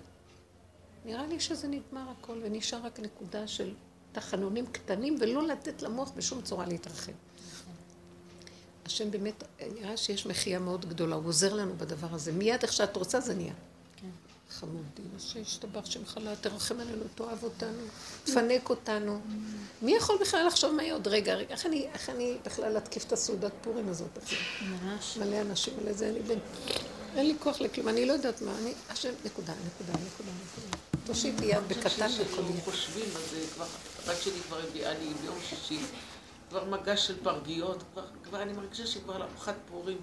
נראה 1.05 1.27
לי 1.27 1.41
שזה 1.41 1.69
נגמר 1.69 2.11
הכל, 2.19 2.41
ונשאר 2.43 2.79
רק 2.85 3.01
נקודה 3.01 3.47
של 3.47 3.75
תחנונים 4.13 4.67
קטנים, 4.67 5.17
ולא 5.21 5.47
לתת 5.47 5.83
למוח 5.83 6.11
בשום 6.17 6.43
צורה 6.43 6.67
להתרחב. 6.67 7.13
השם 8.87 9.11
באמת, 9.11 9.45
נראה 9.75 9.97
שיש 9.97 10.27
מחייה 10.27 10.59
מאוד 10.59 10.89
גדולה, 10.89 11.17
הוא 11.17 11.27
עוזר 11.27 11.55
לנו 11.55 11.75
בדבר 11.79 12.07
הזה. 12.11 12.33
מיד 12.33 12.63
איך 12.63 12.73
שאת 12.73 12.97
רוצה 12.97 13.21
זה 13.21 13.35
נהיה. 13.35 13.55
חמודי, 14.51 15.03
שישתבח 15.19 15.85
שמך 15.85 16.19
לה, 16.23 16.37
תרחם 16.37 16.81
עלינו, 16.81 17.05
תאהב 17.15 17.45
אותנו, 17.45 17.83
תפנק 18.25 18.71
אותנו. 18.71 19.21
מי 19.83 19.97
יכול 19.97 20.19
בכלל 20.21 20.47
לחשוב 20.47 20.73
מה 20.73 20.83
יהיה 20.83 20.95
עוד 20.95 21.09
רגע, 21.09 21.41
איך 21.41 21.67
אני, 21.67 21.87
איך 21.93 22.11
אני 22.11 22.37
בכלל 22.45 22.73
להתקיף 22.73 23.05
את 23.05 23.13
הסעודת 23.13 23.53
פורים 23.63 23.89
הזאת? 23.89 24.19
ממש. 24.63 25.17
מלא 25.17 25.41
אנשים 25.41 25.75
על 25.87 25.93
זה. 25.93 26.13
אין 27.17 27.27
לי 27.27 27.35
כוח 27.39 27.61
לכלום, 27.61 27.89
אני 27.89 28.07
לא 28.07 28.13
יודעת 28.13 28.43
מה, 28.43 28.59
אני... 28.59 28.73
השם, 28.91 29.13
נקודה, 29.25 29.53
נקודה, 29.67 29.93
נקודה, 29.93 30.31
נקודה. 30.45 30.82
תושיטי 31.07 31.45
יד 31.45 31.69
בקטן 31.69 32.07
יהיה. 32.09 32.61
חושבים, 32.65 33.05
אז 33.17 33.35
אה, 33.35 33.47
כבר, 33.55 33.67
הבת 34.05 34.23
שלי 34.23 34.41
כבר 34.49 34.59
הביאה 34.69 34.93
לי 34.93 35.09
ביום 35.23 35.39
שישי, 35.49 35.79
כבר 36.51 36.65
מגש 36.65 37.07
של 37.07 37.15
פרגיות, 37.23 37.83
כבר, 38.25 38.43
אני 38.43 38.53
מרגישה 38.53 38.87
שכבר 38.87 39.19
לארוחת 39.19 39.55
פורים, 39.71 39.99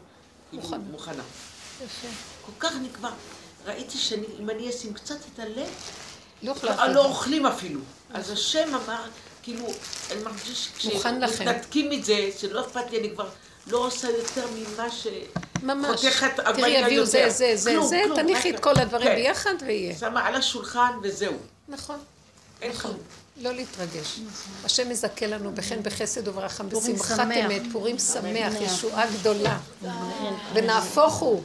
כאילו, 0.50 0.64
מוכנה. 0.92 1.24
יפה. 1.86 2.08
כל 2.46 2.52
כך 2.60 2.76
אני 2.76 2.90
כבר, 2.94 3.12
ראיתי 3.66 3.98
שאם 3.98 4.50
אני 4.50 4.70
אשים 4.70 4.94
קצת 4.94 5.18
את 5.34 5.40
הלב, 5.40 5.70
לא 6.44 6.54
לא. 6.94 7.06
אוכלים 7.06 7.46
אפילו. 7.46 7.80
אז 8.14 8.32
השם 8.32 8.76
אמר, 8.76 9.04
כאילו, 9.44 9.66
אני 10.12 10.24
מרגישה. 10.24 10.70
שכשמתנתקים 10.80 11.90
מזה, 11.90 12.30
שלא 12.38 12.62
אכפת 12.62 12.92
לי, 12.92 13.00
אני 13.00 13.10
כבר 13.16 13.30
לא 13.72 13.78
עושה 13.78 14.10
יותר 14.10 14.46
ממה 14.56 14.92
ש... 14.92 15.08
ממש. 15.64 16.02
חותכת 16.02 16.36
תראי, 16.36 16.48
עגבנייה 16.48 16.80
יביאו 16.80 17.06
זה, 17.06 17.18
יותר. 17.20 17.30
זה, 17.30 17.52
זה, 17.56 17.72
כלום, 17.72 17.88
זה, 17.88 18.02
כלום, 18.06 18.20
תניחי 18.20 18.50
את 18.50 18.60
כל 18.60 18.74
הדברים 18.80 19.08
כן. 19.08 19.16
ביחד 19.16 19.54
ויהיה. 19.66 19.98
שמה 19.98 20.28
על 20.28 20.36
השולחן 20.36 20.92
וזהו. 21.04 21.34
נכון. 21.68 21.98
אין 22.62 22.72
נכון. 22.72 22.92
כלום. 22.92 23.04
לא 23.38 23.54
להתרגש. 23.54 24.20
השם 24.64 24.90
מזכה 24.90 25.28
לנו 25.28 25.52
בחן, 25.56 25.84
בחסד 25.84 26.28
וברחם, 26.28 26.70
בשמחת 26.70 27.16
שמח. 27.16 27.46
אמת, 27.46 27.62
פורים 27.72 28.00
שמח. 28.00 28.54
ישועה 28.62 29.06
גדולה. 29.20 29.58
ונהפוך 30.54 31.14
הוא. 31.14 31.44